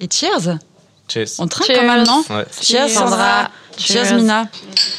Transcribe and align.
Et 0.00 0.08
cheers 0.10 0.58
Cheers. 1.08 1.26
On 1.38 1.46
trinque 1.46 1.66
Cheers. 1.68 1.76
quand 1.78 1.86
même, 1.86 2.04
non 2.06 2.24
Ouais. 2.30 2.44
Cheers 2.60 2.88
Sandra. 2.90 3.50
Cheers 3.78 4.14
Mina. 4.16 4.48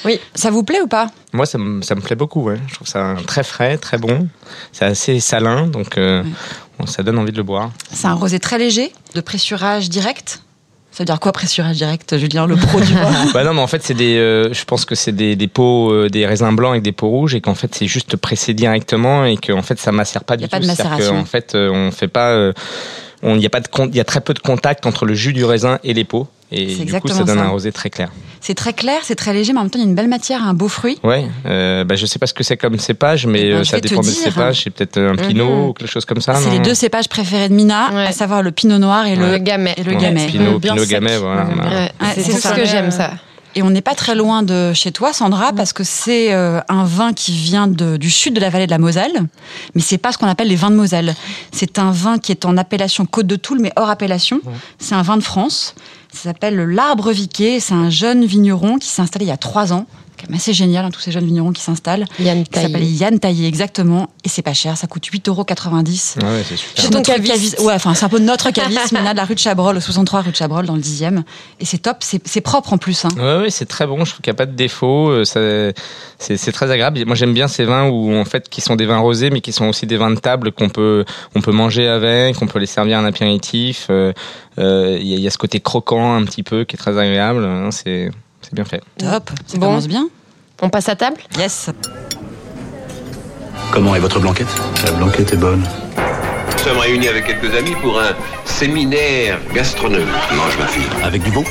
Oui. 0.06 0.20
Ça 0.36 0.52
vous 0.52 0.64
plaît 0.64 0.82
ou 0.82 0.88
pas 0.88 1.10
Moi, 1.34 1.46
ça 1.46 1.58
me, 1.58 1.82
ça 1.82 1.96
me 1.96 2.02
plaît 2.02 2.16
beaucoup. 2.16 2.44
Ouais. 2.44 2.58
Je 2.68 2.76
trouve 2.76 2.88
ça 2.88 3.16
très 3.26 3.44
frais, 3.44 3.78
très 3.78 3.98
bon. 3.98 4.28
C'est 4.72 4.86
assez 4.86 5.20
salin, 5.20 5.68
donc 5.68 5.98
euh, 5.98 6.24
ça 6.86 7.04
donne 7.04 7.18
envie 7.18 7.32
de 7.32 7.38
le 7.38 7.44
boire. 7.44 7.72
C'est 7.92 8.08
un 8.08 8.14
rosé 8.14 8.40
très 8.40 8.58
léger, 8.58 8.94
de 9.16 9.22
pressurage 9.22 9.90
direct. 9.90 10.42
Ça 10.92 11.04
veut 11.04 11.06
dire 11.06 11.20
quoi 11.20 11.32
pressurage 11.32 11.76
direct, 11.76 12.18
Julien, 12.18 12.48
le 12.48 12.56
pro 12.56 12.80
du 12.80 12.94
vin 12.96 13.26
bah 13.34 13.44
non, 13.44 13.54
mais 13.54 13.62
en 13.62 13.68
fait, 13.68 13.84
c'est 13.84 13.94
des. 13.94 14.18
euh, 14.18 14.52
je 14.54 14.64
pense 14.64 14.86
que 14.86 14.96
c'est 14.96 15.12
des, 15.12 15.36
des 15.36 15.48
pots, 15.48 15.92
euh, 15.92 16.10
des 16.10 16.26
raisins 16.26 16.56
blancs 16.56 16.72
avec 16.72 16.84
des 16.84 16.92
pots 16.92 17.10
rouges, 17.10 17.36
et 17.36 17.42
qu'en 17.42 17.54
fait, 17.56 17.76
c'est 17.76 17.86
juste 17.88 18.16
pressé 18.16 18.54
directement, 18.54 19.26
et 19.26 19.38
qu'en 19.38 19.62
fait, 19.62 19.78
ça 19.80 19.92
macère 19.92 20.24
pas 20.24 20.36
Y 20.36 20.38
a 20.38 20.38
du 20.38 20.48
pas 20.48 20.58
tout. 20.58 20.64
de 20.64 20.68
macération. 20.68 21.16
qu'en 21.16 21.26
fait, 21.26 21.54
euh, 21.56 21.70
on 21.72 21.92
fait 21.92 22.08
pas. 22.08 22.52
Euh, 23.24 23.30
on- 23.32 23.36
Il 23.36 23.42
y 23.42 23.46
a 23.46 23.50
pas 23.50 23.60
de 23.60 23.68
il 23.90 23.96
y 23.96 24.00
a 24.00 24.04
très 24.04 24.22
peu 24.22 24.34
de 24.34 24.40
contact 24.40 24.86
entre 24.86 25.06
le 25.06 25.14
jus 25.14 25.34
du 25.34 25.44
raisin 25.46 25.80
et 25.84 25.94
les 25.94 26.04
pots, 26.04 26.28
et 26.52 26.76
C'est 26.76 26.86
du 26.86 26.94
coup, 27.00 27.08
ça 27.08 27.24
donne 27.24 27.38
ça. 27.38 27.44
un 27.46 27.50
rosé 27.50 27.72
très 27.72 27.90
clair. 27.90 28.10
C'est 28.40 28.54
très 28.54 28.72
clair, 28.74 29.00
c'est 29.04 29.16
très 29.16 29.34
léger, 29.34 29.52
mais 29.52 29.60
en 29.60 29.64
même 29.64 29.72
temps, 29.72 29.80
il 29.80 29.84
y 29.84 29.86
a 29.86 29.90
une 29.90 29.96
belle 29.96 30.08
matière, 30.08 30.44
un 30.44 30.54
beau 30.54 30.68
fruit. 30.68 30.98
Ouais, 31.04 31.26
euh, 31.48 31.84
bah, 31.84 31.96
je 31.96 32.06
sais 32.06 32.20
pas 32.20 32.28
ce 32.28 32.34
que 32.34 32.44
c'est 32.44 32.56
comme 32.56 32.78
cépage, 32.80 33.26
mais 33.26 33.42
Eh 33.42 33.50
ben, 33.50 33.56
euh, 33.58 33.64
ça 33.64 33.80
dépend 33.80 34.02
des 34.02 34.12
cépages. 34.12 34.62
C'est 34.64 34.70
peut-être 34.70 35.00
un 35.02 35.16
pinot 35.16 35.46
Mhm. 35.50 35.64
ou 35.70 35.74
quelque 35.74 35.90
chose 35.92 36.06
comme 36.06 36.22
ça. 36.22 36.36
c'est 36.36 36.52
les 36.52 36.60
deux 36.60 36.76
cépages 36.76 37.10
préférés 37.10 37.50
de 37.50 37.54
Mina, 37.56 37.90
Ouais. 37.92 38.06
à 38.08 38.12
savoir 38.12 38.44
le 38.44 38.52
pinot 38.52 38.78
noir 38.78 39.06
et 39.08 39.16
Le 39.16 39.32
le, 39.32 39.38
gamet. 39.40 39.74
et 39.78 39.84
le 39.84 39.94
Ouais, 39.94 39.98
gamay. 40.02 40.28
Pinot, 40.28 40.60
Bien 40.60 40.74
Pinot. 40.76 40.86
Gamay, 40.86 41.18
voilà. 41.18 41.48
C'est 42.16 42.22
ce 42.32 42.54
que 42.54 42.66
j'aime, 42.66 42.92
ça. 42.92 43.12
Et 43.56 43.64
on 43.64 43.70
n'est 43.72 43.82
pas 43.82 43.96
très 43.96 44.14
loin 44.14 44.44
de 44.44 44.72
chez 44.74 44.92
toi, 44.92 45.14
Sandra, 45.14 45.52
parce 45.52 45.74
que 45.74 45.84
c'est 45.84 46.32
euh, 46.34 46.60
un 46.70 46.84
vin 46.84 47.14
qui 47.14 47.32
vient 47.36 47.68
de- 47.68 47.98
du 47.98 48.12
sud 48.12 48.36
de 48.36 48.40
la 48.40 48.50
vallée 48.52 48.68
de 48.68 48.72
la 48.72 48.78
Moselle, 48.78 49.24
mais 49.74 49.82
c'est 49.82 49.98
pas 49.98 50.12
ce 50.12 50.18
qu'on 50.20 50.28
appelle 50.28 50.48
les 50.50 50.56
vins 50.56 50.70
de 50.70 50.76
Moselle. 50.76 51.16
C'est 51.52 51.80
un 51.80 51.90
vin 51.92 52.20
qui 52.20 52.32
est 52.32 52.46
en 52.46 52.56
appellation 52.58 53.06
Côte 53.08 53.26
de 53.26 53.36
Toul, 53.36 53.60
mais 53.60 53.72
hors 53.76 53.90
appellation. 53.90 54.42
C'est 54.78 54.94
un 54.94 55.02
vin 55.02 55.18
de 55.18 55.24
France. 55.24 55.74
Ça 56.14 56.24
s'appelle 56.30 56.56
l'Arbre 56.58 57.12
Viquet. 57.12 57.60
C'est 57.60 57.74
un 57.74 57.90
jeune 57.90 58.26
vigneron 58.26 58.78
qui 58.78 58.88
s'est 58.90 59.02
installé 59.02 59.26
il 59.26 59.30
y 59.30 59.32
a 59.32 59.38
trois 59.38 59.74
ans. 59.74 59.88
C'est 60.18 60.24
quand 60.26 60.30
même 60.32 60.38
assez 60.38 60.54
génial, 60.54 60.84
hein, 60.86 60.90
tous 60.92 61.00
ces 61.00 61.12
jeunes 61.12 61.26
vignerons 61.26 61.52
qui 61.52 61.62
s'installent. 61.62 62.06
Yann 62.20 62.44
Qui 62.44 62.60
s'appelle 62.60 62.72
Taillé. 62.74 62.92
Yann 62.98 63.20
Taillé, 63.20 63.48
exactement. 63.48 64.10
Et 64.24 64.30
c'est 64.30 64.42
pas 64.42 64.54
cher, 64.54 64.76
ça 64.78 64.88
coûte 64.88 65.06
8,90 65.06 65.30
euros. 65.30 65.46
Ouais, 65.46 66.38
ouais, 66.38 66.44
c'est 66.48 66.56
super. 66.58 66.84
Chez 66.84 66.90
notre 66.90 67.06
caviste. 67.06 67.32
caviste. 67.34 67.60
Ouais, 67.60 67.74
enfin, 67.74 67.94
c'est 67.94 68.06
un 68.06 68.10
peu 68.10 68.20
notre 68.20 68.50
caviste, 68.52 68.92
Mina, 68.92 69.12
de 69.14 69.18
la 69.18 69.26
rue 69.26 69.36
de 69.36 69.40
Chabrol, 69.40 69.78
au 69.78 69.80
63 69.80 70.22
rue 70.22 70.32
de 70.32 70.36
Chabrol, 70.36 70.66
dans 70.66 70.76
le 70.76 70.82
10e. 70.82 71.24
Et 71.60 71.66
c'est 71.66 71.78
top, 71.78 71.98
c'est 72.00 72.22
c'est 72.28 72.42
propre 72.42 72.74
en 72.74 72.78
plus. 72.78 73.06
Hein. 73.06 73.10
Ouais, 73.18 73.44
ouais, 73.44 73.50
c'est 73.52 73.66
très 73.68 73.86
bon. 73.86 74.04
Je 74.06 74.12
trouve 74.12 74.22
qu'il 74.22 74.32
n'y 74.32 74.36
a 74.36 74.40
pas 74.40 74.46
de 74.48 74.56
défaut. 74.56 75.10
euh, 75.10 75.24
ça- 75.24 75.40
C'est 76.20 76.36
c'est 76.38 76.52
très 76.52 76.72
agréable. 76.72 77.04
Moi, 77.06 77.16
j'aime 77.16 77.34
bien 77.34 77.48
ces 77.48 77.64
vins 77.66 77.88
où, 77.88 78.12
en 78.16 78.26
fait, 78.26 78.50
qui 78.50 78.62
sont 78.62 78.76
des 78.76 78.88
vins 78.88 78.98
rosés, 78.98 79.30
mais 79.30 79.40
qui 79.42 79.52
sont 79.52 79.66
aussi 79.68 79.86
des 79.86 79.98
vins 79.98 80.10
de 80.10 80.20
table 80.20 80.52
qu'on 80.52 80.70
peut, 80.70 81.06
on 81.36 81.42
peut 81.42 81.52
manger 81.52 81.88
avec, 81.88 82.42
on 82.42 82.48
peut 82.48 82.58
les 82.60 82.66
servir 82.66 82.98
en 82.98 83.06
apéritif. 83.06 83.88
euh, 83.92 84.14
euh, 84.58 84.98
Il 85.00 85.08
y, 85.08 85.14
a- 85.14 85.18
il 85.18 85.22
y 85.22 85.28
a 85.28 85.30
ce 85.30 85.38
côté 85.38 85.60
croquant 85.60 86.16
un 86.16 86.24
petit 86.26 86.42
peu 86.42 86.64
qui 86.64 86.76
est 86.76 86.80
très 86.80 86.98
agréable. 86.98 87.44
hein, 87.46 87.70
C'est 87.72 88.10
c'est 88.48 88.54
bien 88.56 88.66
fait. 88.66 88.82
Top, 88.98 89.30
ça 89.46 89.58
Bon. 89.58 89.68
commence 89.68 89.88
bien. 89.88 90.08
On 90.62 90.70
passe 90.70 90.90
à 90.90 90.96
table 90.96 91.18
Yes. 91.38 91.70
Comment 93.72 93.96
est 93.96 94.00
votre 94.00 94.20
blanquette? 94.20 94.48
La 94.86 94.92
blanquette 94.92 95.34
est 95.34 95.38
bonne. 95.38 95.62
Nous 96.54 96.64
sommes 96.64 96.78
réunis 96.80 97.08
avec 97.08 97.26
quelques 97.28 97.54
amis 97.56 97.76
pour 97.82 98.00
un 98.00 98.12
séminaire 98.46 99.40
gastronomique. 99.54 100.08
Mange 100.36 100.58
ma 100.58 100.68
fille. 100.68 100.84
Avec 101.04 101.22
du 101.24 101.32
bon 101.32 101.44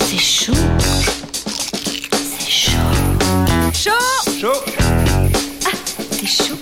C'est 0.00 0.18
chaud. 0.18 0.52
C'est 2.38 2.50
chaud. 2.50 2.80
C'est 6.10 6.26
chaud. 6.26 6.54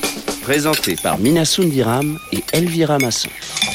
Présenté 0.43 0.97
par 1.03 1.19
Mina 1.19 1.45
Sundiram 1.45 2.19
et 2.33 2.43
Elvira 2.53 2.99
Masson. 2.99 3.29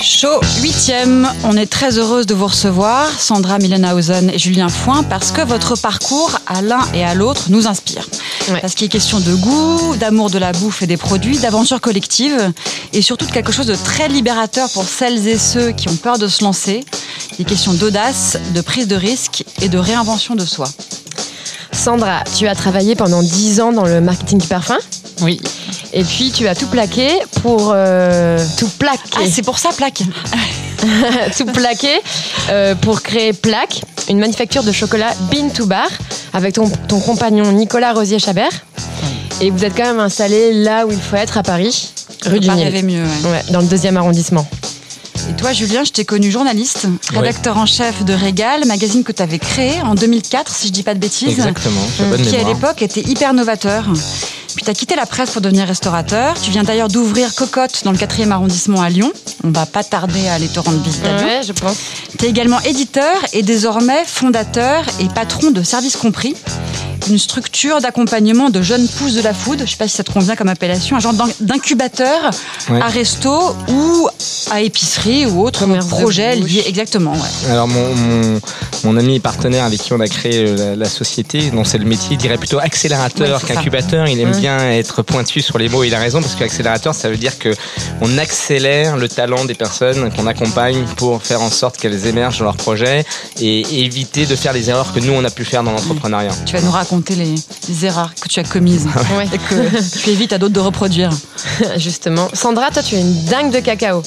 Chaud, 0.03 0.41
huitième. 0.61 1.29
On 1.45 1.55
est 1.55 1.65
très 1.65 1.97
heureuse 1.97 2.25
de 2.25 2.33
vous 2.33 2.47
recevoir, 2.47 3.09
Sandra 3.17 3.57
Millenhausen 3.57 4.29
et 4.31 4.37
Julien 4.37 4.67
Foin, 4.67 5.01
parce 5.01 5.31
que 5.31 5.39
votre 5.39 5.77
parcours 5.77 6.37
à 6.45 6.61
l'un 6.61 6.81
et 6.93 7.05
à 7.05 7.15
l'autre 7.15 7.45
nous 7.47 7.67
inspire. 7.67 8.05
Ouais. 8.49 8.59
Parce 8.59 8.75
qu'il 8.75 8.87
est 8.87 8.89
question 8.89 9.21
de 9.21 9.33
goût, 9.33 9.95
d'amour 9.95 10.30
de 10.30 10.37
la 10.37 10.52
bouffe 10.52 10.81
et 10.81 10.87
des 10.87 10.97
produits, 10.97 11.37
d'aventure 11.37 11.80
collective, 11.80 12.52
et 12.92 13.02
surtout 13.02 13.25
de 13.25 13.31
quelque 13.31 13.53
chose 13.53 13.67
de 13.67 13.75
très 13.75 14.09
libérateur 14.09 14.69
pour 14.71 14.83
celles 14.83 15.25
et 15.25 15.37
ceux 15.37 15.71
qui 15.71 15.87
ont 15.87 15.95
peur 15.95 16.17
de 16.17 16.27
se 16.27 16.43
lancer. 16.43 16.83
Il 17.39 17.43
est 17.43 17.49
question 17.49 17.73
d'audace, 17.73 18.37
de 18.53 18.59
prise 18.59 18.89
de 18.89 18.97
risque 18.97 19.45
et 19.61 19.69
de 19.69 19.77
réinvention 19.77 20.36
de 20.36 20.43
soi. 20.43 20.67
Sandra, 21.71 22.25
tu 22.37 22.49
as 22.49 22.55
travaillé 22.55 22.95
pendant 22.95 23.23
10 23.23 23.61
ans 23.61 23.71
dans 23.71 23.86
le 23.86 24.02
marketing 24.02 24.39
du 24.39 24.47
parfum. 24.47 24.77
Oui. 25.21 25.39
Et 25.93 26.03
puis 26.03 26.31
tu 26.31 26.47
as 26.47 26.55
tout 26.55 26.67
plaqué 26.67 27.07
pour 27.41 27.71
euh, 27.73 28.43
tout 28.57 28.67
plaquer, 28.79 28.97
Ah, 29.15 29.21
c'est 29.31 29.43
pour 29.43 29.59
ça, 29.59 29.69
plaque. 29.75 30.01
tout 31.37 31.45
plaqué 31.45 31.89
euh, 32.49 32.75
pour 32.75 33.01
créer 33.01 33.31
Plaque, 33.33 33.81
une 34.09 34.19
manufacture 34.19 34.63
de 34.63 34.71
chocolat 34.71 35.13
bean 35.31 35.49
to 35.49 35.65
bar 35.65 35.87
avec 36.33 36.55
ton, 36.55 36.69
ton 36.87 36.99
compagnon 36.99 37.51
Nicolas 37.51 37.93
Rosier 37.93 38.19
Chabert. 38.19 38.51
Et 39.41 39.49
vous 39.49 39.63
êtes 39.65 39.75
quand 39.75 39.85
même 39.85 39.99
installé 39.99 40.53
là 40.53 40.85
où 40.85 40.91
il 40.91 40.99
faut 41.01 41.15
être 41.15 41.37
à 41.37 41.43
Paris, 41.43 41.89
rue 42.25 42.39
du 42.39 42.49
Nil. 42.49 42.85
mieux. 42.85 43.03
ouais. 43.03 43.30
Ouais, 43.31 43.41
dans 43.51 43.59
le 43.61 43.67
deuxième 43.67 43.97
arrondissement. 43.97 44.47
Et 45.30 45.33
toi, 45.33 45.53
Julien, 45.53 45.83
je 45.85 45.91
t'ai 45.91 46.05
connu 46.05 46.31
journaliste, 46.31 46.85
rédacteur 47.13 47.57
en 47.57 47.65
chef 47.65 48.03
de 48.03 48.13
Régal, 48.13 48.65
magazine 48.65 49.03
que 49.03 49.11
tu 49.11 49.21
avais 49.21 49.39
créé 49.39 49.81
en 49.81 49.95
2004, 49.95 50.53
si 50.53 50.67
je 50.67 50.73
dis 50.73 50.83
pas 50.83 50.93
de 50.93 50.99
bêtises. 50.99 51.30
Exactement. 51.30 51.81
J'ai 51.97 52.05
bonne 52.05 52.21
Qui 52.21 52.35
à 52.35 52.43
l'époque 52.43 52.81
était 52.81 53.01
hyper 53.01 53.33
novateur. 53.33 53.85
Puis 54.55 54.65
tu 54.65 54.69
as 54.69 54.73
quitté 54.73 54.95
la 54.95 55.05
presse 55.05 55.31
pour 55.31 55.41
devenir 55.41 55.67
restaurateur. 55.67 56.36
Tu 56.41 56.52
viens 56.52 56.64
d'ailleurs 56.64 56.87
d'ouvrir 56.87 57.33
Cocotte 57.36 57.83
dans 57.83 57.91
le 57.91 57.97
4e 57.97 58.31
arrondissement 58.31 58.81
à 58.81 58.89
Lyon. 58.89 59.11
On 59.43 59.52
va 59.52 59.65
pas 59.65 59.83
tarder 59.83 60.27
à 60.27 60.36
aller 60.36 60.47
te 60.47 60.59
rendre 60.59 60.81
visite 60.81 61.05
à 61.05 61.17
Lyon. 61.17 61.25
Ouais, 61.25 61.41
je 61.43 61.53
pense. 61.53 61.77
Tu 62.17 62.25
es 62.25 62.30
également 62.30 62.59
éditeur 62.61 63.15
et 63.33 63.42
désormais 63.42 64.03
fondateur 64.05 64.86
et 64.99 65.08
patron 65.09 65.52
de 65.52 65.63
Service 65.63 65.97
Compris, 65.97 66.36
une 67.09 67.19
structure 67.19 67.81
d'accompagnement 67.81 68.49
de 68.49 68.61
jeunes 68.61 68.87
pousses 68.87 69.14
de 69.15 69.21
la 69.21 69.33
food. 69.33 69.61
Je 69.65 69.71
sais 69.71 69.77
pas 69.77 69.87
si 69.87 69.95
ça 69.97 70.03
te 70.03 70.11
convient 70.11 70.36
comme 70.36 70.49
appellation, 70.49 70.95
un 70.95 70.99
genre 70.99 71.14
d'in- 71.14 71.25
d'incubateur 71.39 72.31
Ouais. 72.69 72.81
à 72.81 72.87
resto 72.87 73.55
ou 73.69 74.08
à 74.52 74.61
épicerie 74.61 75.25
ou 75.25 75.45
autre 75.45 75.65
projet 75.89 76.36
lié. 76.36 76.63
Exactement, 76.67 77.13
ouais. 77.13 77.52
Alors 77.52 77.67
mon, 77.67 77.93
mon, 77.95 78.42
mon 78.83 78.97
ami 78.97 79.15
et 79.15 79.19
partenaire 79.19 79.63
avec 79.65 79.81
qui 79.81 79.92
on 79.93 79.99
a 79.99 80.08
créé 80.08 80.45
euh, 80.47 80.55
la, 80.71 80.75
la 80.75 80.89
société, 80.89 81.49
dont 81.52 81.63
c'est 81.63 81.77
le 81.77 81.86
métier, 81.86 82.15
dirait 82.17 82.37
plutôt 82.37 82.59
accélérateur 82.59 83.42
Ouais, 83.42 83.47
qu'incubateur. 83.47 84.08
Il 84.08 84.19
aime 84.19 84.31
Ouais. 84.31 84.39
bien 84.39 84.58
être 84.71 85.02
pointu 85.02 85.42
sur 85.42 85.58
les 85.58 85.69
mots. 85.69 85.83
Il 85.83 85.93
a 85.93 85.99
raison 85.99 86.21
parce 86.21 86.36
qu'accélérateur, 86.36 86.93
ça 86.95 87.09
veut 87.09 87.17
dire 87.17 87.37
que 87.37 87.53
on 88.02 88.17
accélère 88.17 88.97
le 88.97 89.08
talent 89.09 89.45
des 89.45 89.53
personnes 89.55 90.11
qu'on 90.13 90.27
accompagne 90.27 90.86
pour 90.97 91.21
faire 91.23 91.42
en 91.42 91.49
sorte 91.49 91.77
qu'elles 91.77 92.08
émergent 92.08 92.39
dans 92.39 92.45
leur 92.45 92.55
projet 92.58 93.05
et 93.39 93.83
éviter 93.83 94.25
de 94.25 94.36
faire 94.36 94.53
les 94.53 94.69
erreurs 94.69 94.93
que 94.93 94.99
nous 94.99 95.13
on 95.13 95.23
a 95.25 95.30
pu 95.30 95.43
faire 95.45 95.63
dans 95.63 95.71
l'entrepreneuriat. 95.71 96.31
Tu 96.45 96.53
vas 96.55 96.61
nous 96.61 96.71
raconter 96.71 96.92
les, 97.09 97.36
les 97.70 97.86
erreurs 97.86 98.14
que 98.20 98.27
tu 98.27 98.39
as 98.39 98.43
commises 98.43 98.87
Ouais. 99.17 99.27
et 99.33 99.37
que 99.37 99.99
tu 100.02 100.09
évites 100.09 100.33
à 100.33 100.37
d'autres 100.37 100.54
de 100.54 100.59
reproduire. 100.59 101.09
Justement. 101.77 102.27
Sandra, 102.33 102.71
toi, 102.71 102.81
tu 102.83 102.95
es 102.95 103.02
une 103.02 103.26
dingue 103.26 103.52
de 103.52 103.59
cacao. 103.59 104.02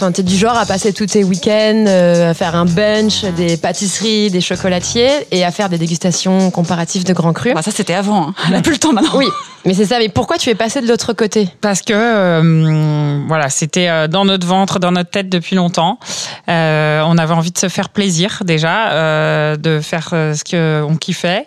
Enfin, 0.00 0.12
t'es 0.12 0.22
du 0.22 0.36
genre 0.36 0.56
à 0.56 0.64
passer 0.64 0.92
tous 0.92 1.06
tes 1.06 1.24
week-ends, 1.24 1.84
euh, 1.88 2.30
à 2.30 2.34
faire 2.34 2.54
un 2.54 2.66
bunch 2.66 3.24
des 3.36 3.56
pâtisseries, 3.56 4.30
des 4.30 4.40
chocolatiers 4.40 5.10
et 5.32 5.44
à 5.44 5.50
faire 5.50 5.68
des 5.68 5.76
dégustations 5.76 6.52
comparatives 6.52 7.02
de 7.02 7.12
grands 7.12 7.32
crus. 7.32 7.52
Bah, 7.52 7.62
ça, 7.62 7.72
c'était 7.72 7.94
avant. 7.94 8.28
hein. 8.28 8.34
On 8.46 8.50
n'a 8.52 8.62
plus 8.62 8.74
le 8.74 8.78
temps 8.78 8.92
maintenant. 8.92 9.10
Oui, 9.16 9.26
mais 9.64 9.74
c'est 9.74 9.86
ça. 9.86 9.98
Mais 9.98 10.08
pourquoi 10.08 10.38
tu 10.38 10.50
es 10.50 10.54
passé 10.54 10.80
de 10.80 10.86
l'autre 10.86 11.14
côté? 11.14 11.48
Parce 11.60 11.82
que 11.82 11.92
euh, 11.94 13.24
voilà, 13.26 13.48
c'était 13.48 13.88
euh, 13.88 14.06
dans 14.06 14.24
notre 14.24 14.46
ventre, 14.46 14.78
dans 14.78 14.92
notre 14.92 15.10
tête 15.10 15.28
depuis 15.28 15.56
longtemps. 15.56 15.98
Euh, 16.48 17.02
on 17.04 17.18
avait 17.18 17.34
envie 17.34 17.50
de 17.50 17.58
se 17.58 17.68
faire 17.68 17.88
plaisir 17.88 18.42
déjà, 18.44 18.92
euh, 18.92 19.56
de 19.56 19.80
faire 19.80 20.10
ce 20.10 20.44
que 20.44 20.84
on 20.88 20.94
kiffait, 20.96 21.46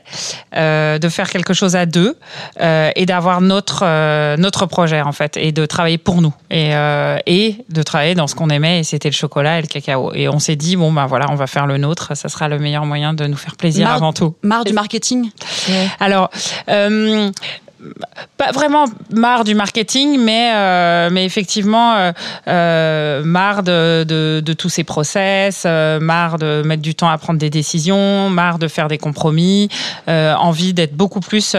euh, 0.57 0.99
de 0.99 1.07
faire 1.07 1.29
quelque 1.29 1.53
chose 1.53 1.77
à 1.77 1.85
deux 1.85 2.17
euh, 2.59 2.89
et 2.97 3.05
d'avoir 3.05 3.39
notre 3.39 3.83
euh, 3.85 4.35
notre 4.35 4.65
projet 4.65 5.01
en 5.01 5.13
fait 5.13 5.37
et 5.37 5.53
de 5.53 5.65
travailler 5.65 5.97
pour 5.97 6.21
nous 6.21 6.33
et 6.49 6.75
euh, 6.75 7.15
et 7.25 7.55
de 7.69 7.81
travailler 7.81 8.13
dans 8.13 8.27
ce 8.27 8.35
qu'on 8.41 8.49
aimait 8.49 8.79
et 8.79 8.83
c'était 8.83 9.09
le 9.09 9.13
chocolat 9.13 9.59
et 9.59 9.61
le 9.61 9.67
cacao. 9.67 10.13
Et 10.13 10.27
on 10.27 10.39
s'est 10.39 10.55
dit 10.55 10.75
bon 10.75 10.91
ben 10.91 11.05
voilà, 11.05 11.27
on 11.29 11.35
va 11.35 11.45
faire 11.45 11.67
le 11.67 11.77
nôtre, 11.77 12.17
ça 12.17 12.27
sera 12.27 12.47
le 12.47 12.57
meilleur 12.57 12.85
moyen 12.85 13.13
de 13.13 13.27
nous 13.27 13.37
faire 13.37 13.55
plaisir 13.55 13.87
avant 13.87 14.13
tout. 14.13 14.33
Marre 14.41 14.63
du 14.63 14.73
marketing 14.73 15.29
Alors, 15.99 16.31
euh, 16.69 17.29
pas 18.37 18.51
vraiment 18.51 18.85
marre 19.13 19.43
du 19.43 19.55
marketing, 19.55 20.19
mais, 20.19 20.51
euh, 20.53 21.09
mais 21.11 21.25
effectivement, 21.25 21.93
euh, 21.95 22.11
euh, 22.47 23.23
marre 23.23 23.63
de, 23.63 24.03
de, 24.03 24.53
tous 24.53 24.69
ces 24.69 24.83
process, 24.83 25.65
marre 25.65 26.37
de 26.37 26.61
mettre 26.65 26.81
du 26.81 26.95
temps 26.95 27.09
à 27.09 27.17
prendre 27.17 27.39
des 27.39 27.49
décisions, 27.49 28.29
marre 28.29 28.59
de 28.59 28.67
faire 28.67 28.87
des 28.87 28.97
compromis, 28.97 29.69
envie 30.07 30.73
d'être 30.73 30.95
beaucoup 30.95 31.19
plus 31.19 31.55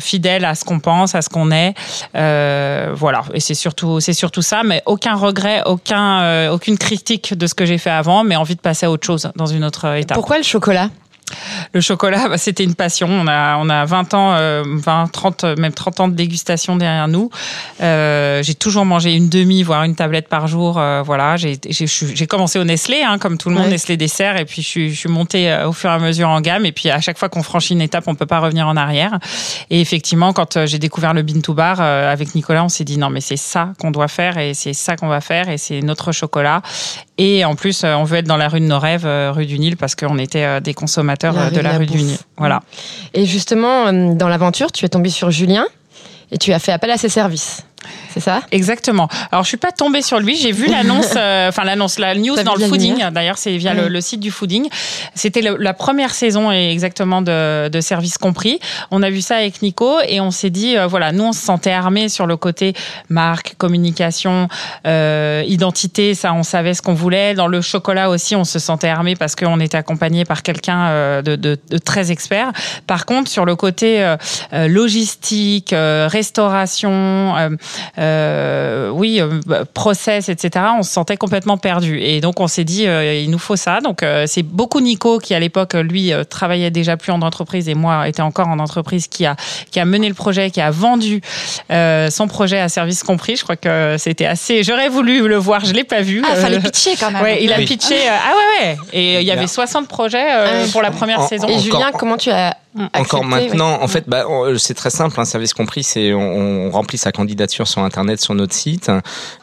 fidèle 0.00 0.44
à 0.44 0.54
ce 0.54 0.64
qu'on 0.64 0.80
pense, 0.80 1.14
à 1.14 1.22
ce 1.22 1.28
qu'on 1.28 1.50
est. 1.50 1.74
Voilà, 2.14 3.22
et 3.34 3.40
c'est 3.40 3.54
surtout, 3.54 4.00
c'est 4.00 4.12
surtout 4.12 4.42
ça, 4.42 4.62
mais 4.64 4.82
aucun 4.86 5.14
regret, 5.14 5.62
aucun, 5.66 6.50
aucune 6.50 6.78
critique 6.78 7.36
de 7.36 7.46
ce 7.46 7.54
que 7.54 7.66
j'ai 7.66 7.78
fait 7.78 7.90
avant, 7.90 8.24
mais 8.24 8.36
envie 8.36 8.56
de 8.56 8.60
passer 8.60 8.86
à 8.86 8.90
autre 8.90 9.06
chose 9.06 9.30
dans 9.36 9.46
une 9.46 9.64
autre 9.64 9.96
étape. 9.96 10.16
Pourquoi 10.16 10.38
le 10.38 10.44
chocolat? 10.44 10.88
Le 11.72 11.80
chocolat, 11.80 12.28
bah, 12.28 12.38
c'était 12.38 12.64
une 12.64 12.74
passion. 12.74 13.08
On 13.10 13.26
a, 13.26 13.56
on 13.58 13.68
a 13.68 13.84
20 13.84 14.14
ans, 14.14 14.32
euh, 14.34 14.62
20, 14.66 15.10
30, 15.12 15.44
même 15.58 15.72
30 15.72 16.00
ans 16.00 16.08
de 16.08 16.14
dégustation 16.14 16.76
derrière 16.76 17.08
nous. 17.08 17.30
Euh, 17.80 18.42
j'ai 18.42 18.54
toujours 18.54 18.84
mangé 18.84 19.14
une 19.14 19.28
demi, 19.28 19.62
voire 19.62 19.84
une 19.84 19.94
tablette 19.94 20.28
par 20.28 20.46
jour. 20.46 20.78
euh, 20.78 21.02
voilà, 21.02 21.36
j'ai 21.36 22.26
commencé 22.26 22.58
au 22.58 22.64
Nestlé, 22.64 23.02
hein, 23.02 23.18
comme 23.18 23.38
tout 23.38 23.48
le 23.48 23.54
monde, 23.54 23.64
Ouais. 23.64 23.70
Nestlé 23.70 23.96
dessert, 23.96 24.36
et 24.38 24.44
puis 24.44 24.60
je 24.62 24.66
suis, 24.66 24.90
je 24.92 24.98
suis 24.98 25.08
montée 25.08 25.50
euh, 25.50 25.68
au 25.68 25.72
fur 25.72 25.88
et 25.90 25.92
à 25.94 25.98
mesure 25.98 26.28
en 26.28 26.40
gamme. 26.40 26.66
Et 26.66 26.72
puis 26.72 26.90
à 26.90 27.00
chaque 27.00 27.18
fois 27.18 27.28
qu'on 27.28 27.42
franchit 27.42 27.74
une 27.74 27.80
étape, 27.80 28.04
on 28.08 28.14
peut 28.14 28.26
pas 28.26 28.40
revenir 28.40 28.66
en 28.66 28.76
arrière. 28.76 29.18
Et 29.70 29.80
effectivement, 29.80 30.32
quand 30.32 30.56
euh, 30.56 30.66
j'ai 30.66 30.78
découvert 30.78 31.14
le 31.14 31.22
Bean 31.22 31.40
to 31.40 31.54
Bar 31.54 31.78
euh, 31.80 32.12
avec 32.12 32.34
Nicolas, 32.34 32.64
on 32.64 32.68
s'est 32.68 32.84
dit 32.84 32.98
non, 32.98 33.08
mais 33.10 33.20
c'est 33.20 33.36
ça 33.36 33.72
qu'on 33.78 33.90
doit 33.90 34.08
faire, 34.08 34.36
et 34.38 34.54
c'est 34.54 34.72
ça 34.72 34.96
qu'on 34.96 35.08
va 35.08 35.20
faire, 35.20 35.48
et 35.48 35.58
c'est 35.58 35.80
notre 35.80 36.12
chocolat. 36.12 36.60
Et 37.24 37.44
en 37.44 37.54
plus, 37.54 37.84
euh, 37.84 37.94
on 37.94 38.02
veut 38.02 38.16
être 38.16 38.26
dans 38.26 38.36
la 38.36 38.48
rue 38.48 38.58
de 38.58 38.64
nos 38.64 38.80
rêves, 38.80 39.06
euh, 39.06 39.30
rue 39.30 39.46
du 39.46 39.56
Nil, 39.56 39.76
parce 39.76 39.94
qu'on 39.94 40.18
était 40.18 40.42
euh, 40.42 40.58
des 40.58 40.74
consommateurs 40.74 41.34
La 41.34 41.50
de 41.50 41.60
la 41.60 41.70
la 41.70 41.78
rue 41.78 41.86
du. 41.86 41.98
Nil. 41.98 42.18
Voilà. 42.36 42.62
Et 43.14 43.26
justement, 43.26 43.92
dans 43.92 44.26
l'aventure, 44.26 44.72
tu 44.72 44.84
es 44.84 44.88
tombé 44.88 45.08
sur 45.08 45.30
Julien 45.30 45.64
et 46.32 46.38
tu 46.38 46.52
as 46.52 46.58
fait 46.58 46.72
appel 46.72 46.90
à 46.90 46.96
ses 46.96 47.08
services. 47.08 47.64
C'est 48.12 48.20
ça? 48.20 48.42
Exactement. 48.50 49.08
Alors, 49.30 49.42
je 49.44 49.48
suis 49.48 49.56
pas 49.56 49.72
tombée 49.72 50.02
sur 50.02 50.18
lui. 50.20 50.36
J'ai 50.36 50.52
vu 50.52 50.66
l'annonce, 50.70 51.14
euh, 51.16 51.48
enfin 51.48 51.64
l'annonce, 51.64 51.98
la 51.98 52.14
news 52.14 52.36
dans 52.42 52.54
le 52.54 52.66
fooding. 52.66 53.02
D'ailleurs, 53.10 53.38
c'est 53.38 53.56
via 53.56 53.74
le, 53.74 54.00
site 54.00 54.20
du 54.20 54.30
fooding. 54.30 54.68
C'était 55.14 55.40
la 55.40 55.74
première 55.74 56.12
saison 56.14 56.52
et 56.52 56.70
exactement 56.70 57.22
de, 57.22 57.68
de 57.68 57.80
Service 57.80 58.18
compris. 58.18 58.58
On 58.90 59.02
a 59.02 59.10
vu 59.10 59.20
ça 59.20 59.36
avec 59.36 59.62
Nico 59.62 59.98
et 60.06 60.20
on 60.20 60.30
s'est 60.30 60.50
dit, 60.50 60.76
euh, 60.76 60.86
voilà, 60.86 61.12
nous 61.12 61.24
on 61.24 61.32
se 61.32 61.40
sentait 61.42 61.72
armés 61.72 62.08
sur 62.08 62.26
le 62.26 62.36
côté 62.36 62.74
marque, 63.08 63.54
communication, 63.58 64.48
euh, 64.86 65.42
identité. 65.46 66.14
Ça, 66.14 66.32
on 66.34 66.42
savait 66.42 66.74
ce 66.74 66.82
qu'on 66.82 66.94
voulait. 66.94 67.34
Dans 67.34 67.46
le 67.48 67.60
chocolat 67.60 68.10
aussi, 68.10 68.36
on 68.36 68.44
se 68.44 68.58
sentait 68.58 68.88
armé 68.88 69.16
parce 69.16 69.34
qu'on 69.36 69.60
était 69.60 69.76
accompagné 69.78 70.24
par 70.24 70.42
quelqu'un 70.42 70.86
euh, 70.86 71.22
de, 71.22 71.36
de- 71.36 71.58
de 71.70 71.78
très 71.78 72.10
expert. 72.10 72.52
Par 72.86 73.06
contre, 73.06 73.30
sur 73.30 73.44
le 73.44 73.56
côté 73.56 74.04
logistique, 74.52 75.72
euh, 75.72 76.08
restauration, 76.10 77.34
euh, 77.98 78.90
oui, 78.90 79.20
euh, 79.20 79.40
bah, 79.46 79.64
process, 79.72 80.28
etc., 80.28 80.64
on 80.78 80.82
se 80.82 80.90
sentait 80.92 81.16
complètement 81.16 81.56
perdu. 81.58 82.00
Et 82.00 82.20
donc, 82.20 82.40
on 82.40 82.46
s'est 82.48 82.64
dit, 82.64 82.86
euh, 82.86 83.14
il 83.14 83.30
nous 83.30 83.38
faut 83.38 83.56
ça. 83.56 83.80
Donc, 83.80 84.02
euh, 84.02 84.24
c'est 84.26 84.42
beaucoup 84.42 84.80
Nico 84.80 85.18
qui, 85.18 85.34
à 85.34 85.40
l'époque, 85.40 85.74
lui, 85.74 86.12
euh, 86.12 86.24
travaillait 86.24 86.70
déjà 86.70 86.96
plus 86.96 87.12
en 87.12 87.22
entreprise 87.22 87.68
et 87.68 87.74
moi, 87.74 88.08
était 88.08 88.22
encore 88.22 88.48
en 88.48 88.58
entreprise, 88.58 89.06
qui 89.08 89.26
a, 89.26 89.36
qui 89.70 89.80
a 89.80 89.84
mené 89.84 90.08
le 90.08 90.14
projet, 90.14 90.50
qui 90.50 90.60
a 90.60 90.70
vendu 90.70 91.20
euh, 91.70 92.10
son 92.10 92.28
projet 92.28 92.58
à 92.60 92.68
service 92.68 93.02
compris. 93.02 93.36
Je 93.36 93.42
crois 93.44 93.56
que 93.56 93.96
c'était 93.98 94.26
assez. 94.26 94.62
J'aurais 94.62 94.88
voulu 94.88 95.26
le 95.28 95.36
voir, 95.36 95.64
je 95.64 95.72
l'ai 95.72 95.84
pas 95.84 96.00
vu. 96.00 96.22
Ah, 96.30 96.36
fallait 96.36 96.60
pitcher 96.60 96.92
quand 96.98 97.10
même. 97.10 97.22
Ouais, 97.22 97.42
il 97.42 97.52
a 97.52 97.58
Oui. 97.58 97.64
pitché. 97.64 97.94
euh, 97.94 98.10
ah 98.10 98.32
ouais, 98.64 98.66
ouais. 98.68 98.76
Et 98.92 99.20
il 99.20 99.26
y 99.26 99.30
avait 99.30 99.42
Là. 99.42 99.46
60 99.48 99.88
projets 99.88 100.32
euh, 100.32 100.64
Ah, 100.64 100.68
pour 100.72 100.82
la 100.82 100.90
première 100.90 101.20
en- 101.20 101.28
saison. 101.28 101.46
Et 101.48 101.52
Encore- 101.52 101.62
Julien, 101.64 101.90
comment 101.98 102.16
tu 102.16 102.30
as 102.30 102.56
Encore 102.74 103.24
accepté, 103.24 103.26
maintenant, 103.26 103.82
en 103.82 103.88
fait, 103.88 104.04
bah, 104.08 104.24
c'est 104.56 104.74
très 104.74 104.88
simple. 104.88 105.20
Un 105.20 105.26
service 105.26 105.52
compris, 105.52 105.82
c'est 105.82 106.14
on, 106.14 106.66
on 106.66 106.70
remplit 106.70 106.96
sa 106.96 107.12
candidature 107.12 107.68
sur 107.68 107.82
Internet, 107.82 108.20
sur 108.20 108.34
notre 108.34 108.54
site. 108.54 108.90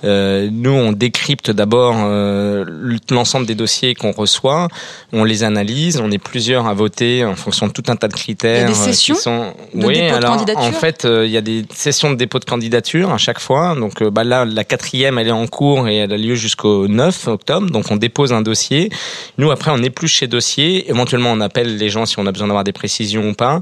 Euh, 0.04 0.50
nous, 0.52 0.72
on 0.72 0.92
décrypte 0.92 1.52
d'abord 1.52 1.96
euh, 1.98 2.66
l'ensemble 3.12 3.46
des 3.46 3.54
dossiers 3.54 3.94
qu'on 3.94 4.12
reçoit. 4.12 4.68
On 5.12 5.24
les 5.24 5.44
analyse. 5.44 6.00
On 6.04 6.12
est 6.12 6.20
plusieurs 6.20 6.68
à 6.68 6.74
voter 6.74 7.26
en 7.26 7.36
fonction 7.36 7.68
de 7.68 7.72
tout 7.72 7.84
un 7.88 7.96
tas 7.96 8.08
de 8.08 8.14
critères. 8.14 8.58
Il 8.58 8.62
y 8.62 8.64
a 8.64 8.68
des 8.68 8.80
euh, 8.80 8.86
qui 8.86 8.94
sessions 8.94 9.16
sont... 9.16 9.54
de 9.74 9.86
oui, 9.86 9.96
dépôt 9.96 10.12
de 10.12 10.16
alors 10.16 10.32
candidature 10.38 10.64
en 10.64 10.72
fait, 10.72 11.06
euh, 11.06 11.26
il 11.26 11.32
y 11.32 11.38
a 11.38 11.42
des 11.42 11.66
sessions 11.74 12.12
de 12.12 12.16
dépôt 12.16 12.40
de 12.40 12.46
candidature 12.46 13.12
à 13.12 13.18
chaque 13.18 13.40
fois. 13.40 13.76
Donc 13.76 14.02
euh, 14.02 14.12
bah, 14.12 14.24
là, 14.24 14.46
la 14.46 14.64
quatrième, 14.64 15.18
elle 15.18 15.28
est 15.28 15.32
en 15.32 15.48
cours 15.48 15.88
et 15.88 15.98
elle 15.98 16.14
a 16.14 16.18
lieu 16.18 16.36
jusqu'au 16.36 16.88
9 16.88 17.28
octobre. 17.28 17.70
Donc 17.70 17.86
on 17.90 17.96
dépose 17.96 18.34
un 18.34 18.42
dossier. 18.42 18.90
Nous, 19.38 19.50
après, 19.52 19.72
on 19.72 19.82
épluche 19.82 20.20
ces 20.20 20.28
dossiers. 20.28 20.90
Éventuellement, 20.90 21.32
on 21.32 21.42
appelle 21.42 21.78
les 21.78 21.90
gens 21.90 22.06
si 22.06 22.20
on 22.20 22.26
a 22.26 22.32
besoin 22.32 22.48
d'avoir 22.48 22.64
des 22.64 22.74
précisions 22.74 23.30
ou 23.30 23.34
pas. 23.34 23.62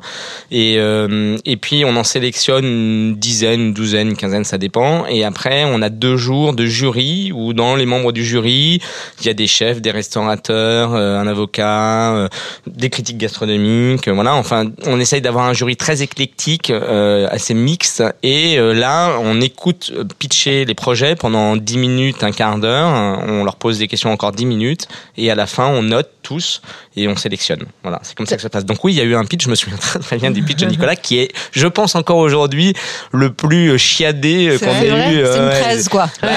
Et, 0.52 0.76
euh, 0.78 1.38
et 1.46 1.58
puis, 1.58 1.86
on 1.86 1.96
en 1.96 2.04
sélectionne 2.04 2.66
une 2.66 3.16
dizaine, 3.16 3.62
une 3.62 3.74
douzaine, 3.74 4.10
une 4.10 4.18
quinzaine, 4.18 4.44
ça 4.44 4.58
dépend. 4.58 5.06
Et 5.08 5.24
après, 5.24 5.64
on 5.66 5.82
a 5.82 5.90
deux 5.90 6.18
jours 6.18 6.54
de 6.54 6.66
jury 6.66 7.32
où 7.34 7.54
dans 7.54 7.76
les 7.76 7.86
membres 7.86 8.12
du 8.12 8.26
jury, 8.26 8.82
il 9.22 9.26
y 9.26 9.30
a 9.30 9.34
des 9.34 9.48
chefs, 9.48 9.82
des 9.82 9.92
restaurateurs, 9.92 10.94
un 10.94 11.28
avocat, 11.38 12.14
euh, 12.16 12.28
des 12.66 12.90
critiques 12.90 13.18
gastronomiques. 13.18 14.08
euh, 14.08 14.14
Voilà, 14.14 14.36
enfin, 14.36 14.66
on 14.86 15.00
essaye 15.00 15.22
d'avoir 15.22 15.46
un 15.46 15.54
jury 15.54 15.76
très 15.78 16.02
éclectique, 16.02 16.70
euh, 16.72 17.28
assez 17.30 17.54
mixte. 17.54 18.04
Et 18.24 18.58
là, 18.58 19.18
on 19.22 19.40
écoute 19.42 19.92
pitcher 20.20 20.66
les 20.66 20.74
projets 20.74 21.16
pendant 21.16 21.56
10 21.56 21.78
minutes, 21.78 22.24
un 22.24 22.32
quart 22.32 22.58
d'heure. 22.58 22.88
On 23.28 23.44
leur 23.44 23.56
pose 23.56 23.80
des 23.80 23.88
questions 23.88 24.12
encore 24.12 24.32
10 24.32 24.46
minutes. 24.46 24.88
Et 25.18 25.30
à 25.32 25.36
la 25.36 25.46
fin, 25.46 25.68
on 25.68 25.84
note 25.84 26.10
tous 26.24 26.62
et 26.98 27.08
on 27.08 27.16
sélectionne. 27.16 27.64
Voilà, 27.84 28.00
c'est 28.04 28.16
comme 28.16 28.26
ça 28.26 28.36
que 28.36 28.42
ça 28.42 28.50
passe. 28.50 28.66
Donc 28.66 28.84
oui, 28.84 28.94
il 28.94 28.98
y 28.98 29.02
a 29.02 29.04
eu 29.06 29.16
un 29.16 29.24
pitch, 29.24 29.46
je 29.46 29.50
me 29.50 29.56
souviens 29.56 29.78
très, 29.82 30.00
très 30.00 30.18
bien 30.18 30.32
du 30.32 30.44
pitch 30.44 30.60
de 30.60 30.66
Nicolas, 30.70 30.96
qui 30.96 31.20
est, 31.20 31.32
je 31.52 31.68
pense 31.68 31.96
encore 31.96 32.18
aujourd'hui, 32.18 32.74
le 33.12 33.32
plus 33.32 33.78
chiadé 33.78 34.58
qu'on 34.60 34.66
ait 34.66 35.14
eu. 35.14 35.26
C'est 35.26 35.38
une. 35.38 35.50
13, 35.50 35.90
quoi. 35.90 36.10
Bah, 36.22 36.30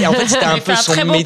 et 0.00 0.06
en 0.06 0.12
fait, 0.12 0.28
c'était 0.28 0.44
un 0.44 0.58
peu 0.58 0.74
son 0.76 0.94
métier. 1.04 1.24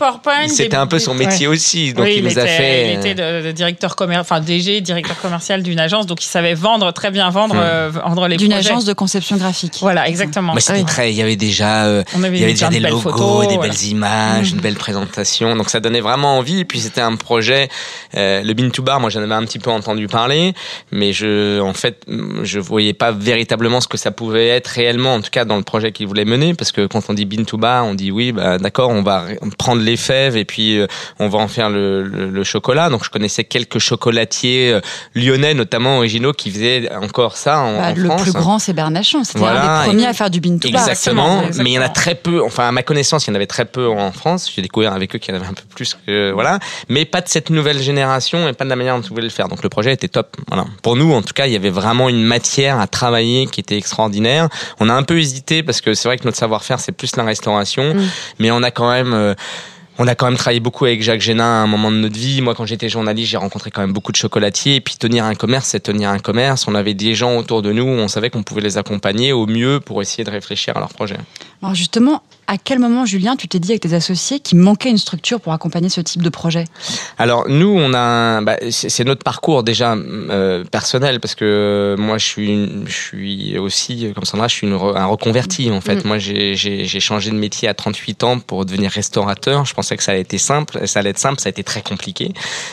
C'était 0.49 0.77
un 0.77 0.87
peu 0.87 0.99
son 0.99 1.15
métier 1.15 1.47
aussi. 1.47 1.93
Donc 1.93 2.07
oui, 2.07 2.15
il, 2.19 2.25
nous 2.25 2.31
était, 2.31 2.41
a 2.41 2.47
fait. 2.47 2.93
il 2.95 2.99
était 3.01 3.15
de, 3.17 3.47
de 3.47 3.53
directeur 3.53 3.97
commercial, 3.97 4.21
enfin 4.21 4.41
DG, 4.41 4.81
directeur 4.81 5.19
commercial 5.21 5.63
d'une 5.63 5.81
agence, 5.81 6.07
donc 6.07 6.23
il 6.25 6.29
savait 6.29 6.55
vendre 6.55 6.93
très 6.93 7.11
bien 7.11 7.29
vendre, 7.31 7.55
Hmm. 7.57 7.61
euh, 7.61 7.91
vendre 7.93 8.29
les 8.29 8.37
D'une 8.37 8.53
agence 8.53 8.85
de 8.85 8.93
conception 8.93 9.37
graphique. 9.37 9.79
Voilà, 9.81 10.07
exactement. 10.09 10.53
Moi, 10.53 10.61
c'était 10.61 10.79
oui. 10.81 10.85
très. 10.85 11.11
Il 11.13 11.17
y 11.17 11.23
avait 11.23 11.37
déjà, 11.37 11.87
euh, 11.87 12.03
On 12.17 12.23
avait 12.23 12.37
il 12.37 12.41
y 12.41 12.45
avait 12.45 12.53
déjà 12.53 12.69
de 12.69 12.75
des 12.75 12.81
belles 12.81 12.91
logos, 12.91 13.11
photos, 13.11 13.49
des 13.49 13.55
voilà. 13.57 13.71
belles 13.73 13.85
images, 13.85 14.53
une 14.53 14.61
belle 14.61 14.75
présentation. 14.77 15.57
Donc 15.57 15.71
ça 15.71 15.81
donnait 15.81 16.01
vraiment 16.01 16.37
envie. 16.39 16.61
Et 16.61 16.65
puis 16.65 16.81
c'était 16.81 17.01
un 17.01 17.17
projet. 17.17 17.69
euh, 18.17 18.43
le 18.43 18.55
Bean 18.55 18.71
to 18.71 18.83
Bar, 18.83 19.01
moi 19.01 19.11
j'en 19.11 19.23
avais 19.23 19.35
un 19.35 19.45
petit 19.45 19.59
peu 19.59 19.71
entendu 19.71 20.07
parler, 20.09 20.53
mais 20.93 21.13
je, 21.13 21.61
en 21.61 21.73
fait, 21.75 22.03
je 22.43 22.59
voyais 22.61 22.93
pas 22.95 23.11
véritablement 23.13 23.81
ce 23.81 23.89
que 23.89 23.97
ça 23.97 24.11
pouvait 24.11 24.49
être 24.49 24.69
réellement, 24.69 25.15
en 25.15 25.21
tout 25.21 25.31
cas 25.31 25.45
dans 25.45 25.57
le 25.57 25.63
projet 25.63 25.93
qu'il 25.93 26.07
voulait 26.07 26.25
mener, 26.25 26.55
parce 26.55 26.73
que 26.73 26.87
quand 26.87 27.03
on 27.09 27.15
dit 27.15 27.25
Bean 27.25 27.45
to 27.45 27.57
Bar, 27.57 27.85
on 27.87 27.95
dit 27.95 28.11
oui, 28.11 28.33
bah 28.33 28.59
d'accord, 28.59 28.91
on 28.91 29.03
va 29.03 29.25
prendre 29.59 29.83
les 29.83 29.97
fèves 29.97 30.37
et 30.37 30.45
puis 30.45 30.79
euh, 30.79 30.87
on 31.19 31.29
va 31.29 31.39
en 31.39 31.49
faire 31.49 31.71
le, 31.71 32.03
le- 32.03 32.31
le 32.31 32.45
chocolat. 32.45 32.91
Donc 32.91 33.05
je 33.07 33.11
connaissais 33.11 33.45
quelques 33.45 33.79
chocolatiers 33.79 34.73
euh, 34.73 34.81
lyonnais, 35.15 35.55
notamment 35.55 35.97
originaux, 35.97 36.33
qui 36.33 36.51
faisaient 36.51 36.91
encore 36.95 37.37
ça 37.37 37.59
en, 37.61 37.79
Bah, 37.79 37.89
en 37.91 37.95
le 37.95 38.05
France. 38.05 38.23
plus 38.23 38.33
grand, 38.33 38.59
c'est 38.59 38.73
Bernachon. 38.73 39.25
C'était 39.25 39.39
Voilà, 39.39 39.81
un 39.81 39.83
des 39.85 39.89
premiers 39.91 40.07
à 40.07 40.13
faire 40.13 40.29
du 40.31 40.41
bar. 40.41 40.53
Exactement, 40.55 41.39
exactement. 41.43 41.63
mais 41.65 41.71
il 41.71 41.75
y 41.75 41.79
en 41.79 41.83
a 41.83 41.89
très 41.89 42.15
peu. 42.15 42.43
Enfin, 42.45 42.69
à 42.69 42.73
ma 42.73 42.83
connaissance, 42.83 43.27
il 43.27 43.31
y 43.31 43.33
en 43.33 43.37
avait 43.37 43.47
très 43.47 43.65
peu 43.65 43.89
en 43.89 44.13
France. 44.13 44.51
J'ai 44.55 44.63
découvert 44.63 44.93
avec 44.93 45.15
eux 45.15 45.19
qu'il 45.19 45.35
y 45.35 45.37
en 45.37 45.41
avait 45.41 45.49
un 45.51 45.55
peu 45.55 45.63
plus 45.75 45.97
que 46.07 46.33
voilà, 46.33 46.59
mais 46.89 47.05
pas 47.05 47.21
de 47.21 47.29
cette 47.29 47.51
nouvelle 47.51 47.79
génération 47.81 48.49
et 48.49 48.53
pas 48.53 48.65
de 48.65 48.71
la 48.71 48.77
manière 48.77 48.97
dont 48.97 49.03
ils 49.03 49.09
voulaient 49.11 49.23
le 49.23 49.29
faire. 49.31 49.49
Donc 49.49 49.63
le 49.63 49.69
projet 49.69 49.93
était 49.93 50.09
top. 50.09 50.37
Voilà. 50.49 50.65
Pour 50.83 50.97
nous, 50.97 51.13
en 51.13 51.23
tout 51.23 51.33
cas, 51.35 51.47
il 51.47 51.53
y 51.53 51.57
avait 51.57 51.71
vraiment 51.71 52.09
une 52.09 52.23
matière 52.25 52.81
à 52.81 52.87
travailler 52.87 53.47
qui 53.47 53.61
était 53.61 53.77
extraordinaire. 53.79 54.49
On 54.81 54.89
a 54.89 54.95
un 54.95 55.03
peu 55.03 55.19
hésité 55.19 55.63
parce 55.63 55.81
que 55.81 55.95
c'est 55.95 56.09
vrai 56.09 56.19
que 56.19 56.25
notre 56.25 56.39
savoir-faire 56.39 56.81
c'est 56.81 56.93
plus 56.93 57.17
la 57.17 57.25
restauration, 57.25 57.95
Mm. 57.95 58.09
mais 58.41 58.51
on 58.51 58.63
a 58.63 58.71
quand 58.71 58.91
même 58.91 59.13
euh, 59.15 59.35
on 59.99 60.07
a 60.07 60.15
quand 60.15 60.27
même 60.27 60.37
travaillé 60.37 60.61
beaucoup 60.61 60.85
avec 60.85 61.03
Jacques 61.03 61.21
Génin 61.21 61.45
à 61.45 61.63
un 61.63 61.67
moment 61.67 61.91
de 61.91 61.97
notre 61.97 62.17
vie. 62.17 62.43
Moi, 62.43 62.55
quand 62.55 62.67
j'étais 62.67 62.89
journaliste, 62.89 63.31
j'ai 63.31 63.37
rencontré 63.37 63.71
quand 63.71 63.81
même 63.81 63.93
beaucoup 63.93 64.13
de 64.13 64.17
chocolatiers. 64.17 64.77
Et 64.77 64.81
puis, 64.81 64.97
tenir 64.97 65.25
un 65.25 65.35
commerce, 65.35 65.69
c'est 65.69 65.81
tenir 65.81 66.11
un 66.11 66.19
commerce. 66.19 66.69
On 66.69 66.75
avait 66.75 66.95
des 66.95 67.15
gens 67.15 67.37
autour 67.37 67.63
de 67.63 67.73
nous 67.73 67.87
on 67.87 68.09
savait 68.09 68.31
qu'on 68.31 68.43
pouvait 68.43 68.61
les 68.61 68.79
accompagner 68.79 69.33
au 69.33 69.47
mieux 69.47 69.81
pour 69.81 70.03
essayer 70.03 70.25
de 70.25 70.31
réfléchir 70.31 70.77
à 70.77 70.81
leur 70.81 70.91
projet. 70.91 71.17
Alors 71.63 71.75
justement, 71.75 72.23
à 72.47 72.59
quel 72.59 72.79
moment, 72.79 73.05
Julien, 73.07 73.37
tu 73.37 73.49
t'es 73.49 73.59
dit 73.59 73.73
avec 73.73 73.83
tes 73.83 73.95
associés 73.95 74.41
qu'il 74.41 74.59
manquait 74.59 74.91
une 74.91 74.99
structure 74.99 75.41
pour 75.41 75.53
accompagner 75.53 75.89
ce 75.89 76.01
type 76.01 76.23
de 76.23 76.29
projet? 76.29 76.65
Alors 77.19 77.45
nous, 77.49 77.69
on 77.69 77.93
a, 77.95 78.41
bah, 78.43 78.57
c'est 78.71 79.05
notre 79.05 79.23
parcours 79.25 79.63
déjà 79.63 79.95
euh, 79.95 80.65
personnel 80.65 81.21
parce 81.21 81.35
que 81.35 81.45
euh, 81.45 81.97
moi, 81.97 82.19
je 82.19 82.25
suis, 82.27 82.49
une- 82.49 82.85
je 82.87 82.93
suis 82.95 83.59
aussi 83.59 84.07
euh, 84.07 84.13
comme 84.13 84.25
Sandra, 84.25 84.49
je 84.49 84.55
suis 84.55 84.67
une 84.67 84.75
un 84.75 85.07
reconverti 85.07 85.71
en 85.71 85.81
fait. 85.81 86.05
Mm. 86.05 86.09
Moi, 86.09 86.19
j'ai- 86.19 86.55
changé 87.01 87.31
de 87.31 87.37
métier 87.37 87.69
à 87.69 87.75
38 87.75 88.25
ans 88.25 88.39
pour 88.39 88.65
devenir 88.65 88.91
restaurateur. 88.91 89.65
Je 89.65 89.75
pensais 89.75 89.97
que 89.97 90.03
ça 90.03 90.13
allait 90.13 90.23
être 90.23 90.39
simple, 90.39 90.87
ça 90.87 91.01
allait 91.01 91.11
être 91.11 91.19
simple, 91.19 91.41
ça 91.41 91.49
a 91.49 91.51
été 91.51 91.63
très 91.63 91.83
compliqué. 91.83 92.33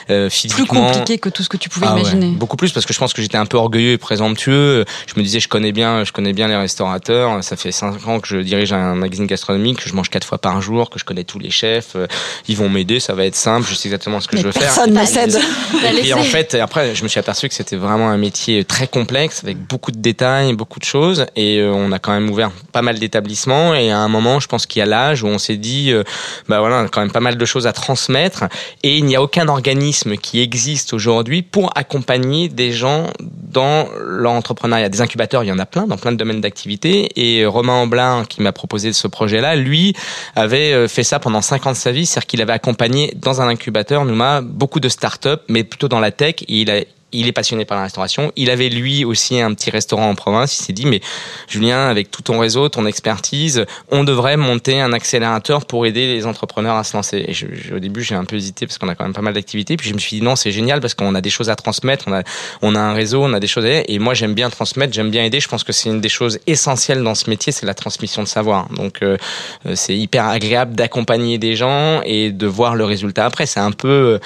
Euh, 0.10 0.28
Plus 0.28 0.36
physiquement, 0.50 0.88
compliqué 0.88 1.18
que 1.20 1.30
tout 1.30 1.44
ce 1.44 1.50
que 1.50 1.58
tu 1.58 1.70
pouvais 1.70 1.86
Ah 1.90 1.94
ouais, 1.96 2.02
imaginer. 2.02 2.28
beaucoup 2.32 2.58
plus 2.58 2.72
parce 2.72 2.86
que 2.86 2.94
je 2.94 3.00
pense 3.00 3.14
que 3.14 3.22
j'étais 3.22 3.38
un 3.38 3.46
peu 3.46 3.58
orgueilleux 3.58 3.92
et 3.94 3.98
présomptueux. 3.98 4.86
Je 5.08 5.14
me 5.20 5.24
disais 5.24 5.40
je 5.40 5.48
connais 5.48 5.72
bien, 5.72 6.04
je 6.04 6.12
connais 6.12 6.34
bien 6.34 6.48
les 6.48 6.56
restaurateurs. 6.56 7.44
Ça 7.44 7.56
fait 7.56 7.72
cinq 7.72 8.08
ans 8.08 8.20
que 8.20 8.28
je 8.28 8.38
dirige 8.38 8.72
un 8.74 8.96
magazine 8.96 9.28
gastronomique, 9.28 9.63
que 9.72 9.88
je 9.88 9.94
mange 9.94 10.10
quatre 10.10 10.28
fois 10.28 10.38
par 10.38 10.62
jour, 10.62 10.90
que 10.90 11.00
je 11.00 11.06
connais 11.06 11.24
tous 11.24 11.40
les 11.40 11.50
chefs. 11.50 11.96
Euh, 11.96 12.08
Ils 12.48 12.58
vont 12.58 12.70
m'aider, 12.70 13.00
ça 13.00 13.14
va 13.14 13.26
être 13.26 13.36
simple. 13.36 13.68
Je 13.70 13.76
sais 13.76 13.88
exactement 13.88 14.20
ce 14.20 14.28
que 14.28 14.38
je 14.38 14.44
veux 14.44 14.52
faire. 14.52 14.64
Personne 14.64 14.94
ne 14.94 15.06
cède. 15.06 15.40
Et 15.84 16.02
puis 16.02 16.14
en 16.14 16.24
fait, 16.24 16.56
après, 16.56 16.94
je 16.96 17.04
me 17.04 17.08
suis 17.08 17.20
aperçu 17.20 17.48
que 17.48 17.56
c'était 17.56 17.76
vraiment 17.78 18.10
un 18.10 18.18
métier 18.18 18.66
très 18.66 18.88
complexe, 18.88 19.44
avec 19.44 19.58
beaucoup 19.58 19.92
de 19.92 20.00
détails, 20.00 20.54
beaucoup 20.54 20.80
de 20.80 20.86
choses. 20.86 21.26
Et 21.36 21.60
euh, 21.60 21.72
on 21.72 21.92
a 21.92 22.00
quand 22.00 22.12
même 22.12 22.30
ouvert 22.30 22.52
pas 22.72 22.82
mal 22.82 23.00
d'établissements. 23.00 23.74
Et 23.74 23.92
à 23.92 24.00
un 24.00 24.10
moment, 24.10 24.40
je 24.40 24.48
pense 24.48 24.66
qu'il 24.66 24.80
y 24.80 24.84
a 24.84 24.86
l'âge 24.86 25.24
où 25.24 25.28
on 25.28 25.38
s'est 25.38 25.58
dit, 25.58 25.92
euh, 25.92 26.04
bah 26.50 26.60
voilà, 26.60 26.82
on 26.82 26.86
a 26.86 26.88
quand 26.90 27.02
même 27.02 27.12
pas 27.12 27.20
mal 27.20 27.38
de 27.38 27.46
choses 27.46 27.68
à 27.68 27.74
transmettre. 27.74 28.44
Et 28.84 28.98
il 28.98 29.06
n'y 29.06 29.16
a 29.16 29.22
aucun 29.22 29.48
organisme 29.48 30.18
qui 30.18 30.42
existe 30.42 30.94
aujourd'hui 30.94 31.42
pour 31.42 31.72
accompagner 31.76 32.50
des 32.50 32.72
gens 32.72 33.08
dans 33.20 33.88
leur 34.00 34.32
entrepreneuriat. 34.34 34.90
Des 34.90 35.02
incubateurs, 35.02 35.44
il 35.44 35.48
y 35.48 35.52
en 35.52 35.60
a 35.60 35.66
plein, 35.66 35.88
dans 35.88 35.98
plein 35.98 36.12
de 36.12 36.18
domaines 36.18 36.42
d'activité. 36.42 37.10
Et 37.16 37.46
Romain 37.46 37.74
Amblin, 37.74 38.26
qui 38.28 38.42
m'a 38.42 38.52
proposé 38.52 38.94
ce 38.94 39.08
projet-là, 39.08 39.53
lui, 39.56 39.94
avait 40.36 40.74
euh, 40.74 40.88
fait 40.88 41.04
ça 41.04 41.20
pendant 41.20 41.42
5 41.42 41.68
ans 41.68 41.72
de 41.72 41.78
sa 41.78 41.92
vie. 41.92 42.06
C'est-à-dire 42.06 42.28
qu'il 42.28 42.42
avait 42.42 42.54
accompagné 42.54 43.14
dans 43.16 43.42
un 43.42 43.48
incubateur, 43.48 44.06
Nouma, 44.06 44.42
beaucoup 44.42 44.80
de 44.80 44.90
start-up, 44.90 45.44
mais 45.50 45.64
plutôt 45.64 45.88
dans 45.88 46.00
la 46.00 46.12
tech. 46.12 46.36
Il 46.48 46.70
a 46.72 46.84
il 47.14 47.28
est 47.28 47.32
passionné 47.32 47.66
par 47.66 47.78
la 47.78 47.84
restauration. 47.84 48.32
Il 48.36 48.50
avait 48.50 48.70
lui 48.70 49.06
aussi 49.06 49.40
un 49.40 49.54
petit 49.54 49.70
restaurant 49.70 50.10
en 50.10 50.16
province. 50.16 50.60
Il 50.60 50.64
s'est 50.64 50.74
dit, 50.74 50.86
mais 50.86 51.00
Julien, 51.48 51.88
avec 51.88 52.12
tout 52.12 52.22
ton 52.22 52.40
réseau, 52.40 52.68
ton 52.70 52.86
expertise, 52.86 53.66
on 53.92 54.04
devrait 54.04 54.38
monter 54.38 54.82
un 54.82 54.92
accélérateur 54.94 55.66
pour 55.66 55.86
aider 55.86 56.14
les 56.14 56.26
entrepreneurs 56.26 56.76
à 56.76 56.84
se 56.84 56.96
lancer. 56.98 57.24
Et 57.28 57.34
je, 57.34 57.46
je- 57.54 57.74
au 57.76 57.80
début, 57.80 58.04
j'ai 58.04 58.16
un 58.16 58.26
peu 58.26 58.36
hésité 58.36 58.66
parce 58.68 58.78
qu'on 58.78 58.90
a 58.90 58.96
quand 58.96 59.04
même 59.06 59.14
pas 59.14 59.22
mal 59.22 59.34
d'activités. 59.34 59.78
Puis 59.78 59.88
je 59.90 59.94
me 59.94 60.00
suis 60.00 60.18
dit, 60.18 60.24
non, 60.24 60.36
c'est 60.36 60.52
génial 60.52 60.80
parce 60.82 60.94
qu'on 60.94 61.16
a 61.16 61.22
des 61.22 61.30
choses 61.30 61.50
à 61.50 61.56
transmettre, 61.56 62.06
on 62.08 62.14
a, 62.14 62.24
on 62.62 62.76
a 62.76 62.80
un 62.80 62.94
réseau, 62.94 63.24
on 63.24 63.34
a 63.34 63.40
des 63.40 63.48
choses 63.48 63.66
à 63.66 63.70
aider. 63.70 63.86
Et 63.88 64.00
moi, 64.00 64.14
j'aime 64.14 64.34
bien 64.34 64.50
transmettre, 64.50 64.94
j'aime 64.94 65.12
bien 65.12 65.24
aider. 65.24 65.40
Je 65.40 65.48
pense 65.48 65.64
que 65.64 65.72
c'est 65.74 65.90
une 65.90 66.02
des 66.02 66.10
choses 66.10 66.40
essentielles 66.48 67.04
dans 67.04 67.16
ce 67.16 67.30
métier, 67.30 67.52
c'est 67.52 67.66
la 67.66 67.74
transmission 67.74 68.24
de 68.24 68.28
savoir. 68.28 68.70
Donc, 68.70 69.02
euh, 69.02 69.18
euh, 69.66 69.74
c'est 69.76 69.96
hyper 69.98 70.28
agréable 70.28 70.76
d'accompagner 70.76 71.38
des 71.38 71.56
gens 71.56 72.02
et 72.04 72.32
de 72.32 72.48
voir 72.48 72.76
le 72.76 72.86
résultat 72.86 73.26
après. 73.26 73.46
C'est 73.46 73.60
un 73.60 73.72
peu, 73.72 73.88
euh, 73.88 74.20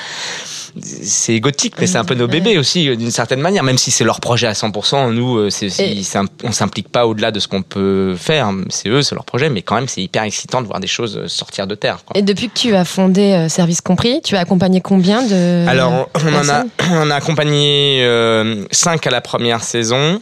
c'est 0.81 1.33
égotique, 1.33 1.75
mais 1.79 1.87
c'est 1.87 1.97
un 1.97 2.05
peu 2.05 2.13
nos 2.15 2.27
bébés 2.27 2.57
aussi, 2.57 2.76
euh, 2.85 2.95
d'une 2.95 3.11
certaine 3.11 3.41
manière. 3.41 3.63
Même 3.63 3.77
si 3.77 3.91
c'est 3.91 4.03
leur 4.03 4.19
projet 4.19 4.47
à 4.47 4.53
100%, 4.53 5.11
nous, 5.11 5.37
euh, 5.37 5.49
c'est, 5.49 5.69
on 6.43 6.51
s'implique 6.51 6.89
pas 6.89 7.07
au-delà 7.07 7.31
de 7.31 7.39
ce 7.39 7.47
qu'on 7.47 7.61
peut 7.61 8.15
faire. 8.17 8.51
C'est 8.69 8.89
eux, 8.89 9.01
c'est 9.01 9.15
leur 9.15 9.25
projet, 9.25 9.49
mais 9.49 9.61
quand 9.61 9.75
même, 9.75 9.87
c'est 9.87 10.01
hyper 10.01 10.23
excitant 10.23 10.61
de 10.61 10.67
voir 10.67 10.79
des 10.79 10.87
choses 10.87 11.17
euh, 11.17 11.27
sortir 11.27 11.67
de 11.67 11.75
terre. 11.75 11.99
quoi. 12.05 12.17
Et 12.17 12.21
depuis 12.21 12.49
que 12.49 12.57
tu 12.57 12.75
as 12.75 12.85
fondé 12.85 13.47
Service 13.49 13.81
Compris, 13.81 14.21
tu 14.23 14.35
as 14.35 14.39
accompagné 14.39 14.81
combien 14.81 15.23
de 15.23 15.67
Alors, 15.67 16.09
on 16.23 16.33
en 16.33 16.49
a, 16.49 16.63
on 16.91 17.09
a 17.09 17.15
accompagné 17.15 18.05
5 18.71 19.07
à 19.07 19.09
la 19.09 19.21
première 19.21 19.63
saison, 19.63 20.21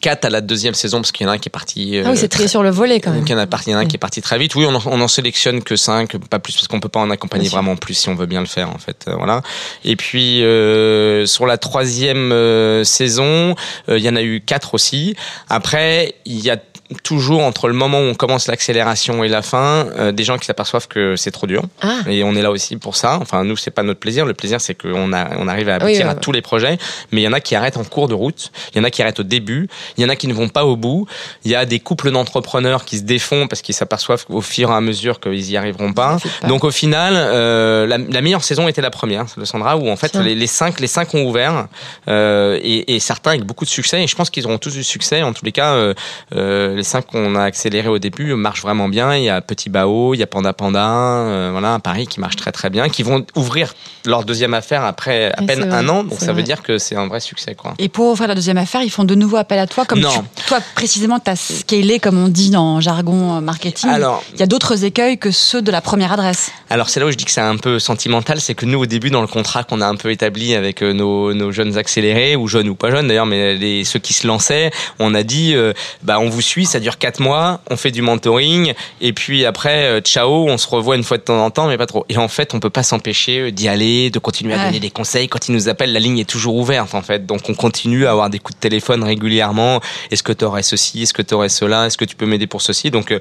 4 0.00 0.24
à 0.24 0.30
la 0.30 0.40
deuxième 0.40 0.74
saison, 0.74 0.98
parce 1.00 1.12
qu'il 1.12 1.24
y 1.26 1.28
en 1.28 1.32
a 1.32 1.34
un 1.34 1.38
qui 1.38 1.48
est 1.48 1.50
parti. 1.50 2.00
Ah 2.04 2.10
oui, 2.10 2.16
c'est 2.16 2.24
euh, 2.26 2.28
trié 2.28 2.48
sur 2.48 2.62
le 2.62 2.70
volet 2.70 3.00
quand 3.00 3.10
même. 3.10 3.22
Il 3.26 3.30
y 3.30 3.34
en 3.34 3.38
a, 3.38 3.46
parti- 3.46 3.70
il 3.70 3.72
y 3.72 3.74
en 3.74 3.78
a 3.78 3.82
un 3.82 3.86
qui 3.86 3.96
est 3.96 3.98
parti 3.98 4.20
très 4.22 4.38
vite. 4.38 4.54
Oui, 4.54 4.64
on 4.66 4.74
en, 4.74 4.82
on 4.86 5.00
en 5.00 5.08
sélectionne 5.08 5.62
que 5.62 5.76
5, 5.76 6.16
pas 6.28 6.38
plus, 6.38 6.54
parce 6.54 6.68
qu'on 6.68 6.80
peut 6.80 6.88
pas 6.88 7.00
en 7.00 7.10
accompagner 7.10 7.42
Bien 7.42 7.50
sûr. 7.50 7.58
vraiment 7.58 7.76
plus 7.76 7.94
si 7.94 8.08
on 8.08 8.14
veut 8.14 8.26
bien 8.26 8.40
le 8.40 8.46
faire 8.46 8.70
en 8.70 8.78
fait. 8.78 9.04
Euh, 9.08 9.14
voilà. 9.16 9.42
Et 9.84 9.96
puis 9.96 10.42
euh, 10.42 11.26
sur 11.26 11.46
la 11.46 11.58
troisième 11.58 12.32
euh, 12.32 12.84
saison, 12.84 13.54
euh, 13.88 13.98
il 13.98 14.04
y 14.04 14.08
en 14.08 14.16
a 14.16 14.22
eu 14.22 14.40
quatre 14.40 14.74
aussi. 14.74 15.14
Après, 15.48 16.14
il 16.24 16.38
y 16.40 16.50
a 16.50 16.56
toujours 17.02 17.42
entre 17.42 17.68
le 17.68 17.74
moment 17.74 17.98
où 18.00 18.04
on 18.04 18.14
commence 18.14 18.46
l'accélération 18.48 19.22
et 19.24 19.28
la 19.28 19.42
fin, 19.42 19.86
euh, 19.98 20.12
des 20.12 20.24
gens 20.24 20.38
qui 20.38 20.46
s'aperçoivent 20.46 20.88
que 20.88 21.16
c'est 21.16 21.30
trop 21.30 21.46
dur. 21.46 21.62
Ah, 21.82 21.98
Et 22.08 22.24
on 22.24 22.34
est 22.34 22.42
là 22.42 22.50
aussi 22.50 22.76
pour 22.76 22.96
ça. 22.96 23.18
Enfin, 23.20 23.44
nous, 23.44 23.56
c'est 23.56 23.70
pas 23.70 23.82
notre 23.82 24.00
plaisir. 24.00 24.24
Le 24.24 24.34
plaisir, 24.34 24.60
c'est 24.60 24.74
qu'on 24.74 25.12
a, 25.12 25.36
on 25.38 25.48
arrive 25.48 25.68
à 25.68 25.76
Oui, 25.76 25.82
aboutir 25.82 26.06
ouais, 26.06 26.12
à 26.12 26.14
ouais. 26.14 26.20
tous 26.20 26.32
les 26.32 26.40
projets. 26.42 26.78
Mais 27.12 27.20
il 27.20 27.24
y 27.24 27.28
en 27.28 27.32
a 27.32 27.40
qui 27.40 27.54
arrêtent 27.54 27.76
en 27.76 27.84
cours 27.84 28.08
de 28.08 28.14
route. 28.14 28.50
Il 28.74 28.78
y 28.78 28.80
en 28.80 28.84
a 28.84 28.90
qui 28.90 29.02
arrêtent 29.02 29.20
au 29.20 29.24
début. 29.24 29.68
Il 29.96 30.02
y 30.02 30.06
en 30.06 30.08
a 30.08 30.16
qui 30.16 30.28
ne 30.28 30.32
vont 30.32 30.48
pas 30.48 30.64
au 30.64 30.76
bout. 30.76 31.06
Il 31.44 31.50
y 31.50 31.54
a 31.54 31.66
des 31.66 31.78
couples 31.80 32.10
d'entrepreneurs 32.10 32.84
qui 32.84 32.98
se 32.98 33.02
défont 33.02 33.48
parce 33.48 33.60
qu'ils 33.62 33.74
s'aperçoivent 33.74 34.24
au 34.30 34.40
fur 34.40 34.70
et 34.70 34.74
à 34.74 34.80
mesure 34.80 35.20
qu'ils 35.20 35.50
y 35.50 35.56
arriveront 35.56 35.92
pas. 35.92 36.16
Donc 36.46 36.64
au 36.64 36.70
final, 36.70 37.14
euh, 37.16 37.86
la, 37.86 37.98
la 37.98 38.20
meilleure 38.22 38.44
saison 38.44 38.66
était 38.66 38.80
la 38.82 38.90
première, 38.90 39.26
de 39.36 39.44
Sandra, 39.44 39.76
où 39.76 39.88
en 39.90 39.96
fait 39.96 40.14
les 40.16 40.46
cinq, 40.46 40.80
les 40.80 40.86
cinq 40.86 41.14
ont 41.14 41.24
ouvert 41.24 41.66
euh, 42.08 42.58
et, 42.62 42.94
et 42.94 43.00
certains 43.00 43.30
avec 43.32 43.44
beaucoup 43.44 43.64
de 43.64 43.70
succès. 43.70 44.02
Et 44.02 44.06
je 44.06 44.16
pense 44.16 44.30
qu'ils 44.30 44.46
auront 44.46 44.58
tous 44.58 44.72
du 44.72 44.84
succès. 44.84 45.22
En 45.22 45.32
tous 45.32 45.44
les 45.44 45.52
cas, 45.52 45.74
euh, 45.74 45.94
euh, 46.34 46.77
les 46.78 46.84
cinq 46.84 47.06
qu'on 47.06 47.34
a 47.34 47.42
accélérés 47.42 47.88
au 47.88 47.98
début 47.98 48.34
marchent 48.34 48.62
vraiment 48.62 48.88
bien. 48.88 49.14
Il 49.16 49.24
y 49.24 49.28
a 49.28 49.40
Petit 49.40 49.68
Bao, 49.68 50.14
il 50.14 50.18
y 50.18 50.22
a 50.22 50.26
Panda 50.26 50.52
Panda, 50.52 50.86
euh, 50.88 51.48
voilà 51.52 51.74
à 51.74 51.78
Paris 51.80 52.06
qui 52.06 52.20
marche 52.20 52.36
très 52.36 52.52
très 52.52 52.70
bien, 52.70 52.88
qui 52.88 53.02
vont 53.02 53.24
ouvrir 53.36 53.74
leur 54.06 54.24
deuxième 54.24 54.54
affaire 54.54 54.84
après 54.84 55.32
à 55.36 55.42
peine 55.42 55.60
vrai, 55.68 55.70
un 55.78 55.88
an. 55.88 56.04
Donc 56.04 56.20
ça 56.20 56.32
veut 56.32 56.42
dire 56.42 56.62
que 56.62 56.78
c'est 56.78 56.96
un 56.96 57.06
vrai 57.08 57.20
succès 57.20 57.54
quoi. 57.54 57.74
Et 57.78 57.88
pour 57.88 58.06
ouvrir 58.06 58.28
la 58.28 58.34
deuxième 58.34 58.56
affaire, 58.58 58.82
ils 58.82 58.90
font 58.90 59.04
de 59.04 59.14
nouveau 59.14 59.36
appel 59.36 59.58
à 59.58 59.66
toi, 59.66 59.84
comme 59.84 60.00
Non. 60.00 60.10
tu- 60.36 60.44
toi 60.46 60.60
précisément, 60.74 61.18
tu 61.20 61.30
as 61.30 61.36
scalé, 61.36 61.98
comme 61.98 62.16
on 62.22 62.28
dit 62.28 62.50
dans 62.50 62.80
jargon 62.80 63.36
euh, 63.36 63.40
marketing. 63.40 63.90
Alors, 63.90 64.22
il 64.32 64.40
y 64.40 64.42
a 64.42 64.46
d'autres 64.46 64.84
écueils 64.84 65.18
que 65.18 65.30
ceux 65.30 65.60
de 65.60 65.70
la 65.70 65.80
première 65.80 66.12
adresse. 66.12 66.50
Alors 66.70 66.88
c'est 66.88 67.00
là 67.00 67.06
où 67.06 67.10
je 67.10 67.16
dis 67.16 67.24
que 67.24 67.30
c'est 67.30 67.40
un 67.40 67.56
peu 67.56 67.78
sentimental, 67.78 68.40
c'est 68.40 68.54
que 68.54 68.64
nous 68.66 68.78
au 68.78 68.86
début 68.86 69.10
dans 69.10 69.20
le 69.20 69.26
contrat 69.26 69.64
qu'on 69.64 69.80
a 69.80 69.86
un 69.86 69.96
peu 69.96 70.10
établi 70.10 70.54
avec 70.54 70.82
euh, 70.82 70.92
nos, 70.92 71.34
nos 71.34 71.50
jeunes 71.52 71.76
accélérés 71.76 72.36
ou 72.36 72.46
jeunes 72.46 72.68
ou 72.68 72.74
pas 72.74 72.90
jeunes 72.90 73.08
d'ailleurs, 73.08 73.26
mais 73.26 73.56
les, 73.56 73.84
ceux 73.84 73.98
qui 73.98 74.12
se 74.14 74.26
lançaient, 74.26 74.70
on 75.00 75.14
a 75.14 75.22
dit 75.22 75.54
euh, 75.54 75.72
bah 76.02 76.18
on 76.20 76.28
vous 76.28 76.40
suit, 76.42 76.66
ça 76.68 76.80
dure 76.80 76.98
quatre 76.98 77.20
mois, 77.20 77.60
on 77.70 77.76
fait 77.76 77.90
du 77.90 78.02
mentoring 78.02 78.74
et 79.00 79.12
puis 79.12 79.44
après 79.44 79.84
euh, 79.86 80.00
ciao, 80.00 80.46
on 80.48 80.58
se 80.58 80.68
revoit 80.68 80.96
une 80.96 81.02
fois 81.04 81.16
de 81.18 81.22
temps 81.22 81.44
en 81.44 81.50
temps, 81.50 81.66
mais 81.66 81.76
pas 81.78 81.86
trop. 81.86 82.04
Et 82.08 82.16
en 82.18 82.28
fait 82.28 82.54
on 82.54 82.60
peut 82.60 82.70
pas 82.70 82.82
s'empêcher 82.82 83.38
euh, 83.40 83.50
d'y 83.50 83.68
aller, 83.68 84.10
de 84.10 84.18
continuer 84.18 84.54
à 84.54 84.58
Ouais. 84.58 84.64
donner 84.66 84.80
des 84.80 84.90
conseils. 84.90 85.28
Quand 85.28 85.48
ils 85.48 85.52
nous 85.52 85.68
appellent, 85.68 85.92
la 85.92 86.00
ligne 86.00 86.18
est 86.18 86.28
toujours 86.28 86.54
ouverte 86.56 86.94
en 86.94 87.02
fait, 87.02 87.26
donc 87.26 87.48
on 87.48 87.54
continue 87.54 88.06
à 88.06 88.10
avoir 88.12 88.30
des 88.30 88.38
coups 88.38 88.56
de 88.56 88.60
téléphone 88.60 89.02
régulièrement. 89.02 89.80
Est-ce 90.10 90.22
que 90.22 90.32
tu 90.32 90.44
aurais 90.44 90.62
ceci, 90.62 91.02
est-ce 91.02 91.12
que 91.14 91.22
tu 91.22 91.34
aurais 91.34 91.48
cela, 91.48 91.86
est-ce 91.86 91.96
que 91.96 92.04
tu 92.04 92.16
peux 92.16 92.26
m'aider 92.26 92.46
pour 92.46 92.62
ceci? 92.62 92.90
Donc 92.90 93.12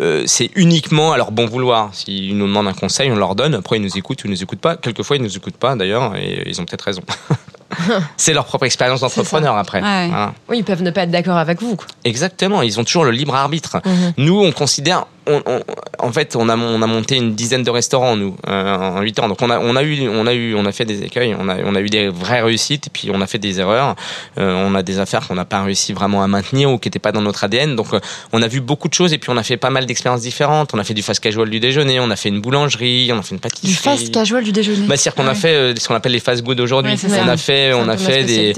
euh, 0.00 0.22
c'est 0.26 0.50
uniquement 0.56 1.12
à 1.12 1.16
leur 1.16 1.30
bon 1.32 1.46
vouloir. 1.46 1.94
S'ils 1.94 2.36
nous 2.36 2.46
demandent 2.46 2.68
un 2.68 2.72
conseil, 2.74 3.10
on 3.10 3.16
leur 3.16 3.34
donne. 3.34 3.54
Après, 3.54 3.76
ils 3.76 3.82
nous 3.82 3.96
écoutent 3.98 4.22
ou 4.24 4.26
ils 4.26 4.30
nous 4.30 4.42
écoutent 4.42 4.60
pas. 4.60 4.76
Quelquefois, 4.76 5.16
ils 5.16 5.22
nous 5.22 5.36
écoutent 5.36 5.56
pas 5.56 5.76
d'ailleurs, 5.76 6.14
et 6.16 6.42
ils 6.46 6.60
ont 6.60 6.64
peut-être 6.64 6.82
raison. 6.82 7.02
c'est 8.16 8.32
leur 8.32 8.44
propre 8.44 8.64
expérience 8.64 9.00
d'entrepreneur 9.00 9.56
après. 9.56 9.82
Ouais. 9.82 10.08
Voilà. 10.08 10.32
oui, 10.48 10.58
ils 10.58 10.64
peuvent 10.64 10.82
ne 10.82 10.90
pas 10.90 11.02
être 11.02 11.10
d'accord 11.10 11.36
avec 11.36 11.60
vous. 11.60 11.76
Exactement, 12.04 12.62
ils 12.62 12.78
ont 12.80 12.84
toujours 12.84 13.04
le 13.04 13.10
libre 13.10 13.34
arbitre. 13.34 13.80
Mhm. 13.84 14.12
Nous, 14.18 14.40
on 14.40 14.52
considère, 14.52 15.06
on, 15.26 15.42
on- 15.46 15.62
en 15.98 16.12
fait, 16.12 16.36
on 16.36 16.48
a, 16.48 16.56
on 16.56 16.82
a 16.82 16.86
monté 16.86 17.16
une 17.16 17.34
dizaine 17.34 17.62
de 17.62 17.70
restaurants 17.70 18.14
nous 18.16 18.36
euh, 18.46 18.76
en 18.76 19.00
huit 19.00 19.18
ans. 19.20 19.28
Donc 19.28 19.40
on 19.40 19.48
a, 19.48 19.58
on 19.58 19.74
a 19.76 19.82
eu, 19.82 20.06
on 20.08 20.26
a 20.26 20.34
eu, 20.34 20.54
on 20.54 20.66
a 20.66 20.72
fait 20.72 20.84
des 20.84 21.02
écueils, 21.02 21.34
on 21.38 21.48
a, 21.48 21.56
on 21.64 21.74
a 21.74 21.80
eu 21.80 21.88
des 21.88 22.08
vraies 22.08 22.42
réussites 22.42 22.88
et 22.88 22.90
puis 22.90 23.10
on 23.12 23.20
a 23.20 23.26
fait 23.26 23.38
des 23.38 23.58
erreurs. 23.60 23.96
Euh, 24.38 24.54
on 24.66 24.74
a 24.74 24.82
des 24.82 24.98
affaires 24.98 25.26
qu'on 25.26 25.34
n'a 25.36 25.44
pas 25.46 25.62
réussi 25.62 25.92
vraiment 25.94 26.22
à 26.22 26.26
maintenir 26.26 26.70
ou 26.70 26.78
qui 26.78 26.88
n'étaient 26.88 26.98
pas 26.98 27.12
dans 27.12 27.22
notre 27.22 27.44
ADN. 27.44 27.74
Donc 27.76 27.94
euh, 27.94 28.00
on 28.32 28.42
a 28.42 28.48
vu 28.48 28.60
beaucoup 28.60 28.88
de 28.88 28.94
choses 28.94 29.12
et 29.14 29.18
puis 29.18 29.30
on 29.30 29.36
a 29.36 29.42
fait 29.42 29.56
pas 29.56 29.70
mal 29.70 29.86
d'expériences 29.86 30.20
différentes. 30.22 30.74
On 30.74 30.78
a 30.78 30.84
fait 30.84 30.94
du 30.94 31.02
fast 31.02 31.20
casual 31.20 31.48
du 31.48 31.58
déjeuner, 31.60 32.00
on 32.00 32.10
a 32.10 32.16
fait 32.16 32.28
une 32.28 32.40
boulangerie, 32.40 33.10
on 33.12 33.18
a 33.18 33.22
fait 33.22 33.34
une 33.34 33.40
pâtisserie. 33.40 33.68
Du 33.68 33.74
fast 33.74 34.12
casual 34.12 34.44
du 34.44 34.52
déjeuner. 34.52 34.86
Bah, 34.86 34.96
c'est-à-dire 34.96 35.14
qu'on 35.22 35.28
Ah 35.28 35.32
a 35.32 35.34
fait 35.34 35.54
euh, 35.54 35.74
ce 35.78 35.88
qu'on 35.88 35.94
appelle 35.94 36.12
les 36.12 36.20
fast 36.20 36.42
good 36.42 36.60
aujourd'hui. 36.60 36.92
Ouais, 36.92 37.18
on 37.24 37.28
a 37.28 37.36
fait, 37.38 37.72
on 37.72 37.88
a 37.88 37.96
fait 37.96 38.24
des, 38.24 38.52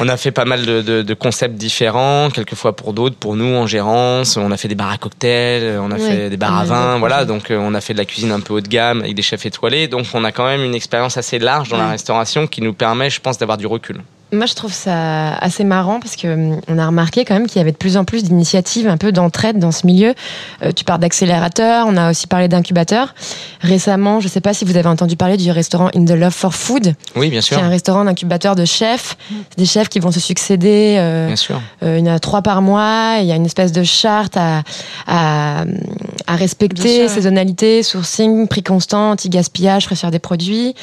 on 0.00 0.08
a 0.08 0.16
fait 0.16 0.30
pas 0.30 0.44
mal 0.44 0.64
de, 0.64 0.82
de- 0.82 1.02
de 1.02 1.14
concepts 1.14 1.56
différents, 1.56 2.28
quelquefois 2.30 2.76
pour 2.76 2.92
d'autres, 2.92 3.16
pour 3.16 3.34
nous 3.34 3.54
en 3.56 3.66
gérance. 3.66 4.36
On 4.36 4.50
a 4.52 4.56
fait 4.56 4.68
des 4.68 4.74
bars 4.74 4.90
à 4.90 4.98
cocktails, 4.98 5.78
on 5.80 5.90
a 5.90 5.96
Oui, 5.96 6.00
fait 6.00 6.30
des 6.30 6.36
bars 6.36 6.58
à 6.58 6.64
vin, 6.64 6.98
voilà. 6.98 7.24
Donc 7.24 7.50
euh, 7.50 7.58
on 7.58 7.74
a 7.74 7.80
fait 7.80 7.92
de 7.92 7.98
la 7.98 8.04
cuisine 8.04 8.32
un 8.32 8.40
peu 8.40 8.54
haut 8.54 8.60
de 8.60 8.68
gamme 8.68 9.00
avec 9.00 9.14
des 9.14 9.22
chefs 9.22 9.44
étoilés. 9.46 9.88
Donc 9.88 10.06
on 10.14 10.24
a 10.24 10.32
quand 10.32 10.46
même 10.46 10.62
une 10.62 10.74
expérience 10.74 11.16
assez 11.16 11.38
large 11.38 11.68
dans 11.70 11.78
la 11.78 11.90
restauration 11.90 12.46
qui 12.46 12.62
nous 12.62 12.72
permet, 12.72 13.10
je 13.10 13.20
pense, 13.20 13.38
d'avoir 13.38 13.58
du 13.58 13.66
recul. 13.66 14.00
Moi, 14.32 14.46
je 14.46 14.54
trouve 14.54 14.72
ça 14.72 15.32
assez 15.34 15.64
marrant 15.64 15.98
parce 16.00 16.16
que 16.16 16.28
hum, 16.28 16.60
on 16.68 16.78
a 16.78 16.86
remarqué 16.86 17.24
quand 17.24 17.34
même 17.34 17.46
qu'il 17.46 17.58
y 17.58 17.60
avait 17.60 17.72
de 17.72 17.76
plus 17.76 17.96
en 17.96 18.04
plus 18.04 18.22
d'initiatives 18.22 18.86
un 18.88 18.96
peu 18.96 19.12
d'entraide 19.12 19.58
dans 19.58 19.72
ce 19.72 19.86
milieu. 19.86 20.14
Euh, 20.62 20.72
tu 20.72 20.84
parles 20.84 21.00
d'accélérateur, 21.00 21.86
on 21.88 21.96
a 21.96 22.10
aussi 22.10 22.26
parlé 22.26 22.46
d'incubateur. 22.48 23.14
Récemment, 23.60 24.20
je 24.20 24.26
ne 24.26 24.30
sais 24.30 24.40
pas 24.40 24.54
si 24.54 24.64
vous 24.64 24.76
avez 24.76 24.88
entendu 24.88 25.16
parler 25.16 25.36
du 25.36 25.50
restaurant 25.50 25.90
In 25.96 26.04
the 26.04 26.10
Love 26.12 26.32
for 26.32 26.54
Food, 26.54 26.94
Oui, 27.16 27.28
bien 27.30 27.40
sûr, 27.40 27.58
est 27.58 27.62
un 27.62 27.68
restaurant 27.68 28.04
d'incubateur 28.04 28.54
de 28.56 28.64
chefs. 28.64 29.16
C'est 29.50 29.58
des 29.58 29.64
chefs 29.66 29.88
qui 29.88 29.98
vont 29.98 30.10
se 30.12 30.20
succéder. 30.20 30.96
euh, 30.98 31.26
bien 31.26 31.36
sûr. 31.36 31.60
euh, 31.82 31.98
il 31.98 32.06
y 32.06 32.10
en 32.10 32.14
a 32.14 32.18
trois 32.20 32.42
par 32.42 32.62
mois. 32.62 33.16
Il 33.20 33.26
y 33.26 33.32
a 33.32 33.36
une 33.36 33.46
espèce 33.46 33.72
de 33.72 33.82
charte 33.82 34.36
à, 34.36 34.62
à, 35.06 35.60
à 35.60 35.64
Bien 35.64 36.36
respecter, 36.36 37.08
saisonnalité, 37.08 37.82
sourcing, 37.82 38.46
prix 38.48 38.62
constant, 38.62 39.10
anti-gaspillage, 39.12 39.84
fraîcheur 39.86 40.10
des 40.10 40.18
produits. 40.20 40.74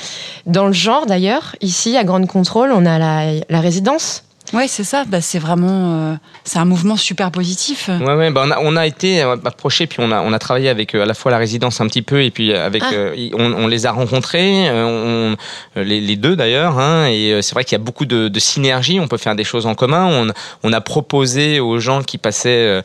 Dans 0.45 0.67
le 0.67 0.73
genre, 0.73 1.05
d'ailleurs, 1.05 1.55
ici, 1.61 1.95
à 1.97 2.03
Grande 2.03 2.27
Contrôle, 2.27 2.71
on 2.73 2.85
a 2.85 2.99
la, 2.99 3.21
la 3.49 3.61
résidence. 3.61 4.23
Ouais, 4.53 4.67
c'est 4.67 4.83
ça. 4.83 5.03
Bah, 5.05 5.19
c'est 5.21 5.39
vraiment, 5.39 6.11
euh, 6.11 6.15
c'est 6.43 6.57
un 6.59 6.65
mouvement 6.65 6.95
super 6.95 7.31
positif. 7.31 7.89
Ouais, 7.89 8.13
ouais, 8.13 8.31
bah 8.31 8.43
on, 8.45 8.51
a, 8.51 8.59
on 8.61 8.75
a 8.77 8.87
été 8.87 9.21
euh, 9.21 9.35
approché, 9.45 9.87
puis 9.87 9.97
on 10.01 10.11
a, 10.11 10.21
on 10.21 10.31
a 10.31 10.39
travaillé 10.39 10.69
avec 10.69 10.95
euh, 10.95 11.03
à 11.03 11.05
la 11.05 11.13
fois 11.13 11.31
la 11.31 11.37
résidence 11.37 11.81
un 11.81 11.87
petit 11.87 12.01
peu, 12.01 12.23
et 12.23 12.31
puis 12.31 12.53
avec, 12.53 12.81
Ah. 12.85 12.91
euh, 12.93 13.29
on, 13.33 13.53
on 13.53 13.67
les 13.67 13.85
a 13.85 13.91
rencontrés, 13.91 14.69
on, 14.71 15.35
les, 15.75 15.99
les 15.99 16.15
deux 16.15 16.35
d'ailleurs, 16.35 16.79
hein, 16.79 17.07
et 17.07 17.41
c'est 17.41 17.53
vrai 17.53 17.63
qu'il 17.65 17.73
y 17.73 17.81
a 17.81 17.83
beaucoup 17.83 18.05
de, 18.05 18.27
de 18.29 18.39
synergie, 18.39 18.99
on 18.99 19.07
peut 19.07 19.17
faire 19.17 19.35
des 19.35 19.43
choses 19.43 19.65
en 19.65 19.75
commun. 19.75 20.05
On, 20.05 20.31
on 20.63 20.73
a 20.73 20.81
proposé 20.81 21.59
aux 21.59 21.79
gens 21.79 22.01
qui 22.01 22.17
passaient 22.17 22.81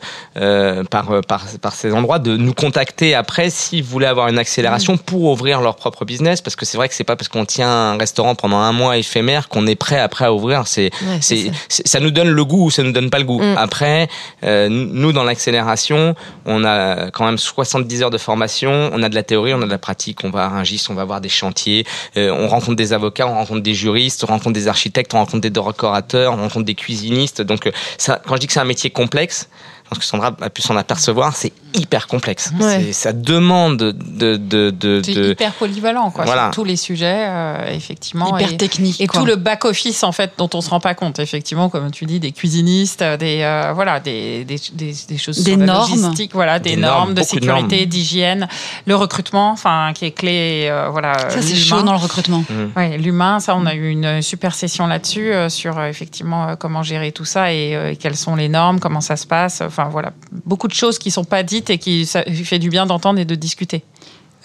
par, 0.89 1.21
par, 1.27 1.45
par 1.61 1.73
ces 1.73 1.93
endroits 1.93 2.19
de 2.19 2.35
nous 2.37 2.53
contacter 2.53 3.15
après 3.15 3.49
s'ils 3.49 3.83
voulaient 3.83 4.07
avoir 4.07 4.27
une 4.27 4.39
accélération 4.39 4.97
pour 4.97 5.23
ouvrir 5.31 5.61
leur 5.61 5.75
propre 5.75 6.05
business, 6.05 6.41
parce 6.41 6.55
que 6.55 6.65
c'est 6.65 6.77
vrai 6.77 6.89
que 6.89 6.95
c'est 6.95 7.03
pas 7.03 7.15
parce 7.15 7.29
qu'on 7.29 7.45
tient 7.45 7.69
un 7.69 7.97
restaurant 7.97 8.35
pendant 8.35 8.57
un 8.57 8.71
mois 8.73 8.97
éphémère 8.97 9.47
qu'on 9.49 9.65
est 9.67 9.75
prêt 9.75 9.99
après 9.99 10.25
à 10.25 10.33
ouvrir. 10.33 10.67
C'est 10.67 10.83
Ouais, 11.03 11.17
c'est 11.21 11.35
c'est 11.37 11.52
ça. 11.69 11.99
nous 11.99 12.11
donne 12.11 12.29
le 12.29 12.45
goût 12.45 12.65
ou 12.65 12.71
ça 12.71 12.83
nous 12.83 12.91
donne 12.91 13.09
pas 13.09 13.19
le 13.19 13.25
goût. 13.25 13.41
Mm. 13.41 13.55
Après, 13.57 14.07
euh, 14.43 14.67
nous 14.69 15.11
dans 15.11 15.23
l'accélération, 15.23 16.15
on 16.45 16.63
a 16.65 17.11
quand 17.11 17.25
même 17.25 17.37
70 17.37 18.03
heures 18.03 18.09
de 18.09 18.17
formation, 18.17 18.89
on 18.93 19.03
a 19.03 19.09
de 19.09 19.15
la 19.15 19.23
théorie, 19.23 19.53
on 19.53 19.61
a 19.61 19.65
de 19.65 19.71
la 19.71 19.77
pratique, 19.77 20.19
on 20.23 20.29
va 20.29 20.45
à 20.45 20.49
Rungis, 20.49 20.85
on 20.89 20.93
va 20.93 21.05
voir 21.05 21.21
des 21.21 21.29
chantiers, 21.29 21.85
euh, 22.17 22.31
on 22.31 22.47
rencontre 22.47 22.75
des 22.75 22.93
avocats, 22.93 23.27
on 23.27 23.33
rencontre 23.33 23.61
des 23.61 23.73
juristes, 23.73 24.23
on 24.23 24.27
rencontre 24.27 24.53
des 24.53 24.67
architectes, 24.67 25.13
on 25.13 25.17
rencontre 25.17 25.41
des 25.41 25.49
décorateurs, 25.49 26.33
on 26.33 26.37
rencontre 26.37 26.65
des 26.65 26.75
cuisinistes. 26.75 27.41
Donc 27.41 27.67
euh, 27.67 27.71
ça, 27.97 28.21
quand 28.25 28.35
je 28.35 28.41
dis 28.41 28.47
que 28.47 28.53
c'est 28.53 28.59
un 28.59 28.65
métier 28.65 28.89
complexe, 28.89 29.49
pense 29.93 29.99
que 29.99 30.05
Sandra 30.05 30.35
a 30.41 30.49
pu 30.49 30.61
s'en 30.61 30.75
apercevoir, 30.75 31.35
c'est 31.35 31.51
hyper 31.75 32.07
complexe. 32.07 32.51
Ouais. 32.59 32.91
Ça 32.93 33.13
demande 33.13 33.77
de, 33.77 33.91
de, 34.37 34.69
de, 34.69 35.01
C'est 35.03 35.13
de- 35.13 35.31
hyper 35.31 35.53
polyvalent, 35.53 36.11
quoi, 36.11 36.25
Voilà. 36.25 36.43
sur 36.45 36.51
tous 36.55 36.63
les 36.63 36.75
sujets, 36.75 37.25
euh, 37.27 37.71
effectivement. 37.71 38.37
Hyper 38.37 38.53
et, 38.53 38.57
technique. 38.57 39.01
et 39.01 39.07
quoi. 39.07 39.19
tout 39.21 39.25
le 39.25 39.35
back 39.35 39.65
office 39.65 40.03
en 40.03 40.11
fait 40.11 40.31
dont 40.37 40.49
on 40.53 40.61
se 40.61 40.69
rend 40.69 40.79
pas 40.79 40.93
compte, 40.93 41.19
effectivement, 41.19 41.69
comme 41.69 41.91
tu 41.91 42.05
dis, 42.05 42.19
des 42.19 42.31
cuisinistes, 42.31 43.01
euh, 43.01 43.17
des 43.17 43.41
euh, 43.41 43.71
voilà, 43.73 43.99
des, 43.99 44.45
des, 44.45 44.57
des, 44.73 44.93
des 45.07 45.17
choses 45.17 45.43
Des 45.43 45.51
sur 45.51 45.59
la 45.59 45.65
normes. 45.65 45.89
logistique, 46.01 46.31
voilà, 46.33 46.59
des, 46.59 46.71
Des 46.71 46.81
normes, 46.81 46.97
normes, 46.97 47.13
de 47.15 47.23
sécurité, 47.23 47.85
d'hygiène, 47.85 48.47
le 48.85 48.95
recrutement, 48.95 49.51
enfin, 49.51 49.91
qui 49.95 50.05
est 50.05 50.11
clé, 50.11 50.67
euh, 50.69 50.89
voilà. 50.91 51.29
Ça, 51.29 51.41
c'est 51.41 51.55
chaud 51.55 51.81
dans 51.81 51.93
le 51.93 51.97
recrutement. 51.99 52.43
Ouais, 52.75 52.97
l'humain, 52.97 53.39
ça, 53.39 53.55
on 53.55 53.65
a 53.65 53.73
eu 53.73 53.89
une 53.89 54.21
super 54.21 54.53
session 54.55 54.87
là-dessus, 54.87 55.33
euh, 55.33 55.49
sur 55.49 55.77
euh, 55.77 55.87
effectivement 55.87 56.49
euh, 56.49 56.55
comment 56.55 56.83
gérer 56.83 57.11
tout 57.11 57.25
ça 57.25 57.51
et, 57.53 57.75
euh, 57.75 57.91
et 57.91 57.95
quelles 57.95 58.15
sont 58.15 58.35
les 58.35 58.49
normes, 58.49 58.79
comment 58.79 59.01
ça 59.01 59.15
se 59.15 59.25
passe. 59.27 59.61
Enfin, 59.61 59.82
voilà, 59.89 60.13
beaucoup 60.45 60.67
de 60.67 60.73
choses 60.73 60.99
qui 60.99 61.11
sont 61.11 61.23
pas 61.23 61.43
dites 61.43 61.69
et 61.69 61.77
qui 61.77 62.05
ça 62.05 62.23
fait 62.23 62.59
du 62.59 62.69
bien 62.69 62.85
d'entendre 62.85 63.19
et 63.19 63.25
de 63.25 63.35
discuter. 63.35 63.83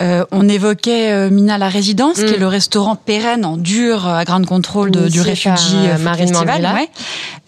Euh, 0.00 0.25
on 0.30 0.49
évoquait 0.49 1.11
euh, 1.11 1.28
Mina 1.30 1.59
la 1.59 1.68
résidence, 1.68 2.18
Mm. 2.18 2.25
qui 2.26 2.35
est 2.35 2.38
le 2.38 2.47
restaurant 2.47 2.95
pérenne 2.95 3.45
en 3.45 3.57
dur 3.57 4.07
euh, 4.07 4.14
à 4.14 4.25
Ground 4.25 4.47
Control 4.47 4.92
de, 4.92 5.09
du 5.09 5.18
Marine 5.21 6.28
Festival. 6.28 6.62
Ouais. 6.75 6.88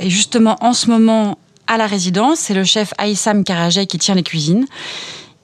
Et 0.00 0.11
justement, 0.11 0.56
en 0.61 0.73
ce 0.73 0.90
moment, 0.90 1.38
à 1.68 1.76
la 1.76 1.87
résidence, 1.87 2.40
c'est 2.40 2.54
le 2.54 2.64
chef 2.64 2.92
Aïssam 2.99 3.44
Karajay 3.44 3.87
qui 3.87 3.99
tient 3.99 4.16
les 4.16 4.25
cuisines. 4.25 4.66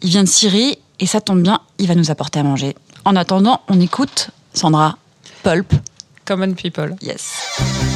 Il 0.02 0.10
vient 0.10 0.24
de 0.24 0.28
Syrie 0.28 0.78
et 0.98 1.06
ça 1.06 1.20
tombe 1.20 1.42
bien, 1.42 1.60
il 1.78 1.86
va 1.86 1.94
nous 1.94 2.10
apporter 2.10 2.40
à 2.40 2.42
manger. 2.42 2.74
En 3.04 3.14
attendant, 3.14 3.60
on 3.68 3.80
écoute 3.80 4.30
Sandra 4.52 4.98
Pulp. 5.44 5.72
Common 6.24 6.54
people. 6.54 6.96
Yes. 7.00 7.95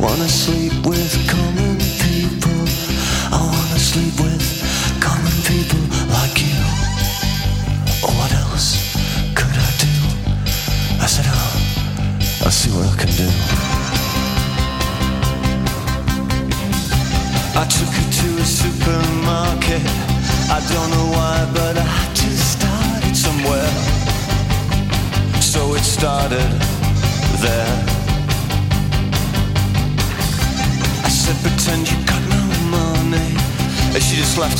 Wanna 0.00 0.28
sleep 0.28 0.72
with 0.86 1.28
common 1.28 1.69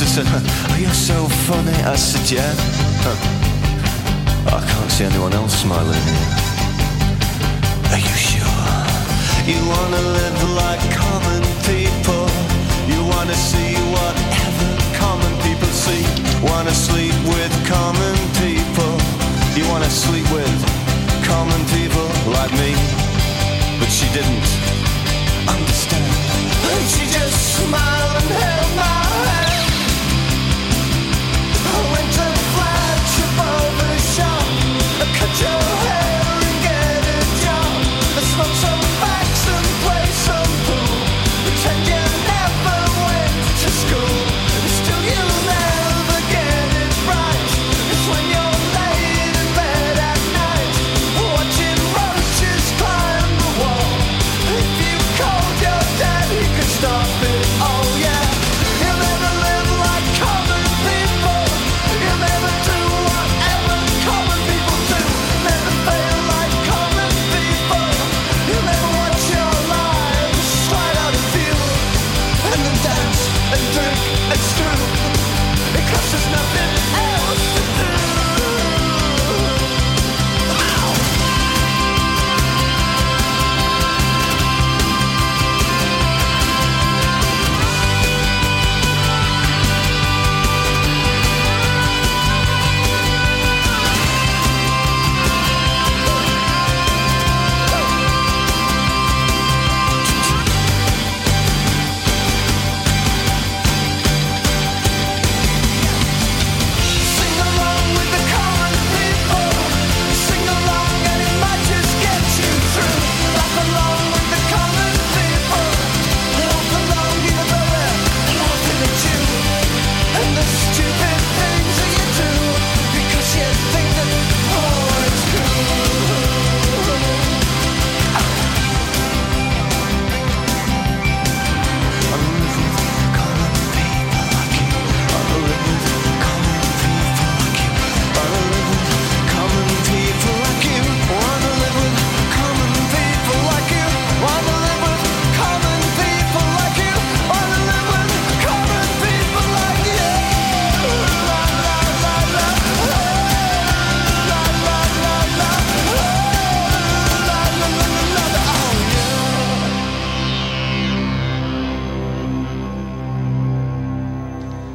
said, 0.07 0.25
Oh, 0.25 0.77
you're 0.81 0.93
so 0.93 1.27
funny. 1.45 1.77
I 1.83 1.95
said, 1.95 2.25
Yeah. 2.31 2.53
Huh. 3.05 3.17
I 4.49 4.59
can't 4.65 4.91
see 4.91 5.05
anyone 5.05 5.33
else 5.33 5.53
smiling. 5.61 6.05
Are 7.93 8.01
you 8.01 8.15
sure? 8.17 8.71
You 9.45 9.61
wanna 9.61 10.01
live 10.17 10.39
like 10.57 10.81
common 10.89 11.43
people. 11.69 12.25
You 12.89 12.99
wanna 13.13 13.37
see 13.37 13.77
whatever 13.93 14.69
common 14.97 15.33
people 15.45 15.69
see. 15.69 16.01
Wanna 16.41 16.73
sleep 16.73 17.13
with 17.29 17.53
common 17.69 18.17
people. 18.41 18.93
You 19.53 19.69
wanna 19.69 19.91
sleep 19.91 20.25
with 20.33 20.57
common 21.29 21.61
people 21.77 22.07
like 22.33 22.53
me. 22.57 22.73
But 23.77 23.89
she 23.93 24.09
didn't 24.17 24.49
understand. 25.45 26.09
And 26.73 26.85
she 26.89 27.05
just 27.05 27.37
smiled 27.61 28.15
and 28.17 28.29
held 28.33 28.71
my 28.81 28.97
hand. 29.29 29.50
Cut 35.21 35.41
your 35.41 35.49
hair 35.49 36.20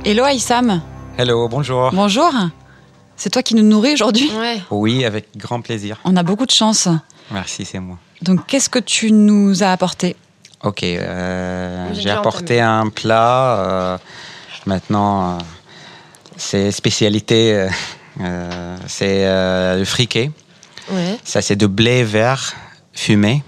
Hello 0.07 0.23
Aïssam. 0.23 0.81
Hello, 1.19 1.49
bonjour. 1.49 1.91
Bonjour. 1.93 2.31
C'est 3.17 3.29
toi 3.31 3.43
qui 3.43 3.57
nous 3.57 3.65
nourris 3.65 3.95
aujourd'hui? 3.95 4.31
Ouais. 4.39 4.61
Oui, 4.71 5.05
avec 5.05 5.27
grand 5.37 5.61
plaisir. 5.61 5.99
On 6.05 6.15
a 6.17 6.23
beaucoup 6.23 6.47
de 6.47 6.53
chance. 6.53 6.87
Merci, 7.33 7.65
c'est 7.65 7.81
moi. 7.81 7.99
Donc, 8.23 8.47
qu'est-ce 8.47 8.71
que 8.71 8.79
tu 8.79 9.11
nous 9.11 9.65
as 9.65 9.73
apporté? 9.73 10.15
Ok, 10.63 10.85
euh, 10.85 11.89
J'ai 11.93 12.11
apporté 12.11 12.61
un 12.61 12.89
plat. 12.89 13.59
euh, 13.59 13.99
maintenant, 14.65 15.33
euh, 15.33 15.39
c'est 16.37 16.71
spécialité, 16.71 17.53
euh, 17.55 17.69
euh, 18.21 18.77
c'est 18.87 19.27
euh, 19.27 19.77
le 19.81 19.85
friquet. 19.85 20.31
Ouais. 20.89 21.19
Ça, 21.25 21.43
c'est 21.43 21.57
de 21.57 21.67
blé 21.67 22.05
vert 22.05 22.55
fumé. 22.93 23.43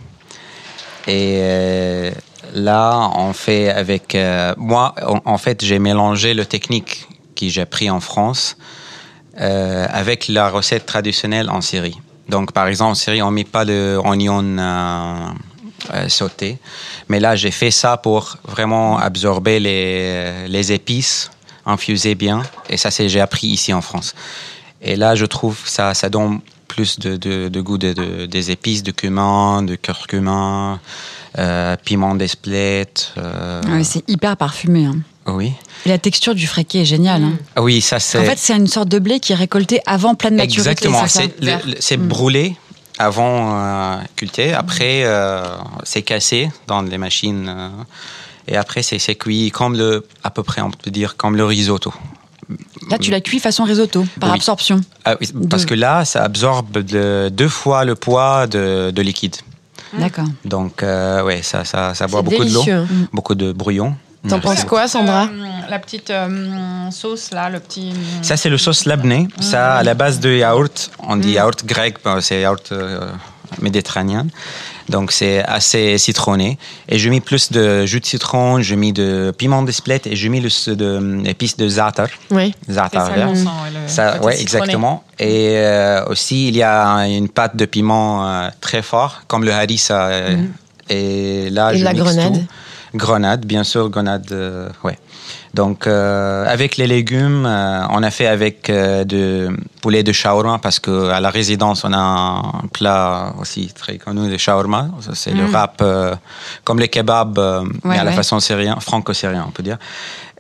Et 1.07 1.37
euh, 1.41 2.11
là, 2.55 3.11
on 3.15 3.33
fait 3.33 3.71
avec. 3.71 4.15
euh, 4.15 4.55
moi, 4.57 4.95
en, 5.25 5.39
fait, 5.39 5.65
j'ai 5.65 5.79
mélangé 5.79 6.35
le 6.35 6.45
technique 6.47 7.07
que 7.37 7.49
j'ai 7.49 7.63
appris 7.63 7.91
en 7.91 8.01
France 8.01 8.57
euh, 9.41 9.87
avec 9.91 10.29
la 10.29 10.51
recette 10.51 10.87
traditionnelle 10.87 11.51
en 11.51 11.61
Syrie. 11.61 11.99
Donc, 12.29 12.53
par 12.53 12.67
exemple, 12.67 12.91
en 12.93 12.95
Syrie, 12.95 13.23
on 13.23 13.31
met 13.31 13.45
pas 13.45 13.65
d'oignon 13.65 14.45
euh, 14.59 15.29
euh, 15.95 16.09
sauté. 16.09 16.59
Mais 17.09 17.21
là, 17.21 17.37
j'ai 17.37 17.51
fait 17.51 17.71
ça 17.71 17.97
pour 17.97 18.37
vraiment 18.45 18.99
absorber 18.99 19.61
les, 19.61 20.73
épices, 20.73 21.31
infuser 21.65 22.15
bien. 22.15 22.43
Et 22.69 22.77
ça, 22.77 22.91
c'est 22.91 23.09
j'ai 23.09 23.21
appris 23.21 23.47
ici 23.47 23.73
en 23.73 23.81
France. 23.81 24.15
Et 24.83 24.97
là, 24.97 25.15
je 25.15 25.25
trouve 25.25 25.59
ça, 25.65 25.95
ça 25.95 26.09
donne 26.09 26.41
plus 26.69 26.99
de, 26.99 27.17
de, 27.17 27.49
de 27.49 27.61
goût 27.61 27.79
de, 27.79 27.93
de- 27.93 28.27
des 28.27 28.51
épices, 28.51 28.83
de 28.83 28.91
cumin, 28.91 29.63
de 29.63 29.75
curcuma, 29.75 30.79
euh, 31.39 31.77
piment 31.85 32.15
d'espelette. 32.15 33.13
euh, 33.19 33.61
Ouais, 33.65 33.85
C'est 33.85 34.09
hyper 34.09 34.37
parfumé. 34.37 34.87
hein. 34.87 34.97
oui. 35.27 35.53
Et 35.87 35.91
la 35.91 35.99
texture 35.99 36.35
du 36.35 36.47
friquet 36.47 36.81
est 36.81 36.85
géniale. 36.85 37.23
hein. 37.23 37.33
Ah 37.57 37.63
Oui, 37.63 37.81
ça 37.81 37.99
c'est. 38.01 38.19
En 38.19 38.25
fait, 38.25 38.39
c'est 38.39 38.57
une 38.57 38.67
sorte 38.67 38.89
de 38.89 38.99
blé 38.99 39.21
qui 39.21 39.33
est 39.33 39.37
récolté 39.37 39.81
avant 39.87 40.15
pleine 40.15 40.37
maturité. 40.37 40.71
Exactement. 40.71 41.07
c'est 41.07 41.31
c'est 41.81 41.97
Mm. 41.97 42.09
brûlé 42.09 42.57
avant 42.99 43.55
euh, 43.59 43.97
culté. 44.17 44.53
Après, 44.55 45.03
euh, 45.05 45.43
c'est 45.85 46.03
cassé 46.03 46.51
dans 46.67 46.83
les 46.83 46.99
machines. 46.99 47.47
euh, 47.49 47.69
et 48.51 48.57
après, 48.57 48.83
c'est 48.83 48.99
cuit 49.15 49.51
comme 49.51 49.77
le, 49.77 50.07
à 50.25 50.31
peu 50.31 50.43
près, 50.43 50.63
on 50.63 50.71
peut 50.71 50.91
dire, 50.91 51.17
comme 51.19 51.37
le 51.37 51.45
risotto. 51.45 51.93
Là, 52.91 52.97
tu 52.99 53.11
l'as 53.11 53.21
cuit 53.21 53.41
façon 53.41 53.65
risotto, 53.65 54.07
par 54.21 54.31
Oui. 54.31 54.37
absorption. 54.37 54.81
Ah 55.05 55.17
oui, 55.21 55.29
parce 55.51 55.65
De- 55.65 55.69
que 55.69 55.75
là, 55.75 56.07
ça 56.07 56.25
absorbe 56.25 56.79
de- 56.79 57.29
deux 57.31 57.49
fois 57.51 57.85
le 57.85 57.95
poids 57.95 58.47
de, 58.47 58.91
de 58.91 59.03
liquide. 59.03 59.37
D'accord. 59.93 60.27
Donc, 60.45 60.83
euh, 60.83 61.23
ouais, 61.23 61.43
ça, 61.43 61.65
ça, 61.65 61.95
ça 61.95 62.07
boit 62.07 62.23
beaucoup 62.23 62.45
de 62.45 62.51
l'eau, 62.53 62.65
délicieux. 62.65 62.87
beaucoup 63.13 63.35
de 63.35 63.53
bouillon. 63.53 63.95
T'en 64.29 64.41
penses 64.41 64.65
quoi, 64.65 64.89
Sandra 64.89 65.25
Euh, 65.27 65.71
La 65.71 65.79
petite 65.79 66.11
euh, 66.11 66.91
sauce 66.91 67.31
là, 67.31 67.49
le 67.49 67.61
petit. 67.61 67.93
Ça, 68.23 68.37
c'est 68.37 68.49
le 68.51 68.59
sauce 68.59 68.85
labné. 68.85 69.29
Ça, 69.41 69.77
à 69.77 69.83
la 69.83 69.95
base 69.95 70.19
de 70.21 70.31
yaourt. 70.31 70.91
On 71.01 71.17
dit 71.17 71.33
yaourt 71.33 71.65
grec, 71.65 71.97
c'est 72.21 72.41
yaourt 72.41 72.73
euh, 72.73 73.11
méditerranéen. 73.61 74.27
Donc, 74.89 75.13
c'est 75.13 75.43
assez 75.45 75.99
citronné. 75.99 76.59
Et 76.89 76.99
je 76.99 77.09
mis 77.11 77.21
plus 77.21 77.53
de 77.53 77.85
jus 77.87 78.01
de 78.01 78.07
citron, 78.07 78.63
je 78.63 78.75
mis 78.75 78.93
de 78.93 79.33
piment 79.37 79.63
d'espelette 79.63 80.07
et 80.07 80.17
je 80.17 80.29
mis 80.29 80.41
le, 80.41 80.75
de, 80.75 81.27
épices 81.29 81.57
de 81.57 81.69
za'atar. 81.69 82.09
Oui. 82.31 82.55
Za'atar 82.71 83.07
ça, 83.07 83.13
vert. 83.13 83.29
ouais, 83.29 83.35
le 83.35 83.89
Ça, 83.89 84.23
ouais, 84.23 84.41
exactement. 84.41 85.05
Et 85.19 85.57
euh, 85.57 86.05
aussi, 86.07 86.49
il 86.49 86.57
y 86.57 86.63
a 86.63 87.07
une 87.07 87.29
pâte 87.29 87.57
de 87.57 87.65
piment 87.67 88.27
euh, 88.27 88.49
très 88.61 88.83
fort, 88.83 89.23
comme 89.27 89.45
le 89.45 89.53
harissa. 89.53 90.07
euh, 90.09 90.37
Et 90.89 91.51
là, 91.51 91.73
Et 91.75 91.79
je 91.79 91.85
la 91.85 91.93
mixe 91.93 92.05
grenade. 92.05 92.33
tout. 92.35 92.47
Grenade, 92.95 93.45
bien 93.45 93.65
sûr, 93.65 93.91
grenade, 93.91 94.27
euh, 94.33 94.71
ouais. 94.85 94.99
Donc, 95.55 95.87
euh, 95.87 96.45
avec 96.47 96.77
les 96.77 96.87
légumes, 96.87 97.47
euh, 97.47 97.81
on 97.91 98.03
a 98.03 98.11
fait 98.11 98.27
avec 98.27 98.69
euh, 98.71 99.05
de 99.05 99.49
poulet 99.81 100.03
de 100.03 100.13
shawarma 100.13 100.59
parce 100.59 100.79
que 100.79 101.09
à 101.11 101.21
la 101.21 101.31
résidence, 101.31 101.85
on 101.85 101.93
a 101.93 101.99
un 101.99 102.67
plat 102.73 103.33
aussi 103.41 103.73
très 103.75 103.97
connu 103.99 104.31
de 104.31 104.37
shawarma. 104.37 104.89
C'est 105.15 105.33
le 105.33 105.47
wrap, 105.47 105.81
euh, 105.81 106.15
comme 106.65 106.79
les 106.79 106.89
kebabs, 106.89 107.39
euh, 107.39 107.63
mais 107.85 107.91
Ouais, 107.91 107.99
à 107.99 108.05
la 108.05 108.13
façon 108.13 108.41
syrien, 108.41 108.77
franco-syrien, 108.81 109.45
on 109.49 109.51
peut 109.51 109.63
dire. 109.63 109.79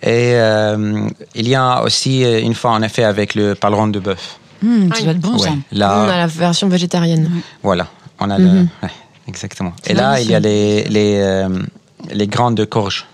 Et 0.03 0.33
euh, 0.35 1.09
il 1.35 1.49
y 1.49 1.55
a 1.55 1.83
aussi, 1.83 2.23
une 2.23 2.55
fois, 2.55 2.73
on 2.75 2.83
a 2.83 2.89
fait 2.89 3.05
avec 3.05 3.35
le 3.35 3.55
paleron 3.55 3.89
de 3.89 3.99
bœuf. 3.99 4.39
Hum, 4.63 4.93
ça 4.95 5.03
doit 5.03 5.13
être 5.13 5.21
bon, 5.21 5.39
ça. 5.39 5.51
Ouais, 5.51 5.57
là, 5.73 6.05
on 6.05 6.09
a 6.11 6.17
la 6.19 6.27
version 6.27 6.69
végétarienne. 6.69 7.31
voilà, 7.63 7.87
on 8.21 8.29
a 8.31 8.39
Mhm. 8.39 8.45
le, 8.47 8.61
ouais, 8.87 8.93
exactement. 9.27 9.73
Et 9.87 9.95
là, 9.95 10.21
il 10.21 10.31
y 10.31 10.35
a 10.35 10.41
les 10.41 10.85
les, 10.85 11.17
euh, 11.21 11.49
les 12.11 12.27
graines 12.27 12.55
de 12.55 12.65
courge 12.65 13.07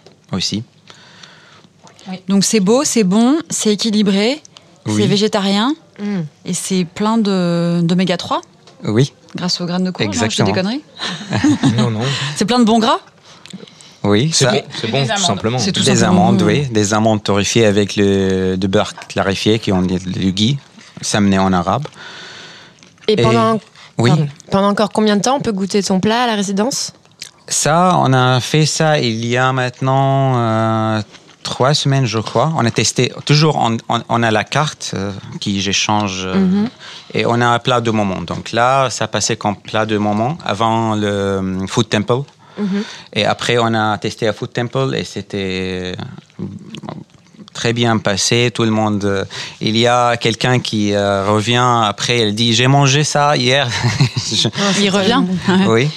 Donc, 2.29 2.45
c'est 2.45 2.61
beau, 2.61 2.85
c'est 2.85 3.05
bon, 3.05 3.37
c'est 3.51 3.73
équilibré, 3.73 4.41
Oui. 4.87 4.95
c'est 5.03 5.07
végétarien 5.07 5.75
Mm. 6.01 6.21
et 6.45 6.55
c'est 6.55 6.85
plein 6.85 7.19
de- 7.19 7.81
d'oméga 7.83 8.17
3 8.17 8.41
Oui, 8.85 9.13
grâce 9.37 9.61
aux 9.61 9.67
graines 9.67 9.85
de 9.85 9.91
courge. 9.91 10.07
non, 10.07 10.13
Exactement. 10.13 10.49
je 10.49 10.53
dis 10.53 10.57
des 10.57 10.61
conneries. 10.61 10.83
Non, 11.79 11.91
non. 11.91 12.01
C'est 12.37 12.45
plein 12.45 12.59
de 12.59 12.65
bons 12.65 12.79
gras. 12.81 12.99
oui. 14.03 14.31
C'est 14.33 14.47
bon, 14.47 14.63
c'est 14.81 14.91
bon, 14.91 15.03
des 15.03 15.09
tout 15.15 15.21
simplement. 15.23 15.59
C'est 15.59 15.73
tout 15.73 15.83
des 15.85 15.97
simplement 15.97 16.27
amandes, 16.27 16.39
bon. 16.39 16.47
oui, 16.47 16.67
des 16.67 16.93
amandes 16.95 17.23
torréfiées 17.23 17.65
avec 17.65 17.97
le 17.97 18.57
de 18.57 18.67
beurre 18.67 18.95
clarifié 19.09 19.59
qui 19.61 19.73
ont 19.73 19.83
dit 19.83 19.99
le 20.05 20.31
ghee, 20.31 20.59
samné 21.01 21.39
en 21.39 21.53
arabe. 21.53 21.87
Et 23.09 23.13
Et- 23.13 23.23
pendant, 23.23 23.61
Oui. 23.99 24.11
pardon. 24.11 24.29
pendant 24.51 24.69
encore 24.69 24.91
combien 24.91 25.17
de 25.17 25.23
temps 25.23 25.37
on 25.37 25.41
peut 25.41 25.53
goûter 25.53 25.83
ton 25.83 26.01
plat 26.01 26.25
à 26.25 26.27
la 26.27 26.35
résidence? 26.35 26.93
Ça, 27.47 27.97
on 27.99 28.13
a 28.13 28.41
fait 28.41 28.67
ça 28.67 28.99
il 28.99 29.25
y 29.27 29.37
a 29.37 29.53
maintenant 29.53 30.33
euh, 30.39 31.03
trois 31.45 31.75
semaines, 31.75 32.07
je 32.07 32.19
crois. 32.19 32.53
On 32.57 32.65
a 32.67 32.71
testé. 32.73 33.13
Toujours, 33.25 33.55
on, 33.57 33.77
on- 33.89 34.03
on 34.09 34.23
a 34.25 34.31
la 34.33 34.43
carte 34.43 34.85
euh, 34.95 35.13
qui 35.41 35.61
j'échange 35.61 36.23
euh, 36.27 36.35
Mhm. 36.35 36.69
et 37.15 37.25
on 37.27 37.41
a 37.41 37.47
un 37.47 37.59
plat 37.61 37.81
de 37.81 37.93
moment. 37.93 38.21
Donc 38.23 38.51
là, 38.53 38.91
ça 38.91 39.07
passait 39.07 39.37
comme 39.37 39.57
plat 39.57 39.87
de 39.87 39.97
moment 39.99 40.37
avant 40.45 40.97
le 40.97 41.07
euh, 41.07 41.67
Food 41.69 41.89
Temple. 41.89 42.23
Mhm. 42.59 42.83
Et 43.15 43.25
après, 43.25 43.57
on 43.59 43.73
a 43.75 43.97
testé 43.99 44.27
à 44.29 44.33
Food 44.33 44.53
Temple 44.53 44.95
et 44.97 45.05
c'était 45.05 45.95
très 47.53 47.73
bien 47.73 47.99
passé. 47.99 48.51
Tout 48.55 48.65
le 48.65 48.71
monde. 48.71 49.05
euh, 49.05 49.25
il 49.61 49.77
y 49.77 49.87
a 49.87 50.17
quelqu'un 50.17 50.59
qui 50.61 50.93
euh, 50.93 51.27
revient 51.31 51.69
après. 51.85 52.19
Elle 52.19 52.35
dit 52.35 52.53
J'ai 52.55 52.67
mangé 52.67 53.05
ça 53.05 53.37
hier. 53.37 53.69
Je- 54.17 54.49
Il 54.81 54.91
revient. 54.91 55.23
oui. 55.69 55.89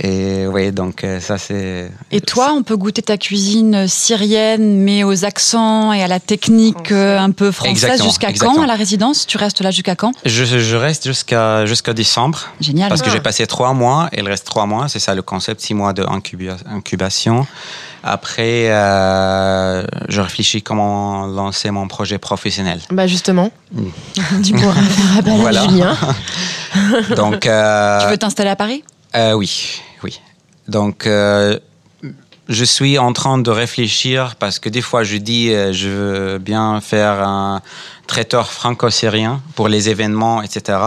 Et 0.00 0.46
oui, 0.46 0.70
donc 0.70 1.02
euh, 1.02 1.18
ça 1.18 1.38
c'est. 1.38 1.90
Et 2.12 2.20
toi, 2.20 2.52
on 2.54 2.62
peut 2.62 2.76
goûter 2.76 3.02
ta 3.02 3.16
cuisine 3.16 3.88
syrienne, 3.88 4.78
mais 4.78 5.02
aux 5.02 5.24
accents 5.24 5.92
et 5.92 6.02
à 6.04 6.06
la 6.06 6.20
technique 6.20 6.92
euh, 6.92 7.18
un 7.18 7.32
peu 7.32 7.50
française. 7.50 8.00
Jusqu'à 8.02 8.32
quand 8.32 8.62
à 8.62 8.66
la 8.66 8.76
résidence? 8.76 9.26
Tu 9.26 9.38
restes 9.38 9.60
là 9.60 9.72
jusqu'à 9.72 9.96
quand? 9.96 10.12
Je, 10.24 10.44
je 10.44 10.76
reste 10.76 11.08
jusqu'à 11.08 11.66
jusqu'à 11.66 11.94
décembre 11.94 12.38
Génial. 12.60 12.88
parce 12.90 13.02
que 13.02 13.10
j'ai 13.10 13.18
passé 13.18 13.44
trois 13.48 13.72
mois 13.72 14.08
et 14.12 14.20
il 14.20 14.28
reste 14.28 14.46
trois 14.46 14.66
mois. 14.66 14.86
C'est 14.88 15.00
ça 15.00 15.16
le 15.16 15.22
concept, 15.22 15.60
six 15.62 15.74
mois 15.74 15.92
de 15.92 16.04
incuba- 16.04 16.58
incubation. 16.70 17.44
Après, 18.04 18.70
euh, 18.70 19.84
je 20.08 20.20
réfléchis 20.20 20.62
comment 20.62 21.26
lancer 21.26 21.72
mon 21.72 21.88
projet 21.88 22.18
professionnel. 22.18 22.80
Bah 22.92 23.08
justement, 23.08 23.50
Mm. 23.72 24.42
tu 24.44 24.52
pourras 24.54 24.72
faire 24.80 25.18
appel 25.18 25.32
Voilà. 25.40 25.62
à 25.62 25.68
Julien. 25.68 25.96
Donc, 27.16 27.46
euh, 27.46 28.00
Tu 28.04 28.10
veux 28.10 28.16
t'installer 28.18 28.50
à 28.50 28.56
Paris? 28.56 28.84
euh, 29.16 29.32
oui. 29.32 29.80
Donc, 30.68 31.06
euh, 31.06 31.58
je 32.48 32.64
suis 32.64 32.98
en 32.98 33.12
train 33.12 33.38
de 33.38 33.50
réfléchir 33.50 34.36
parce 34.36 34.58
que 34.58 34.68
des 34.68 34.80
fois 34.80 35.02
je 35.02 35.16
dis 35.16 35.52
euh, 35.52 35.72
je 35.72 35.88
veux 35.88 36.38
bien 36.38 36.80
faire 36.80 37.22
un 37.22 37.60
traiteur 38.06 38.50
franco-syrien 38.50 39.42
pour 39.54 39.68
les 39.68 39.90
événements, 39.90 40.42
etc. 40.42 40.78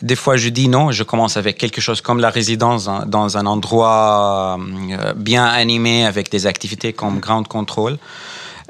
Des 0.00 0.16
fois 0.16 0.38
je 0.38 0.48
dis 0.48 0.68
non, 0.68 0.90
je 0.90 1.02
commence 1.02 1.36
avec 1.36 1.58
quelque 1.58 1.82
chose 1.82 2.00
comme 2.00 2.18
la 2.18 2.30
résidence 2.30 2.88
dans 3.06 3.36
un 3.36 3.44
endroit 3.44 4.58
euh, 4.58 5.12
bien 5.14 5.44
animé 5.44 6.06
avec 6.06 6.30
des 6.30 6.46
activités 6.46 6.94
comme 6.94 7.20
ground 7.20 7.46
control. 7.46 7.98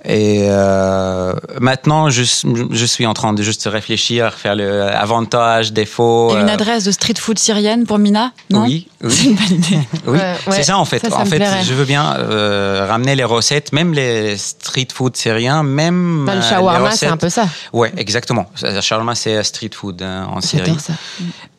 Et 0.05 0.45
euh, 0.49 1.35
maintenant, 1.61 2.09
je, 2.09 2.23
je 2.23 2.85
suis 2.87 3.05
en 3.05 3.13
train 3.13 3.35
de 3.35 3.43
juste 3.43 3.69
réfléchir, 3.71 4.33
faire 4.33 4.55
le 4.55 4.83
avantage, 4.85 5.73
défaut. 5.75 6.31
Et 6.35 6.41
une 6.41 6.49
euh, 6.49 6.55
adresse 6.55 6.85
de 6.85 6.91
street 6.91 7.15
food 7.19 7.39
syrienne 7.39 7.85
pour 7.85 7.99
Mina 7.99 8.33
Non? 8.49 8.65
Oui, 8.65 8.89
oui. 9.03 9.11
C'est 9.13 9.25
une 9.27 9.35
bonne 9.37 9.51
idée. 9.57 9.79
Oui, 10.07 10.19
Ouais, 10.19 10.19
ouais. 10.19 10.37
c'est 10.53 10.63
ça 10.63 10.79
en 10.79 10.87
fait. 10.87 11.01
Ça, 11.01 11.11
ça 11.11 11.19
en 11.19 11.25
fait, 11.27 11.37
plairait. 11.37 11.63
je 11.65 11.75
veux 11.75 11.85
bien 11.85 12.15
euh, 12.19 12.87
ramener 12.89 13.15
les 13.15 13.25
recettes, 13.25 13.73
même 13.73 13.93
les 13.93 14.39
street 14.39 14.89
food 14.93 15.17
syriens, 15.17 15.63
même 15.63 16.25
Bah, 16.27 16.35
le 16.35 16.41
shawarma, 16.43 16.93
c'est 16.93 17.07
un 17.07 17.19
peu 17.19 17.29
ça. 17.29 17.47
Ouais, 17.75 17.93
exactement. 17.99 18.51
Le 18.63 18.81
shawarma, 18.81 19.15
c'est 19.15 19.43
street 19.43 19.71
food 19.75 20.01
hein, 20.03 20.29
en 20.33 20.41
Syrie. 20.41 20.65
J'adore 20.67 20.81
ça. 20.81 20.93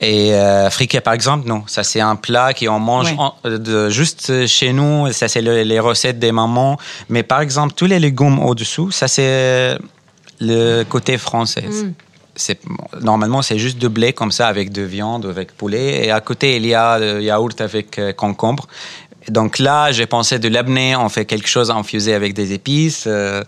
Et 0.04 0.34
euh, 0.34 0.70
friquet, 0.72 1.00
par 1.00 1.14
exemple, 1.14 1.48
non. 1.48 1.64
Ça, 1.68 1.84
c'est 1.84 2.02
un 2.02 2.16
plat 2.16 2.54
qu'on 2.54 2.80
mange 2.80 3.12
Ouais. 3.12 3.16
en- 3.20 3.36
euh, 3.46 3.58
de, 3.60 3.90
juste 3.90 4.48
chez 4.48 4.74
nous. 4.74 5.12
Ça, 5.14 5.28
c'est 5.28 5.42
le- 5.44 5.62
les 5.62 5.80
recettes 5.80 6.18
des 6.18 6.32
mamans. 6.32 6.78
Mais 7.10 7.22
par 7.22 7.42
exemple, 7.42 7.74
tous 7.76 7.86
les 7.86 8.00
légumes 8.00 8.40
au-dessous, 8.40 8.90
ça, 8.92 9.08
c'est 9.08 9.78
le 10.40 10.84
côté 10.84 11.18
français. 11.20 11.62
Mm. 11.68 11.94
C'est, 12.36 12.60
normalement, 13.02 13.42
c'est 13.44 13.60
juste 13.60 13.78
de 13.78 13.88
blé 13.88 14.12
comme 14.14 14.32
ça, 14.32 14.48
avec 14.48 14.72
de 14.72 14.82
viande, 14.82 15.26
avec 15.28 15.56
poulet. 15.56 16.06
Et 16.06 16.12
à 16.12 16.20
côté, 16.22 16.56
il 16.56 16.66
y 16.66 16.74
a 16.74 16.98
le 16.98 17.22
yaourt 17.22 17.60
avec 17.62 18.00
euh, 18.00 18.12
concombre. 18.14 18.68
Donc 19.28 19.60
là, 19.60 19.92
j'ai 19.92 20.08
pensé 20.08 20.40
de 20.40 20.48
l'amener, 20.50 20.96
on 20.96 21.10
fait 21.10 21.26
quelque 21.26 21.48
chose 21.48 21.70
infusé 21.70 22.16
avec 22.16 22.34
des 22.34 22.54
épices. 22.54 23.04
euh, 23.06 23.44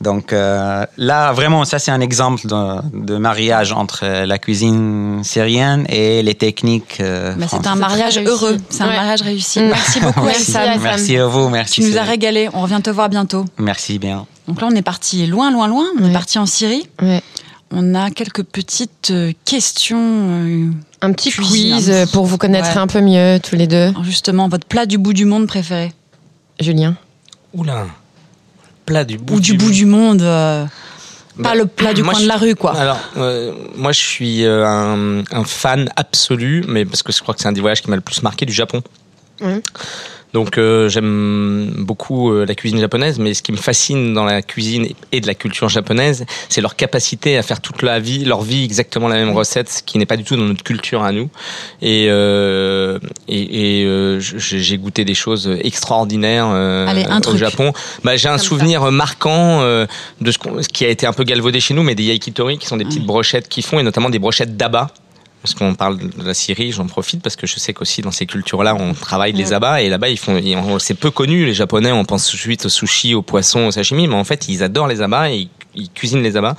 Donc 0.00 0.32
euh, 0.34 0.84
là, 0.98 1.32
vraiment, 1.32 1.64
ça 1.64 1.78
c'est 1.78 1.90
un 1.90 2.00
exemple 2.00 2.46
de, 2.46 3.06
de 3.06 3.16
mariage 3.16 3.72
entre 3.72 4.04
la 4.26 4.38
cuisine 4.38 5.22
syrienne 5.24 5.86
et 5.88 6.22
les 6.22 6.34
techniques. 6.34 6.98
euh, 7.00 7.34
Bah, 7.34 7.46
c'est 7.48 7.66
un 7.66 7.76
mariage 7.76 8.18
heureux, 8.18 8.58
c'est 8.68 8.82
un 8.82 8.88
mariage 8.88 9.22
réussi. 9.22 9.60
Mm. 9.60 9.68
Merci 9.68 10.00
beaucoup, 10.00 10.24
Merci. 10.24 10.50
Hassan. 10.56 10.80
Merci 10.82 11.16
à 11.16 11.26
vous, 11.26 11.48
merci. 11.48 11.80
Tu 11.80 11.88
nous 11.88 11.96
as 11.96 12.02
régalé. 12.02 12.50
On 12.52 12.60
revient 12.60 12.80
te 12.82 12.90
voir 12.90 13.08
bientôt. 13.08 13.46
Merci 13.58 13.98
bien. 13.98 14.26
Donc 14.48 14.60
là, 14.60 14.68
on 14.70 14.74
est 14.76 14.82
parti 14.82 15.26
loin, 15.26 15.50
loin, 15.50 15.66
loin. 15.66 15.86
On 15.98 16.02
Ouais. 16.04 16.10
est 16.10 16.12
parti 16.12 16.38
en 16.38 16.46
Syrie. 16.46 16.86
Ouais. 17.00 17.22
On 17.72 17.94
a 17.94 18.10
quelques 18.10 18.44
petites 18.44 19.10
euh, 19.10 19.32
questions. 19.46 19.98
euh, 19.98 20.70
Un 21.00 21.12
petit 21.12 21.30
Cuisine. 21.30 21.74
quiz 21.74 22.06
pour 22.12 22.26
vous 22.26 22.36
connaître 22.38 22.70
Ouais. 22.72 22.78
un 22.78 22.86
peu 22.86 23.00
mieux 23.00 23.40
tous 23.40 23.56
les 23.56 23.66
deux. 23.66 23.92
justement, 24.02 24.48
votre 24.48 24.66
plat 24.66 24.84
du 24.84 24.98
bout 24.98 25.14
du 25.14 25.24
monde 25.24 25.46
préféré 25.46 25.92
Julien. 26.60 26.96
Oula. 27.54 27.86
Plat 28.86 29.04
du 29.04 29.18
bout 29.18 29.34
Ou 29.36 29.40
du 29.40 29.54
bout 29.56 29.70
du 29.70 29.84
monde. 29.86 30.22
euh, 30.22 30.64
Bah, 31.36 31.50
pas 31.50 31.54
le 31.56 31.66
plat 31.66 31.92
du 31.92 32.02
coin 32.02 32.14
je- 32.14 32.22
de 32.22 32.28
la 32.28 32.36
rue, 32.36 32.54
quoi. 32.54 32.74
Alors, 32.76 32.98
euh, 33.18 33.52
moi, 33.76 33.92
je 33.92 34.00
suis 34.00 34.44
euh, 34.44 34.64
un, 34.66 35.22
un 35.32 35.44
fan 35.44 35.90
absolu, 35.96 36.64
mais 36.66 36.84
parce 36.86 37.02
que 37.02 37.12
je 37.12 37.20
crois 37.20 37.34
que 37.34 37.40
c'est 37.42 37.48
un 37.48 37.52
des 37.52 37.60
voyages 37.60 37.82
qui 37.82 37.90
m'a 37.90 37.96
le 37.96 38.02
plus 38.02 38.22
marqué 38.22 38.46
du 38.46 38.52
Japon. 38.54 38.80
Ouais. 39.42 39.60
Donc, 40.36 40.58
euh, 40.58 40.90
j'aime 40.90 41.72
beaucoup 41.78 42.30
euh, 42.30 42.44
la 42.44 42.54
cuisine 42.54 42.78
japonaise, 42.78 43.18
mais 43.18 43.32
ce 43.32 43.42
qui 43.42 43.52
me 43.52 43.56
fascine 43.56 44.12
dans 44.12 44.26
la 44.26 44.42
cuisine 44.42 44.86
et 45.10 45.22
de 45.22 45.26
la 45.26 45.32
culture 45.34 45.70
japonaise, 45.70 46.26
c'est 46.50 46.60
leur 46.60 46.76
capacité 46.76 47.38
à 47.38 47.42
faire 47.42 47.62
toute 47.62 47.80
la 47.80 48.00
vie, 48.00 48.22
leur 48.26 48.42
vie 48.42 48.62
exactement 48.62 49.08
la 49.08 49.14
même 49.14 49.30
recette, 49.30 49.70
ce 49.70 49.82
qui 49.82 49.96
n'est 49.96 50.04
pas 50.04 50.18
du 50.18 50.24
tout 50.24 50.36
dans 50.36 50.42
notre 50.44 50.62
culture 50.62 51.02
à 51.04 51.12
nous. 51.12 51.30
Et, 51.80 52.08
euh, 52.10 52.98
et, 53.28 53.80
et, 53.80 53.84
je- 54.20 54.36
j'ai 54.36 54.76
goûté 54.76 55.06
des 55.06 55.14
choses 55.14 55.50
extraordinaires 55.64 56.48
Allez, 56.48 57.06
un 57.08 57.16
au 57.16 57.20
truc. 57.22 57.38
Japon. 57.38 57.72
Bah, 58.04 58.18
j'ai 58.18 58.28
un 58.28 58.36
ça. 58.36 58.44
souvenir 58.44 58.92
marquant 58.92 59.62
de 59.62 60.30
ce, 60.30 60.68
qui 60.68 60.84
a 60.84 60.88
été 60.88 61.06
un 61.06 61.14
peu 61.14 61.24
galvaudé 61.24 61.60
chez 61.60 61.72
nous, 61.72 61.82
mais 61.82 61.94
des 61.94 62.02
yakitori 62.04 62.58
qui 62.58 62.66
sont 62.66 62.76
des 62.76 62.84
petites 62.84 63.06
brochettes 63.06 63.48
qui 63.48 63.62
font, 63.62 63.78
et 63.78 63.82
notamment 63.82 64.10
des 64.10 64.18
brochettes 64.18 64.54
d'abats. 64.58 64.88
Parce 65.46 65.54
qu'on 65.54 65.76
parle 65.76 65.96
de 65.98 66.10
la 66.24 66.34
Syrie, 66.34 66.72
j'en 66.72 66.86
profite 66.88 67.22
parce 67.22 67.36
que 67.36 67.46
je 67.46 67.60
sais 67.60 67.72
qu'aussi 67.72 68.02
dans 68.02 68.10
ces 68.10 68.26
cultures-là, 68.26 68.74
on 68.74 68.94
travaille 68.94 69.32
les 69.32 69.52
abats 69.52 69.80
et 69.80 69.88
là-bas 69.88 70.08
ils 70.08 70.18
font, 70.18 70.40
c'est 70.80 70.94
peu 70.94 71.12
connu 71.12 71.46
les 71.46 71.54
Japonais. 71.54 71.92
On 71.92 72.04
pense 72.04 72.26
tout 72.26 72.34
de 72.34 72.40
suite 72.40 72.66
au 72.66 72.68
sushi, 72.68 73.14
au 73.14 73.22
poisson, 73.22 73.68
au 73.68 73.70
sashimi, 73.70 74.08
mais 74.08 74.16
en 74.16 74.24
fait 74.24 74.48
ils 74.48 74.64
adorent 74.64 74.88
les 74.88 75.02
abats 75.02 75.30
et 75.30 75.36
ils, 75.36 75.48
ils 75.76 75.88
cuisinent 75.88 76.24
les 76.24 76.36
abats. 76.36 76.56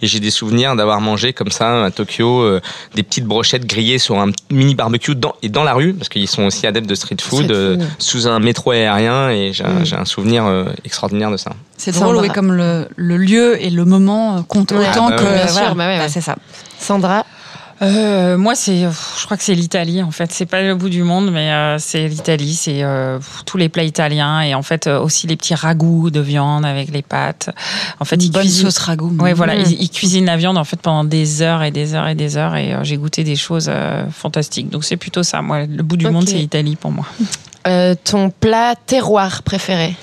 Et 0.00 0.06
j'ai 0.06 0.20
des 0.20 0.30
souvenirs 0.30 0.74
d'avoir 0.74 1.02
mangé 1.02 1.34
comme 1.34 1.50
ça 1.50 1.84
à 1.84 1.90
Tokyo 1.90 2.40
euh, 2.40 2.62
des 2.94 3.02
petites 3.02 3.26
brochettes 3.26 3.66
grillées 3.66 3.98
sur 3.98 4.18
un 4.18 4.30
mini 4.50 4.74
barbecue 4.74 5.14
dans, 5.14 5.34
et 5.42 5.50
dans 5.50 5.64
la 5.64 5.74
rue 5.74 5.92
parce 5.92 6.08
qu'ils 6.08 6.26
sont 6.26 6.44
aussi 6.44 6.66
adeptes 6.66 6.88
de 6.88 6.94
street 6.94 7.16
food, 7.20 7.44
Street 7.44 7.54
euh, 7.54 7.76
sous 7.98 8.26
un 8.26 8.38
métro 8.38 8.70
aérien 8.70 9.28
et 9.28 9.52
j'ai 9.52 9.64
un- 9.64 9.80
Mm. 9.80 9.84
j'ai 9.84 9.96
un 9.96 10.04
souvenir 10.06 10.46
euh, 10.46 10.64
extraordinaire 10.86 11.30
de 11.30 11.36
ça. 11.36 11.50
C'est 11.76 11.92
drôle, 11.92 12.16
oui, 12.16 12.28
comme 12.30 12.52
le, 12.54 12.88
le 12.96 13.18
lieu 13.18 13.62
et 13.62 13.68
le 13.68 13.84
moment 13.84 14.42
comptent 14.44 14.72
Ouais. 14.72 14.88
autant 14.88 15.08
Ah, 15.08 15.10
bah 15.10 15.16
que. 15.18 15.24
Bien 15.34 15.46
sûr, 15.46 15.52
voilà. 15.52 15.74
bah 15.74 15.86
ouais, 15.88 15.98
ouais. 15.98 16.08
c'est 16.08 16.22
ça. 16.22 16.36
Sandra. 16.78 17.26
Euh, 17.84 18.38
moi, 18.38 18.54
c'est, 18.54 18.80
je 18.80 19.24
crois 19.24 19.36
que 19.36 19.42
c'est 19.42 19.54
l'Italie. 19.54 20.02
En 20.02 20.10
fait, 20.10 20.32
c'est 20.32 20.46
pas 20.46 20.62
le 20.62 20.74
bout 20.74 20.88
du 20.88 21.02
monde, 21.02 21.30
mais 21.30 21.52
euh, 21.52 21.76
c'est 21.78 22.08
l'Italie. 22.08 22.54
C'est 22.54 22.82
euh, 22.82 23.18
tous 23.44 23.58
les 23.58 23.68
plats 23.68 23.84
italiens 23.84 24.40
et 24.40 24.54
en 24.54 24.62
fait 24.62 24.86
euh, 24.86 24.98
aussi 25.00 25.26
les 25.26 25.36
petits 25.36 25.54
ragoûts 25.54 26.10
de 26.10 26.20
viande 26.20 26.64
avec 26.64 26.90
les 26.90 27.02
pâtes. 27.02 27.50
En 28.00 28.04
fait, 28.04 28.16
Une 28.16 28.22
ils 28.22 28.30
bonne 28.32 28.42
cuisinent. 28.42 28.70
sauce 28.70 28.78
ragoût. 28.78 29.14
Ouais, 29.20 29.34
voilà, 29.34 29.54
ils, 29.56 29.82
ils 29.82 29.90
cuisinent 29.90 30.24
la 30.26 30.36
viande 30.36 30.56
en 30.56 30.64
fait 30.64 30.80
pendant 30.80 31.04
des 31.04 31.42
heures 31.42 31.62
et 31.62 31.70
des 31.70 31.94
heures 31.94 32.08
et 32.08 32.14
des 32.14 32.36
heures 32.36 32.56
et 32.56 32.72
euh, 32.74 32.84
j'ai 32.84 32.96
goûté 32.96 33.22
des 33.22 33.36
choses 33.36 33.66
euh, 33.68 34.04
fantastiques. 34.10 34.70
Donc 34.70 34.84
c'est 34.84 34.96
plutôt 34.96 35.22
ça. 35.22 35.42
Moi, 35.42 35.66
le 35.66 35.82
bout 35.82 35.96
du 35.98 36.08
monde, 36.08 36.26
c'est 36.28 36.36
l'Italie 36.38 36.76
pour 36.76 36.90
moi. 36.90 37.04
Euh, 37.66 37.94
ton 38.04 38.28
plat 38.30 38.74
terroir 38.86 39.42
préféré 39.42 39.94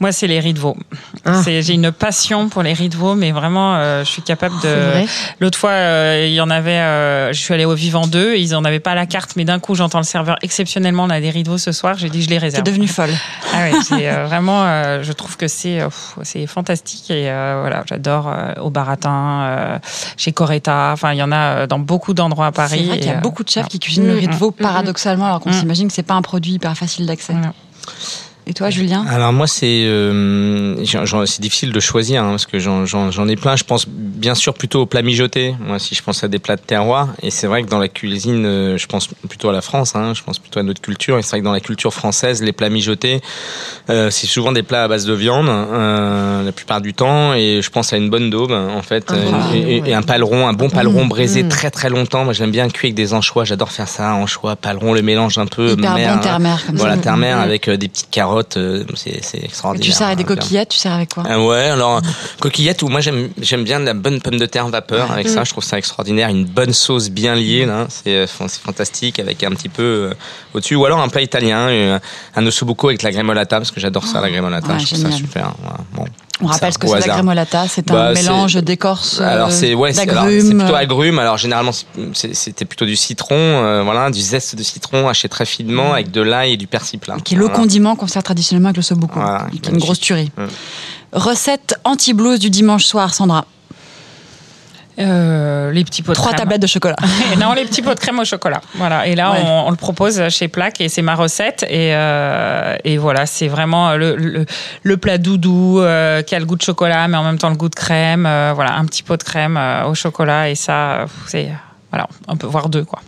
Moi, 0.00 0.10
c'est 0.10 0.26
les 0.26 0.40
riz 0.40 0.54
de 0.54 0.58
veau. 0.58 0.76
Ah. 1.24 1.40
J'ai 1.46 1.72
une 1.74 1.92
passion 1.92 2.48
pour 2.48 2.62
les 2.64 2.72
riz 2.72 2.88
de 2.88 2.96
veau, 2.96 3.14
mais 3.14 3.30
vraiment, 3.30 3.76
euh, 3.76 4.02
je 4.04 4.10
suis 4.10 4.22
capable 4.22 4.56
de. 4.56 4.60
C'est 4.62 4.74
vrai 4.90 5.06
L'autre 5.38 5.56
fois, 5.58 5.70
euh, 5.70 6.24
il 6.26 6.34
y 6.34 6.40
en 6.40 6.50
avait. 6.50 6.70
euh, 6.80 7.32
je 7.32 7.40
suis 7.40 7.54
allée 7.54 7.64
au 7.64 7.74
Vivant 7.74 8.06
2, 8.08 8.34
ils 8.36 8.56
en 8.56 8.64
avaient 8.64 8.80
pas 8.80 8.90
à 8.92 8.94
la 8.96 9.06
carte, 9.06 9.34
mais 9.36 9.44
d'un 9.44 9.60
coup, 9.60 9.74
j'entends 9.76 9.98
le 9.98 10.04
serveur 10.04 10.36
exceptionnellement. 10.42 11.04
On 11.04 11.10
a 11.10 11.20
des 11.20 11.30
riz 11.30 11.44
de 11.44 11.48
veau 11.50 11.58
ce 11.58 11.70
soir. 11.72 11.96
J'ai 11.96 12.10
dit, 12.10 12.22
je 12.22 12.28
les 12.28 12.36
T'es 12.36 12.42
réserve. 12.42 12.64
devenue 12.64 12.88
folle. 12.88 13.10
Ah 13.54 13.66
euh, 13.92 14.24
vraiment. 14.26 14.64
euh, 14.64 15.02
je 15.04 15.12
trouve 15.12 15.36
que 15.36 15.46
c'est 15.46 15.80
euh, 15.80 16.46
fantastique 16.48 17.10
et 17.10 17.30
euh, 17.30 17.58
voilà, 17.60 17.84
j'adore 17.88 18.28
euh, 18.28 18.52
au 18.60 18.70
Baratin, 18.70 19.42
euh, 19.44 19.78
chez 20.16 20.32
Coretta. 20.32 20.90
Enfin, 20.92 21.12
il 21.12 21.18
y 21.18 21.22
en 21.22 21.30
a 21.32 21.36
euh, 21.36 21.66
dans 21.68 21.78
beaucoup 21.78 22.14
d'endroits 22.14 22.46
à 22.46 22.52
Paris. 22.52 22.78
C'est 22.80 22.86
vrai 22.88 22.98
qu'il 22.98 23.06
y 23.06 23.10
et, 23.10 23.14
a 23.14 23.18
euh, 23.18 23.20
beaucoup 23.20 23.44
de 23.44 23.48
chefs 23.50 23.68
qui 23.68 23.78
cuisinent 23.78 24.06
le 24.08 24.14
riz 24.14 24.26
de 24.26 24.34
veau 24.34 24.50
Mm. 24.50 24.62
paradoxalement, 24.62 25.26
alors 25.26 25.40
qu'on 25.40 25.50
Mm. 25.50 25.60
s'imagine 25.60 25.88
que 25.88 25.94
c'est 25.94 26.02
pas 26.02 26.14
un 26.14 26.22
produit 26.22 26.52
hyper 26.54 26.76
facile 26.76 26.95
d'accès. 27.04 27.34
Et 28.48 28.54
toi, 28.54 28.70
Julien 28.70 29.04
Alors 29.08 29.32
moi 29.32 29.48
c'est 29.48 29.86
euh, 29.86 30.76
c'est 31.26 31.40
difficile 31.40 31.72
de 31.72 31.80
choisir 31.80 32.22
hein, 32.22 32.30
parce 32.30 32.46
que 32.46 32.60
j'en- 32.60 33.28
ai 33.28 33.34
plein. 33.34 33.56
Je 33.56 33.64
pense 33.64 33.88
bien 33.88 34.36
sûr 34.36 34.54
plutôt 34.54 34.82
aux 34.82 34.86
plats 34.86 35.02
mijotés. 35.02 35.56
Moi 35.60 35.80
si 35.80 35.96
je 35.96 36.02
pense 36.04 36.22
à 36.22 36.28
des 36.28 36.38
plats 36.38 36.54
de 36.54 36.60
terroir 36.60 37.08
et 37.22 37.30
c'est 37.32 37.48
vrai 37.48 37.64
que 37.64 37.68
dans 37.68 37.80
la 37.80 37.88
cuisine 37.88 38.44
euh, 38.46 38.78
je 38.78 38.86
pense 38.86 39.08
plutôt 39.28 39.48
à 39.48 39.52
la 39.52 39.62
France. 39.62 39.96
Hein, 39.96 40.12
je 40.14 40.22
pense 40.22 40.38
plutôt 40.38 40.60
à 40.60 40.62
notre 40.62 40.80
culture 40.80 41.18
et 41.18 41.22
c'est 41.22 41.30
vrai 41.30 41.40
que 41.40 41.44
dans 41.44 41.52
la 41.52 41.58
culture 41.60 41.92
française 41.92 42.40
les 42.40 42.52
plats 42.52 42.68
mijotés 42.68 43.20
euh, 43.90 44.10
c'est 44.10 44.28
souvent 44.28 44.52
des 44.52 44.62
plats 44.62 44.84
à 44.84 44.88
base 44.88 45.06
de 45.06 45.12
viande 45.14 45.48
euh, 45.48 46.44
la 46.44 46.52
plupart 46.52 46.80
du 46.80 46.94
temps 46.94 47.34
et 47.34 47.60
je 47.62 47.70
pense 47.70 47.92
à 47.92 47.96
une 47.96 48.10
bonne 48.10 48.30
daube 48.30 48.52
en 48.52 48.82
fait 48.82 49.08
bon 49.08 49.54
et, 49.54 49.58
et- 49.78 49.80
ouais. 49.82 49.90
et 49.90 49.94
un 49.94 50.02
paleron, 50.02 50.46
un 50.46 50.52
bon 50.52 50.70
paleron 50.70 51.06
braisé 51.06 51.42
Mm. 51.42 51.48
très 51.48 51.70
très 51.72 51.90
longtemps. 51.90 52.24
Moi 52.24 52.32
j'aime 52.32 52.52
bien 52.52 52.68
cuire 52.68 52.86
avec 52.90 52.94
des 52.94 53.12
anchois. 53.12 53.44
J'adore 53.44 53.72
faire 53.72 53.88
ça 53.88 54.14
anchois, 54.14 54.54
paleron, 54.54 54.92
le 54.94 55.02
mélange 55.02 55.36
un 55.38 55.46
peu 55.46 55.72
Hyper 55.72 55.94
mer, 55.94 56.14
bon 56.14 56.20
terre-mer 56.22 56.62
comme 56.64 56.76
voilà, 56.76 56.94
ça. 56.94 57.00
terre-mer 57.02 57.38
Mm. 57.38 57.40
avec 57.40 57.68
des 57.70 57.88
petites 57.88 58.10
carottes, 58.10 58.35
euh, 58.56 58.84
c'est 58.94 59.10
Et 59.38 59.44
extraordinaire. 59.44 59.84
tu 59.84 59.92
sers 59.92 60.06
avec 60.06 60.18
des 60.18 60.24
Bien. 60.24 60.36
coquillettes, 60.36 60.68
tu 60.70 60.78
sers 60.78 60.92
avec 60.92 61.14
quoi? 61.14 61.24
Ah 61.28 61.40
ouais, 61.40 61.64
alors 61.70 62.00
coquillettes 62.40 62.82
ou 62.82 62.88
moi 62.88 63.00
j'aime 63.00 63.28
j'aime 63.40 63.64
bien 63.64 63.80
de 63.80 63.84
la 63.84 63.94
bonne 63.94 64.20
pomme 64.20 64.38
de 64.38 64.46
terre 64.46 64.68
vapeur 64.68 65.10
avec 65.12 65.28
ça, 65.28 65.44
je 65.44 65.50
trouve 65.50 65.64
ça 65.64 65.78
extraordinaire, 65.78 66.28
une 66.28 66.44
bonne 66.44 66.72
sauce 66.72 67.08
bien 67.10 67.34
liée 67.34 67.66
là, 67.66 67.86
c'est 67.88 68.14
euh, 68.14 68.26
c'est 68.26 68.60
fantastique 68.60 69.18
avec 69.18 69.42
un 69.44 69.50
petit 69.50 69.68
peu 69.68 69.82
euh, 69.82 70.14
au-dessus 70.54 70.74
ou 70.76 70.84
alors 70.84 71.00
un 71.00 71.08
plat 71.08 71.22
italien, 71.22 71.68
euh, 71.68 71.98
un 72.34 72.46
ossobuco 72.46 72.88
avec 72.88 73.02
la 73.02 73.10
gremolata 73.10 73.56
parce 73.58 73.70
que 73.70 73.80
j'adore 73.80 74.04
ça 74.06 74.20
la 74.20 74.30
gremolata, 74.30 74.72
Ouais, 74.74 74.78
je 74.80 74.86
trouve 74.86 74.98
ça 74.98 75.04
génial. 75.10 75.18
super. 75.18 75.54
voilà. 75.62 75.78
Bon. 75.94 76.04
On 76.42 76.48
rappelle 76.48 76.68
Ça, 76.68 76.72
ce 76.72 76.78
que 76.78 76.86
c'est 77.00 77.06
la 77.08 77.14
grémolata, 77.14 77.66
c'est 77.66 77.86
Bah, 77.88 78.08
un 78.10 78.14
c'est- 78.14 78.20
mélange 78.24 78.54
d'écorce, 78.56 79.22
Alors 79.22 79.48
euh, 79.48 79.50
c'est 79.50 79.72
ouais, 79.74 79.94
c'est 79.94 80.06
alors, 80.06 80.26
plutôt 80.26 80.74
agrumes. 80.74 81.18
Alors 81.18 81.38
généralement 81.38 81.72
c'était 82.12 82.66
plutôt 82.66 82.84
du 82.84 82.94
citron, 82.94 83.34
euh, 83.38 83.82
voilà, 83.82 84.10
du 84.10 84.20
zeste 84.20 84.54
de 84.54 84.62
citron 84.62 85.08
haché 85.08 85.30
très 85.30 85.46
finement 85.46 85.94
avec 85.94 86.10
de 86.10 86.20
l'ail 86.20 86.52
et 86.52 86.56
du 86.58 86.66
persil 86.66 86.98
plat. 86.98 87.16
qui 87.24 87.34
est 87.36 87.38
le 87.38 87.48
condiment 87.48 87.96
qu'on 87.96 88.06
sert 88.06 88.22
traditionnellement 88.26 88.68
avec 88.70 88.76
le 88.78 88.82
sobuco, 88.82 89.14
Voilà, 89.20 89.46
qui 89.50 89.56
est 89.58 89.68
une 89.68 89.78
grosse 89.78 90.00
tuerie. 90.00 90.30
Recette 91.12 91.78
anti-blues 91.84 92.40
du 92.40 92.50
dimanche 92.50 92.84
soir, 92.84 93.14
Sandra. 93.14 93.44
Euh, 94.98 95.72
les 95.72 95.84
petits 95.84 96.02
pots 96.02 96.12
de 96.12 96.16
Trois 96.16 96.32
crème. 96.32 96.38
tablettes 96.44 96.62
de 96.62 96.66
chocolat. 96.66 96.96
Et 97.32 97.36
non, 97.42 97.52
les 97.52 97.64
petits 97.66 97.82
pots 97.82 97.92
de 97.94 98.00
crème 98.00 98.18
au 98.18 98.24
chocolat. 98.24 98.62
Voilà. 98.76 99.06
Et 99.06 99.14
là, 99.14 99.32
Ouais. 99.32 99.42
on, 99.44 99.66
on 99.68 99.70
le 99.70 99.76
propose 99.76 100.26
chez 100.30 100.48
Plaque 100.48 100.80
et 100.80 100.88
c'est 100.88 101.02
ma 101.02 101.14
recette. 101.14 101.64
Et, 101.68 101.94
euh, 101.94 102.76
et 102.82 102.96
voilà, 102.96 103.26
c'est 103.26 103.48
vraiment 103.48 103.94
le, 103.94 104.16
le, 104.16 104.46
le 104.82 104.96
plat 104.96 105.18
doudou 105.18 105.80
euh, 105.80 106.22
qui 106.22 106.34
a 106.34 106.38
le 106.38 106.46
goût 106.46 106.56
de 106.56 106.62
chocolat, 106.62 107.08
mais 107.08 107.16
en 107.18 107.24
même 107.24 107.36
temps 107.38 107.50
le 107.50 107.56
goût 107.56 107.68
de 107.68 107.74
crème. 107.74 108.24
Euh, 108.24 108.52
voilà, 108.54 108.74
un 108.76 108.86
petit 108.86 109.02
pot 109.02 109.18
de 109.18 109.22
crème 109.22 109.56
euh, 109.58 109.84
au 109.84 109.94
chocolat 109.94 110.48
et 110.48 110.54
ça, 110.54 111.04
c'est 111.26 111.50
voilà, 111.90 112.08
on 112.26 112.36
peut 112.36 112.46
voir 112.46 112.68
deux 112.70 112.84
quoi. 112.84 113.00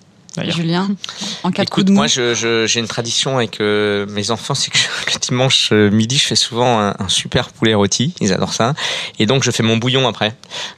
Julien, 0.47 0.89
en 1.43 1.51
cas 1.51 1.65
de 1.65 1.71
coup 1.71 1.81
Écoute, 1.81 1.87
de 1.87 1.91
mou. 1.93 1.97
moi, 1.99 2.07
je- 2.07 2.35
je- 2.35 2.67
j'ai 2.67 2.79
une 2.81 2.87
tradition 2.87 3.39
avec 3.39 3.61
euh, 3.61 4.07
mes 4.11 4.31
enfants, 4.31 4.55
c'est 4.55 4.71
que 4.71 4.79
le 5.13 5.19
dimanche 5.21 5.71
euh, 5.73 5.91
midi, 5.91 6.17
je 6.17 6.27
fais 6.27 6.37
souvent 6.37 6.79
un, 6.81 6.91
un 6.99 7.09
super 7.09 7.49
poulet 7.49 7.75
rôti. 7.75 8.15
Ils 8.21 8.33
adorent 8.33 8.53
ça. 8.53 8.75
Et 9.19 9.27
donc, 9.27 9.43
je 9.43 9.51
fais 9.51 9.63
mon 9.65 9.77
bouillon 9.79 10.07
après. 10.07 10.35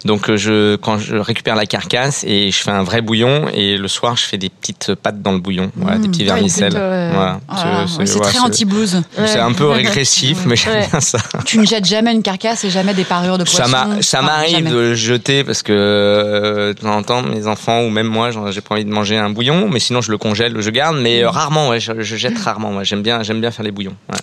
Donc, 0.06 0.30
euh, 0.30 0.36
je, 0.36 0.76
quand 0.76 0.98
je 0.98 1.16
récupère 1.16 1.56
la 1.56 1.66
carcasse 1.66 2.24
et 2.26 2.50
je 2.50 2.56
fais 2.56 2.70
un 2.70 2.82
vrai 2.82 3.02
bouillon, 3.02 3.48
et 3.52 3.76
le 3.76 3.88
soir, 3.88 4.16
je 4.16 4.24
fais 4.24 4.38
des 4.38 4.48
petites 4.48 4.94
pâtes 4.94 5.20
dans 5.20 5.32
le 5.32 5.38
bouillon, 5.40 5.70
voilà, 5.76 5.98
des 5.98 6.08
Mmh. 6.08 6.10
petits 6.10 6.24
vermicelles. 6.24 6.72
euh, 6.76 7.10
Voilà. 7.14 7.40
Là, 7.50 7.86
C'est- 7.86 8.14
ouais, 8.16 8.20
très 8.22 8.38
anti-blues. 8.38 9.02
C'est 9.26 9.38
un 9.40 9.52
peu 9.52 9.68
régressif, 9.70 10.38
mais 10.46 10.56
j'aime 10.56 10.74
Ouais. 10.74 10.88
bien 10.90 11.00
ça. 11.00 11.18
Tu 11.44 11.58
ne 11.58 11.66
jettes 11.66 11.84
jamais 11.86 12.12
une 12.12 12.22
carcasse 12.22 12.64
et 12.64 12.70
jamais 12.70 12.94
des 12.94 13.04
parures 13.04 13.36
de 13.38 13.44
poisson. 13.44 13.70
ça 14.00 14.18
Ah, 14.20 14.22
m'arrive 14.22 14.50
jamais. 14.56 14.70
de 14.70 14.74
le 14.76 14.94
jeter 14.94 15.44
parce 15.44 15.62
que 15.62 15.72
euh, 15.72 16.72
de 16.72 16.80
temps 16.80 16.96
en 16.96 17.02
temps, 17.02 17.22
mes 17.22 17.46
enfants 17.46 17.82
ou 17.82 17.90
même 17.90 18.06
moi, 18.06 18.30
j'ai 18.50 18.60
pas 18.60 18.74
envie 18.74 18.84
de 18.84 18.90
manger 18.90 19.16
un 19.18 19.30
bouillon, 19.30 19.49
mais 19.68 19.80
sinon 19.80 20.00
je 20.00 20.10
le 20.10 20.18
congèle, 20.18 20.60
je 20.60 20.70
garde, 20.70 20.96
mais 20.98 21.22
euh, 21.22 21.30
rarement, 21.30 21.68
ouais, 21.68 21.80
je, 21.80 22.00
je 22.00 22.16
jette 22.16 22.38
rarement. 22.38 22.82
J'aime 22.84 23.02
bien, 23.02 23.22
j'aime 23.22 23.40
bien 23.40 23.50
faire 23.50 23.64
les 23.64 23.70
bouillons. 23.70 23.96
ouais. 24.10 24.18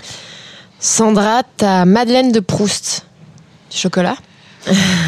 Sandra, 0.80 1.42
ta 1.44 1.86
Madeleine 1.86 2.32
de 2.32 2.40
Proust. 2.40 3.06
Du 3.72 3.78
chocolat? 3.78 4.16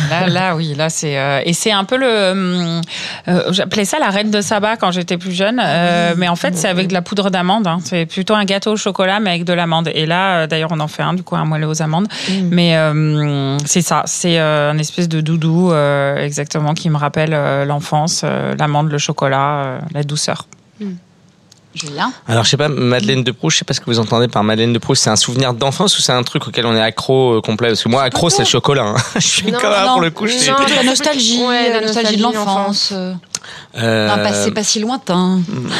Là, 0.09 0.27
là, 0.27 0.55
oui, 0.55 0.73
là, 0.75 0.89
c'est. 0.89 1.17
euh, 1.17 1.41
et 1.45 1.53
c'est 1.53 1.71
un 1.71 1.83
peu 1.83 1.97
le. 1.97 2.31
hum, 2.31 2.81
euh, 3.27 3.51
J'appelais 3.51 3.85
ça 3.85 3.99
la 3.99 4.09
reine 4.09 4.31
de 4.31 4.41
Saba 4.41 4.77
quand 4.77 4.91
j'étais 4.91 5.17
plus 5.17 5.31
jeune. 5.31 5.61
euh, 5.63 6.13
mais 6.17 6.27
en 6.27 6.35
fait, 6.35 6.55
c'est 6.55 6.67
avec 6.67 6.87
de 6.87 6.93
la 6.93 7.01
poudre 7.01 7.29
d'amande. 7.29 7.67
hein. 7.67 7.79
C'est 7.83 8.05
plutôt 8.05 8.33
un 8.35 8.45
gâteau 8.45 8.71
au 8.73 8.77
chocolat, 8.77 9.19
mais 9.19 9.31
avec 9.31 9.43
de 9.45 9.53
l'amande. 9.53 9.89
Et 9.93 10.05
là, 10.05 10.39
euh, 10.41 10.47
d'ailleurs, 10.47 10.71
on 10.71 10.79
en 10.79 10.87
fait 10.87 11.03
un, 11.03 11.13
du 11.13 11.23
coup, 11.23 11.35
un 11.35 11.45
moelleux 11.45 11.67
aux 11.67 11.81
amandes. 11.81 12.07
Mais 12.51 12.75
euh, 12.75 13.57
c'est 13.65 13.81
ça. 13.81 14.03
C'est 14.05 14.39
euh, 14.39 14.71
un 14.71 14.77
espèce 14.77 15.09
de 15.09 15.21
doudou, 15.21 15.71
euh, 15.71 16.17
exactement, 16.17 16.73
qui 16.73 16.89
me 16.89 16.97
rappelle 16.97 17.33
euh, 17.33 17.65
l'enfance, 17.65 18.21
euh, 18.23 18.55
l'amande, 18.57 18.89
le 18.91 18.97
chocolat, 18.97 19.49
euh, 19.65 19.79
la 19.93 20.03
douceur. 20.03 20.47
Julien 21.81 22.11
Alors, 22.27 22.43
je 22.43 22.49
sais 22.49 22.57
pas, 22.57 22.67
Madeleine 22.67 23.23
de 23.23 23.31
Proust, 23.31 23.55
je 23.55 23.59
sais 23.59 23.65
pas 23.65 23.73
ce 23.73 23.79
que 23.79 23.85
vous 23.85 23.99
entendez 23.99 24.27
par 24.27 24.43
Madeleine 24.43 24.73
de 24.73 24.79
Proust. 24.79 25.03
C'est 25.03 25.09
un 25.09 25.15
souvenir 25.15 25.53
d'enfance 25.53 25.97
ou 25.97 26.01
c'est 26.01 26.11
un 26.11 26.23
truc 26.23 26.47
auquel 26.47 26.65
on 26.65 26.75
est 26.75 26.81
accro 26.81 27.37
euh, 27.37 27.41
complet? 27.41 27.69
Parce 27.69 27.83
que 27.83 27.89
moi, 27.89 28.03
accro, 28.03 28.29
c'est 28.29 28.39
le 28.39 28.45
chocolat. 28.47 28.83
hein. 28.83 28.95
Je 29.15 29.19
suis 29.27 29.51
Non, 29.51 29.59
comme 29.59 29.71
non, 29.71 29.93
pour 29.93 30.01
le 30.01 30.11
coup. 30.11 30.27
je 30.27 30.33
suis- 30.37 30.49
non. 30.49 30.55
La 30.75 30.83
nostalgie, 30.83 31.41
Ouais, 31.43 31.69
la 31.69 31.75
la 31.79 31.87
nostalgie 31.87 32.17
de 32.17 32.21
nostalgie 32.21 32.45
l'enfance. 32.45 32.89
euh, 32.93 33.13
Euh, 33.77 34.09
Un 34.09 34.17
passé 34.17 34.51
pas 34.51 34.63
si 34.63 34.79
lointain. 34.79 35.39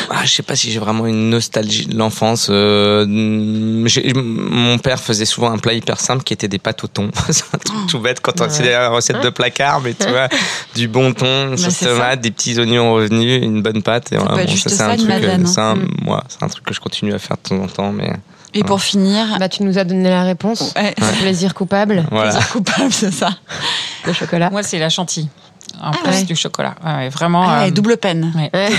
Ah, 0.10 0.24
je 0.24 0.32
sais 0.32 0.44
pas 0.44 0.56
si 0.56 0.72
j'ai 0.72 0.80
vraiment 0.80 1.08
une 1.08 1.30
nostalgie 1.32 1.88
de 1.88 1.98
l'enfance. 1.98 2.48
Euh, 2.50 3.06
mon 3.08 4.78
père 4.78 5.00
faisait 5.00 5.26
souvent 5.26 5.52
un 5.52 5.58
plat 5.58 5.74
hyper 5.74 6.00
simple 6.00 6.24
qui 6.24 6.34
était 6.34 6.48
des 6.48 6.60
pâtes 6.60 6.84
au 6.84 6.88
thon. 6.88 7.10
c'est 7.30 7.44
un 7.54 7.58
truc 7.58 7.78
tout 7.88 8.00
bête 8.00 8.20
quand 8.22 8.40
on 8.42 8.50
c'est 8.50 8.70
la 8.70 8.90
recette 8.90 9.22
de 9.22 9.30
placard, 9.30 9.82
mais 9.82 9.94
tu 9.94 10.08
vois, 10.10 10.28
du 10.76 10.88
bon 10.88 11.14
thon, 11.14 11.52
sauce 11.58 11.74
c'est 11.74 11.86
ça. 11.86 11.92
tomate, 11.92 12.22
des 12.22 12.32
petits 12.32 12.60
oignons 12.60 12.94
revenus, 12.94 13.42
une 13.44 13.62
bonne 13.62 13.82
pâte. 13.82 14.12
Et 14.12 14.16
Ça 14.16 14.22
voilà, 14.22 14.36
peut 14.36 14.42
être 14.42 14.48
bon, 14.50 14.54
juste 14.54 14.70
c'est 14.70 14.82
un 14.82 14.96
truc, 14.96 15.08
Madeleine, 15.08 15.48
c'est 15.48 15.62
un- 15.62 15.78
moi, 16.04 16.24
c'est 16.28 16.44
un 16.44 16.48
truc 16.48 16.66
que 16.66 16.74
je 16.74 16.80
continue 16.80 17.14
à 17.14 17.20
faire 17.20 17.38
de 17.44 17.50
temps 17.50 17.64
en 17.64 17.68
temps, 17.68 17.92
mais 17.92 18.12
Et 18.54 18.64
pour 18.64 18.82
finir, 18.82 19.26
Bah, 19.40 19.50
tu 19.50 19.64
nous 19.64 19.78
as 19.78 19.84
donné 19.84 20.10
la 20.10 20.24
réponse. 20.24 20.74
Ouais. 20.76 20.94
Plaisir 21.22 21.54
coupable, 21.54 22.06
voilà. 22.12 22.32
plaisir 22.32 22.50
coupable, 22.50 22.92
c'est 22.92 23.12
ça. 23.14 23.30
le 24.06 24.14
chocolat. 24.14 24.50
Moi, 24.50 24.64
c'est 24.64 24.80
la 24.80 24.90
chantilly. 24.90 25.28
En 25.82 25.92
Ah 25.92 25.98
plus 26.04 26.12
ouais. 26.12 26.24
du 26.24 26.36
chocolat. 26.36 26.76
Ouais, 26.86 27.08
vraiment. 27.10 27.44
Ah 27.48 27.62
ouais, 27.62 27.68
euh, 27.68 27.72
double 27.72 27.98
peine. 27.98 28.34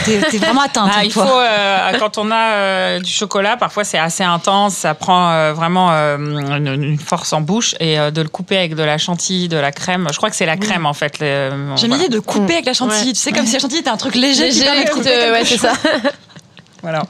T'es 0.05 0.19
vraiment 0.39 0.61
atteinte, 0.61 0.91
Ah, 0.95 1.05
il 1.05 1.11
toi. 1.13 1.27
faut, 1.27 1.33
euh, 1.39 1.99
quand 1.99 2.19
on 2.19 2.31
a 2.31 2.37
euh, 2.53 3.01
du 3.01 3.11
chocolat, 3.11 3.57
parfois 3.57 3.85
c'est 3.85 3.99
assez 3.99 4.23
intense, 4.23 4.75
ça 4.75 4.95
prend 4.95 5.31
euh, 5.31 5.53
vraiment 5.55 5.89
euh, 5.93 6.19
une, 6.19 6.67
une 6.85 6.99
force 6.99 7.33
en 7.33 7.41
bouche 7.41 7.75
et 7.81 7.99
euh, 7.99 8.11
de 8.11 8.21
le 8.21 8.29
couper 8.29 8.59
avec 8.59 8.75
de 8.75 8.83
la 8.83 8.99
chantilly, 8.99 9.49
de 9.49 9.57
la 9.57 9.73
crème. 9.73 10.09
Je 10.13 10.17
crois 10.19 10.29
que 10.31 10.37
c'est 10.37 10.47
la 10.47 10.57
crème 10.59 10.85
en 10.85 10.93
fait. 10.95 11.15
J'aime 11.21 11.75
voilà. 11.77 11.97
l'idée 11.97 12.09
de 12.09 12.21
couper 12.21 12.41
Mm. 12.53 12.57
avec 12.57 12.67
la 12.67 12.75
chantilly. 12.75 13.07
Ouais. 13.09 13.13
Tu 13.13 13.19
sais, 13.21 13.33
comme 13.33 13.47
si 13.47 13.55
la 13.55 13.59
chantilly 13.61 13.81
était 13.81 13.91
un 13.91 13.97
truc 13.97 14.15
léger, 14.15 14.49
qui 14.51 14.59
Léger, 14.61 14.65
permet 14.65 14.85
de 14.85 14.91
qui 14.91 15.01
quelque 15.03 15.33
ouais, 15.33 15.45
c'est 15.45 15.57
ça. 15.59 15.73
Voilà. 16.83 17.03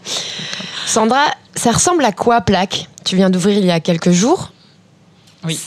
Sandra, 0.87 1.27
ça 1.55 1.71
ressemble 1.73 2.05
à 2.05 2.13
quoi, 2.13 2.41
plaque? 2.41 2.89
Tu 3.05 3.15
viens 3.17 3.31
d'ouvrir 3.31 3.57
il 3.59 3.65
y 3.65 3.71
a 3.71 3.79
quelques 3.81 4.11
jours? 4.11 4.51
Oui. 5.45 5.59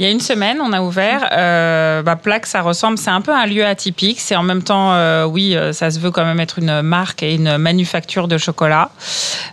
Il 0.00 0.04
y 0.04 0.06
a 0.06 0.12
une 0.12 0.20
semaine, 0.20 0.62
on 0.62 0.72
a 0.72 0.80
ouvert. 0.80 1.28
Euh, 1.30 2.00
bah, 2.00 2.16
Plaque, 2.16 2.46
ça 2.46 2.62
ressemble, 2.62 2.96
c'est 2.96 3.10
un 3.10 3.20
peu 3.20 3.34
un 3.34 3.44
lieu 3.44 3.66
atypique. 3.66 4.18
C'est 4.18 4.34
en 4.34 4.42
même 4.42 4.62
temps, 4.62 4.94
euh, 4.94 5.26
oui, 5.26 5.54
euh, 5.54 5.74
ça 5.74 5.90
se 5.90 5.98
veut 5.98 6.10
quand 6.10 6.24
même 6.24 6.40
être 6.40 6.58
une 6.58 6.80
marque 6.80 7.22
et 7.22 7.34
une 7.34 7.58
manufacture 7.58 8.26
de 8.26 8.38
chocolat. 8.38 8.92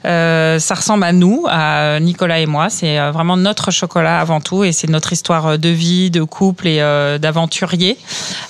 Euh, 0.05 0.57
ça 0.57 0.75
ressemble 0.75 1.03
à 1.03 1.11
nous, 1.11 1.45
à 1.49 1.99
Nicolas 1.99 2.39
et 2.39 2.45
moi. 2.45 2.69
C'est 2.69 2.97
euh, 2.97 3.11
vraiment 3.11 3.35
notre 3.35 3.71
chocolat 3.71 4.21
avant 4.21 4.39
tout 4.39 4.63
et 4.63 4.71
c'est 4.71 4.89
notre 4.89 5.11
histoire 5.11 5.59
de 5.59 5.67
vie, 5.67 6.11
de 6.11 6.23
couple 6.23 6.69
et 6.69 6.79
euh, 6.79 7.17
d'aventurier. 7.17 7.97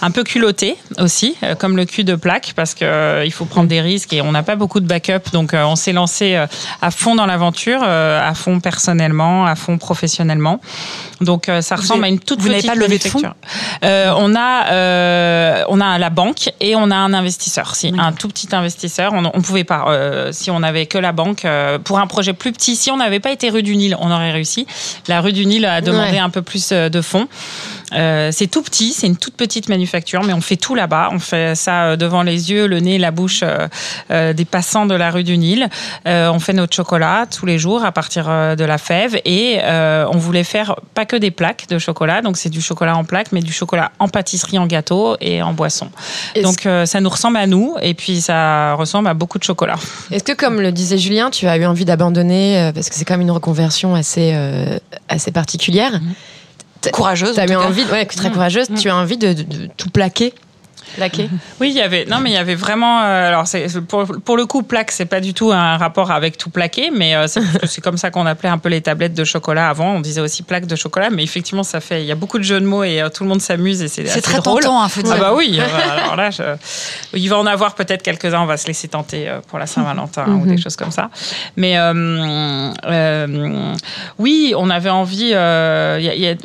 Un 0.04 0.12
peu 0.12 0.24
culotté 0.24 0.78
aussi, 1.00 1.36
comme 1.58 1.78
le 1.78 1.86
cul 1.86 2.04
de 2.04 2.14
Plaque, 2.14 2.54
parce 2.56 2.76
que 2.76 3.26
il 3.26 3.32
faut 3.32 3.46
prendre 3.46 3.70
des 3.70 3.82
risques 3.82 4.14
et 4.14 4.22
on 4.22 4.32
n'a 4.32 4.44
pas 4.44 4.56
beaucoup 4.56 4.82
de 4.82 4.86
backup. 4.86 5.32
Donc, 5.34 5.56
on 5.56 5.76
s'est 5.76 5.94
lancé 5.94 6.36
à 6.80 6.92
fond 6.92 7.16
dans 7.16 7.26
l'aventure, 7.26 7.82
à 7.82 8.34
fond 8.36 8.60
personnellement, 8.60 9.48
à 9.48 9.56
fond 9.56 9.80
professionnellement. 9.80 10.62
Donc, 11.22 11.50
euh, 11.50 11.62
ça 11.62 11.76
ressemble 11.76 12.06
à 12.06 12.08
une 12.10 12.20
toute 12.20 12.40
vous 12.42 12.50
petite 12.50 12.68
pas 12.68 12.76
levé 12.76 12.98
de 13.00 13.04
fonds. 13.04 13.22
Euh, 13.84 14.14
on 14.18 14.36
a 14.36 14.68
euh, 14.72 15.64
on 15.70 15.82
a 15.82 15.98
la 15.98 16.10
banque 16.10 16.52
et 16.60 16.76
on 16.76 16.92
a 16.92 16.96
un 16.96 17.14
investisseur. 17.14 17.76
Si 17.76 17.92
un 17.98 18.12
tout 18.12 18.28
petit 18.28 18.48
investisseur, 18.54 19.14
on, 19.14 19.26
on 19.34 19.42
pouvait 19.42 19.64
pas. 19.64 19.86
euh, 19.88 20.32
si 20.32 20.52
on 20.52 20.62
avait 20.64 20.86
que 20.86 20.98
la 20.98 21.12
banque 21.12 21.46
euh, 21.46 21.80
pour 21.80 22.00
un 22.00 22.08
projet 22.08 22.34
plus 22.34 22.52
petit, 22.52 22.76
si 22.76 22.92
on 22.92 22.98
n'avait 22.98 23.20
pas 23.20 23.32
été 23.32 23.50
rue 23.50 23.64
du 23.64 23.76
Nil, 23.76 23.98
on 24.00 24.12
aurait 24.12 24.32
réussi. 24.32 24.68
La 25.08 25.22
rue 25.22 25.34
du 25.34 25.46
Nil 25.46 25.66
a 25.66 25.82
demandé 25.82 26.12
Ouais. 26.14 26.20
un 26.20 26.30
peu 26.30 26.42
plus 26.42 26.70
euh, 26.72 26.90
de 26.90 27.02
fonds. 27.02 27.28
Euh, 27.94 28.32
c'est 28.34 28.48
tout 28.48 28.62
petit, 28.62 28.92
c'est 28.92 29.08
une 29.08 29.16
toute 29.16 29.36
petite 29.36 29.70
manufacture, 29.70 30.24
mais 30.24 30.34
on 30.34 30.42
fait 30.42 30.58
tout 30.58 30.76
là-bas. 30.76 31.10
On 31.14 31.20
fait 31.20 31.56
ça 31.56 31.86
euh, 31.86 31.96
devant 31.96 32.22
les 32.22 32.52
yeux, 32.52 32.68
le 32.68 32.80
nez, 32.80 32.98
la 32.98 33.12
bouche 33.12 33.40
euh, 33.44 33.68
euh, 34.12 34.34
des 34.34 34.44
passants 34.46 34.86
de 34.86 34.94
la 34.96 35.10
rue 35.10 35.24
du 35.24 35.38
Nil. 35.38 35.70
Euh, 36.08 36.30
on 36.30 36.40
fait 36.40 36.52
notre 36.54 36.76
chocolat 36.76 37.26
tous 37.34 37.46
les 37.46 37.58
jours 37.58 37.86
à 37.86 37.92
partir 37.94 38.26
de 38.28 38.64
la 38.66 38.78
fève 38.78 39.20
et 39.24 39.60
euh, 39.64 40.06
on 40.12 40.18
voulait 40.18 40.44
faire 40.44 40.76
pas 40.94 41.06
que 41.06 41.16
des 41.16 41.32
plaques 41.32 41.68
de 41.70 41.80
chocolat, 41.80 42.22
donc 42.22 42.36
c'est 42.38 42.50
du 42.50 42.62
chocolat 42.62 42.96
en 42.98 43.06
plaques, 43.06 43.32
mais 43.32 43.42
du 43.42 43.54
chocolat 43.54 43.92
en 44.00 44.08
pâtisserie, 44.10 44.58
en 44.60 44.68
gâteau 44.68 45.16
et 45.22 45.42
en 45.42 45.54
boisson. 45.54 45.90
Est-ce- 46.36 46.44
Donc 46.44 46.66
euh, 46.66 46.86
ça 46.86 47.00
nous 47.00 47.10
ressemble 47.10 47.38
à 47.38 47.48
nous 47.48 47.76
et 47.82 47.94
puis 47.94 48.20
ça 48.22 48.74
ressemble 48.74 49.08
à 49.08 49.14
beaucoup 49.14 49.40
de 49.40 49.44
chocolat. 49.44 49.76
Est-ce 50.12 50.24
que, 50.26 50.34
comme 50.34 50.60
le 50.62 50.72
disait 50.72 50.98
Julien, 50.98 51.30
tu 51.30 51.48
as 51.48 51.58
eu 51.58 51.66
envie 51.66 51.86
d'abandonner 51.86 52.60
euh, 52.60 52.72
parce 52.74 52.90
que 52.90 52.96
c'est 52.96 53.06
quand 53.06 53.14
même 53.14 53.22
une 53.22 53.32
reconversion 53.32 53.96
assez, 53.96 54.32
euh, 54.34 54.78
assez 55.08 55.32
particulière 55.32 56.00
Courageuse. 56.92 57.36
Tu 57.36 57.40
as 57.42 57.60
en 57.60 57.66
envie, 57.66 57.84
ouais, 57.92 58.06
très 58.06 58.30
Mm. 58.30 58.34
courageuse, 58.34 58.70
Mm. 58.70 58.76
tu 58.76 58.90
as 58.90 58.96
envie 58.96 59.18
de, 59.18 59.34
de- 59.34 59.44
de 59.44 59.70
tout 59.78 59.90
plaquer 59.90 60.34
Plaquer 60.96 61.30
Oui, 61.60 61.70
il 61.70 61.76
y 61.76 61.82
avait 61.82 62.06
non 62.06 62.20
mais 62.20 62.30
il 62.32 62.34
y 62.34 62.38
avait 62.38 62.56
vraiment 62.56 63.02
euh, 63.02 63.28
alors 63.28 63.46
pour, 63.88 64.06
pour 64.24 64.38
le 64.38 64.46
coup 64.46 64.64
plaque 64.64 64.92
c'est 64.92 65.06
pas 65.06 65.20
du 65.20 65.34
tout 65.34 65.52
un 65.52 65.78
rapport 65.78 66.12
avec 66.12 66.38
tout 66.38 66.50
plaqué 66.50 66.92
mais 66.96 67.16
euh, 67.16 67.28
c'est 67.28 67.82
comme 67.82 67.98
ça 67.98 68.10
qu'on 68.12 68.26
appelait 68.26 68.50
un 68.50 68.58
peu 68.58 68.70
les 68.70 68.82
tablettes 68.82 69.14
de 69.14 69.24
chocolat 69.24 69.70
avant 69.70 69.92
on 69.96 70.00
disait 70.00 70.22
aussi 70.22 70.44
plaque 70.44 70.66
de 70.66 70.76
chocolat 70.76 71.10
mais 71.10 71.24
effectivement 71.24 71.64
ça 71.64 71.80
fait 71.82 72.02
il 72.02 72.06
y 72.08 72.12
a 72.12 72.16
beaucoup 72.16 72.38
de 72.38 72.44
jeux 72.44 72.60
de 72.60 72.66
mots 72.66 72.84
et 72.84 73.02
euh, 73.02 73.10
tout 73.10 73.24
le 73.24 73.30
monde 73.30 73.42
s'amuse 73.42 73.82
et 73.82 73.88
c'est 73.88 74.04
très 74.22 74.40
drôle. 74.40 74.62
tentant, 74.64 74.82
hein, 74.82 74.90
faut 74.90 75.02
dire. 75.02 75.14
Ah 75.18 75.20
bah 75.20 75.34
oui, 75.36 75.60
alors 75.60 76.16
là, 76.16 76.30
je- 76.32 76.44
il 77.14 77.28
va 77.30 77.38
en 77.38 77.46
avoir 77.46 77.76
peut-être 77.76 78.04
quelques-uns, 78.04 78.42
on 78.42 78.46
va 78.46 78.58
se 78.58 78.68
laisser 78.68 78.88
tenter 78.88 79.32
pour 79.48 79.60
la 79.60 79.66
Saint-Valentin 79.68 80.26
ou 80.28 80.46
Mhm. 80.46 80.56
des 80.56 80.62
choses 80.62 80.76
comme 80.76 80.92
ça. 80.92 81.10
Mais 81.56 81.78
oui, 84.20 84.54
on 84.58 84.70
avait 84.70 84.90
envie, 84.90 85.18
il 85.26 85.30
y 85.30 85.34
a- 85.36 85.98
il 86.00 86.22
y 86.22 86.28
a- 86.28 86.36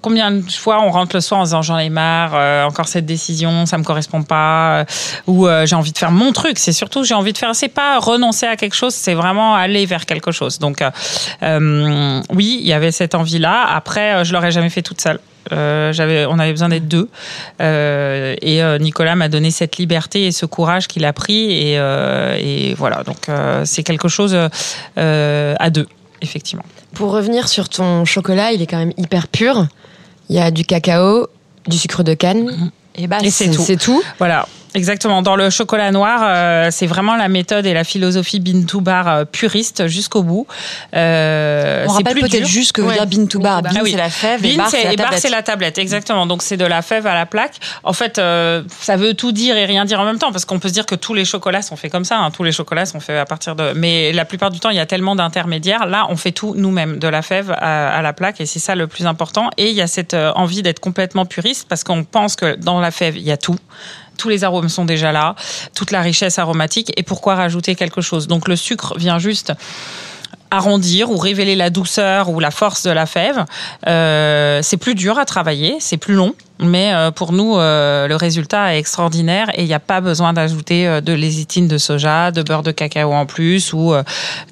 combien 0.00 0.30
de 0.30 0.50
fois 0.50 0.82
on 0.82 0.90
rentre 0.90 1.14
le 1.16 1.20
soir 1.20 1.40
en 1.40 1.44
disant 1.44 1.62
j'en 1.62 1.78
ai 1.78 1.90
marre, 1.90 2.66
encore 2.66 2.88
cette 2.88 3.06
décision, 3.06 3.63
ça 3.66 3.78
me 3.78 3.84
correspond 3.84 4.22
pas, 4.22 4.80
euh, 4.80 4.84
ou 5.26 5.46
euh, 5.46 5.66
j'ai 5.66 5.76
envie 5.76 5.92
de 5.92 5.98
faire 5.98 6.10
mon 6.10 6.32
truc, 6.32 6.58
c'est 6.58 6.72
surtout 6.72 7.04
j'ai 7.04 7.14
envie 7.14 7.32
de 7.32 7.38
faire, 7.38 7.54
c'est 7.54 7.68
pas 7.68 7.98
renoncer 7.98 8.46
à 8.46 8.56
quelque 8.56 8.74
chose, 8.74 8.94
c'est 8.94 9.14
vraiment 9.14 9.54
aller 9.54 9.86
vers 9.86 10.06
quelque 10.06 10.32
chose. 10.32 10.58
Donc 10.58 10.82
euh, 11.42 12.22
oui, 12.30 12.58
il 12.60 12.66
y 12.66 12.72
avait 12.72 12.92
cette 12.92 13.14
envie-là. 13.14 13.66
Après, 13.74 14.24
je 14.24 14.32
l'aurais 14.32 14.50
jamais 14.50 14.70
fait 14.70 14.82
toute 14.82 15.00
seule. 15.00 15.20
Euh, 15.52 15.92
j'avais, 15.92 16.26
on 16.26 16.38
avait 16.38 16.52
besoin 16.52 16.68
d'être 16.68 16.88
deux. 16.88 17.08
Euh, 17.60 18.34
et 18.40 18.62
euh, 18.62 18.78
Nicolas 18.78 19.14
m'a 19.14 19.28
donné 19.28 19.50
cette 19.50 19.76
liberté 19.76 20.26
et 20.26 20.32
ce 20.32 20.46
courage 20.46 20.88
qu'il 20.88 21.04
a 21.04 21.12
pris. 21.12 21.52
Et, 21.52 21.74
et 21.74 22.74
voilà, 22.74 23.02
donc 23.02 23.28
c'est 23.64 23.82
quelque 23.82 24.08
chose 24.08 24.36
à 24.96 25.70
deux, 25.70 25.86
effectivement. 26.22 26.64
Pour 26.94 27.10
revenir 27.10 27.48
sur 27.48 27.68
ton 27.68 28.04
chocolat, 28.04 28.52
il 28.52 28.62
est 28.62 28.66
quand 28.66 28.78
même 28.78 28.92
hyper 28.96 29.28
pur. 29.28 29.66
Il 30.30 30.36
y 30.36 30.40
a 30.40 30.50
du 30.50 30.64
cacao, 30.64 31.28
du 31.66 31.76
sucre 31.76 32.02
de 32.02 32.14
canne. 32.14 32.70
Et 32.94 33.06
bah, 33.06 33.18
Et 33.22 33.30
c'est 33.30 33.50
tout. 33.50 33.62
C'est 33.62 33.76
tout. 33.76 34.02
Voilà. 34.18 34.46
Exactement. 34.74 35.22
Dans 35.22 35.36
le 35.36 35.50
chocolat 35.50 35.92
noir, 35.92 36.20
euh, 36.24 36.68
c'est 36.72 36.86
vraiment 36.86 37.14
la 37.16 37.28
méthode 37.28 37.64
et 37.64 37.72
la 37.74 37.84
philosophie 37.84 38.42
to 38.66 38.80
Bar 38.80 39.08
euh, 39.08 39.24
puriste 39.24 39.86
jusqu'au 39.86 40.22
bout. 40.24 40.46
Euh, 40.94 41.84
On 41.88 41.92
rappelle 41.92 42.18
peut-être 42.20 42.46
juste 42.46 42.72
que 42.72 42.82
Ouais. 42.82 42.94
dire 42.94 43.06
bean 43.06 43.26
to 43.26 43.38
bar. 43.38 43.62
Ah 43.64 43.70
oui. 43.82 43.92
c'est 43.92 43.96
la 43.96 44.10
fève 44.10 44.44
et 44.44 44.50
Bean, 44.50 44.56
bar, 44.58 44.68
c'est 44.70 44.78
c'est 44.78 44.84
la 44.84 44.92
et 44.92 44.96
bar, 44.96 45.04
tablette. 45.06 45.22
c'est 45.22 45.30
la 45.30 45.42
tablette, 45.42 45.78
exactement. 45.78 46.26
Donc 46.26 46.42
c'est 46.42 46.56
de 46.56 46.64
la 46.64 46.82
fève 46.82 47.06
à 47.06 47.14
la 47.14 47.24
plaque. 47.24 47.54
En 47.84 47.92
fait, 47.92 48.18
euh, 48.18 48.62
ça 48.80 48.96
veut 48.96 49.14
tout 49.14 49.32
dire 49.32 49.56
et 49.56 49.64
rien 49.64 49.84
dire 49.84 50.00
en 50.00 50.04
même 50.04 50.18
temps, 50.18 50.32
parce 50.32 50.44
qu'on 50.44 50.58
peut 50.58 50.68
se 50.68 50.74
dire 50.74 50.86
que 50.86 50.94
tous 50.96 51.14
les 51.14 51.24
chocolats 51.24 51.62
sont 51.62 51.76
faits 51.76 51.92
comme 51.92 52.04
ça. 52.04 52.18
hein. 52.18 52.30
Tous 52.30 52.42
les 52.42 52.52
chocolats 52.52 52.84
sont 52.86 53.00
faits 53.00 53.16
à 53.18 53.24
partir 53.26 53.54
de. 53.54 53.72
Mais 53.76 54.12
la 54.12 54.24
plupart 54.24 54.50
du 54.50 54.60
temps, 54.60 54.70
il 54.70 54.76
y 54.76 54.80
a 54.80 54.86
tellement 54.86 55.14
d'intermédiaires. 55.14 55.86
Là, 55.86 56.06
on 56.10 56.16
fait 56.16 56.32
tout 56.32 56.54
nous-mêmes, 56.56 56.98
de 56.98 57.08
la 57.08 57.22
fève 57.22 57.52
à, 57.52 57.96
à 57.96 58.02
la 58.02 58.12
plaque, 58.12 58.40
et 58.40 58.46
c'est 58.46 58.58
ça 58.58 58.74
le 58.74 58.86
plus 58.88 59.06
important. 59.06 59.50
Et 59.56 59.68
il 59.70 59.74
y 59.76 59.82
a 59.82 59.86
cette 59.86 60.14
euh, 60.14 60.32
envie 60.34 60.62
d'être 60.62 60.80
complètement 60.80 61.26
puriste, 61.26 61.66
parce 61.68 61.84
qu'on 61.84 62.02
pense 62.04 62.34
que 62.36 62.56
dans 62.56 62.80
la 62.80 62.90
fève, 62.90 63.16
il 63.16 63.22
y 63.22 63.30
a 63.30 63.36
tout. 63.36 63.56
Tous 64.18 64.28
les 64.28 64.44
arômes 64.44 64.68
sont 64.68 64.84
déjà 64.84 65.12
là, 65.12 65.34
toute 65.74 65.90
la 65.90 66.00
richesse 66.00 66.38
aromatique. 66.38 66.92
Et 66.96 67.02
pourquoi 67.02 67.34
rajouter 67.34 67.74
quelque 67.74 68.00
chose? 68.00 68.26
Donc 68.26 68.48
le 68.48 68.56
sucre 68.56 68.94
vient 68.96 69.18
juste 69.18 69.52
arrondir 70.50 71.10
ou 71.10 71.16
révéler 71.16 71.56
la 71.56 71.70
douceur 71.70 72.30
ou 72.30 72.40
la 72.40 72.50
force 72.50 72.84
de 72.84 72.90
la 72.90 73.06
fève. 73.06 73.44
Euh, 73.86 74.60
c'est 74.62 74.76
plus 74.76 74.94
dur 74.94 75.18
à 75.18 75.24
travailler, 75.24 75.76
c'est 75.80 75.96
plus 75.96 76.14
long, 76.14 76.34
mais 76.60 76.92
euh, 76.94 77.10
pour 77.10 77.32
nous, 77.32 77.56
euh, 77.58 78.06
le 78.06 78.14
résultat 78.16 78.74
est 78.74 78.78
extraordinaire 78.78 79.50
et 79.54 79.62
il 79.62 79.66
n'y 79.66 79.74
a 79.74 79.80
pas 79.80 80.00
besoin 80.00 80.32
d'ajouter 80.32 80.86
euh, 80.86 81.00
de 81.00 81.12
lézitine 81.12 81.66
de 81.66 81.78
soja, 81.78 82.30
de 82.30 82.42
beurre 82.42 82.62
de 82.62 82.70
cacao 82.70 83.12
en 83.12 83.26
plus 83.26 83.72
ou 83.72 83.92
euh, 83.92 84.02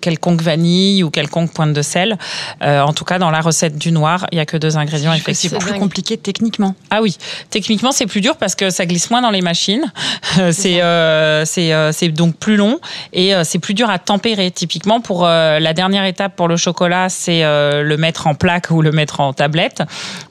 quelconque 0.01 0.43
vanille 0.43 1.05
ou 1.05 1.11
quelconque 1.11 1.53
pointe 1.53 1.73
de 1.73 1.83
sel. 1.83 2.19
Euh, 2.63 2.81
en 2.81 2.93
tout 2.93 3.05
cas, 3.05 3.19
dans 3.19 3.31
la 3.31 3.41
recette 3.41 3.79
du 3.79 3.93
noir, 3.93 4.27
il 4.33 4.37
n'y 4.37 4.41
a 4.41 4.47
que 4.47 4.57
deux 4.57 4.77
ingrédients, 4.77 5.13
C'est 5.13 5.19
effectivement. 5.19 5.59
plus 5.61 5.71
dingue. 5.71 5.81
compliqué 5.81 6.17
techniquement. 6.17 6.75
Ah 6.91 7.03
oui, 7.03 7.17
techniquement 7.51 7.93
c'est 7.93 8.07
plus 8.07 8.21
dur 8.21 8.37
parce 8.37 8.55
que 8.57 8.71
ça 8.71 8.85
glisse 8.85 9.11
moins 9.11 9.23
dans 9.23 9.31
les 9.31 9.43
machines. 9.43 9.91
C'est 10.53 10.83
euh, 10.83 11.45
c'est 11.45 11.73
euh, 11.73 11.93
c'est 11.93 12.09
donc 12.09 12.37
plus 12.37 12.57
long 12.57 12.81
et 13.13 13.35
euh, 13.35 13.45
c'est 13.45 13.59
plus 13.59 13.75
dur 13.75 13.89
à 13.91 13.99
tempérer. 13.99 14.51
Typiquement 14.51 15.01
pour 15.01 15.25
euh, 15.27 15.59
la 15.61 15.73
dernière 15.73 16.05
étape 16.05 16.35
pour 16.37 16.49
le 16.49 16.57
chocolat, 16.57 17.09
c'est 17.09 17.45
euh, 17.45 17.83
le 17.83 17.97
mettre 17.97 18.27
en 18.27 18.35
plaque 18.35 18.71
ou 18.71 18.83
le 18.83 18.91
mettre 18.93 19.21
en 19.21 19.33
tablette 19.33 19.83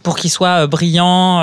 pour 0.04 0.16
qu'il 0.18 0.30
soit 0.30 0.68
brillant, 0.68 1.42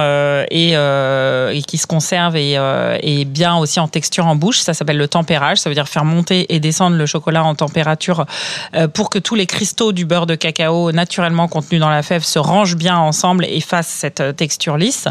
et, 0.51 0.77
euh, 0.77 1.51
et 1.51 1.63
qui 1.63 1.79
se 1.79 1.87
conserve 1.87 2.37
et, 2.37 2.57
euh, 2.57 2.99
et 3.03 3.25
bien 3.25 3.57
aussi 3.57 3.81
en 3.81 3.89
texture 3.89 4.27
en 4.27 4.37
bouche. 4.37 4.61
Ça 4.61 4.75
s'appelle 4.75 4.97
le 4.97 5.09
tempérage. 5.09 5.59
Ça 5.59 5.69
veut 5.69 5.75
dire 5.75 5.89
faire 5.89 6.05
monter 6.05 6.53
et 6.55 6.61
descendre 6.61 6.97
le 6.97 7.07
chocolat 7.07 7.45
en 7.45 7.55
température 7.55 8.27
euh, 8.75 8.89
pour 8.89 9.11
que 9.11 9.19
tous 9.19 9.35
les 9.35 9.47
cristaux 9.47 9.93
du 9.93 10.05
beurre 10.05 10.27
de 10.27 10.35
cacao 10.35 10.93
naturellement 10.93 11.49
contenus 11.49 11.81
dans 11.81 11.91
la 11.91 12.03
fève 12.03 12.23
se 12.23 12.39
rangent 12.39 12.77
bien 12.77 12.97
ensemble 12.97 13.45
et 13.45 13.61
fassent 13.61 13.89
cette 13.89 14.21
euh, 14.21 14.33
texture 14.33 14.77
lisse. 14.77 15.09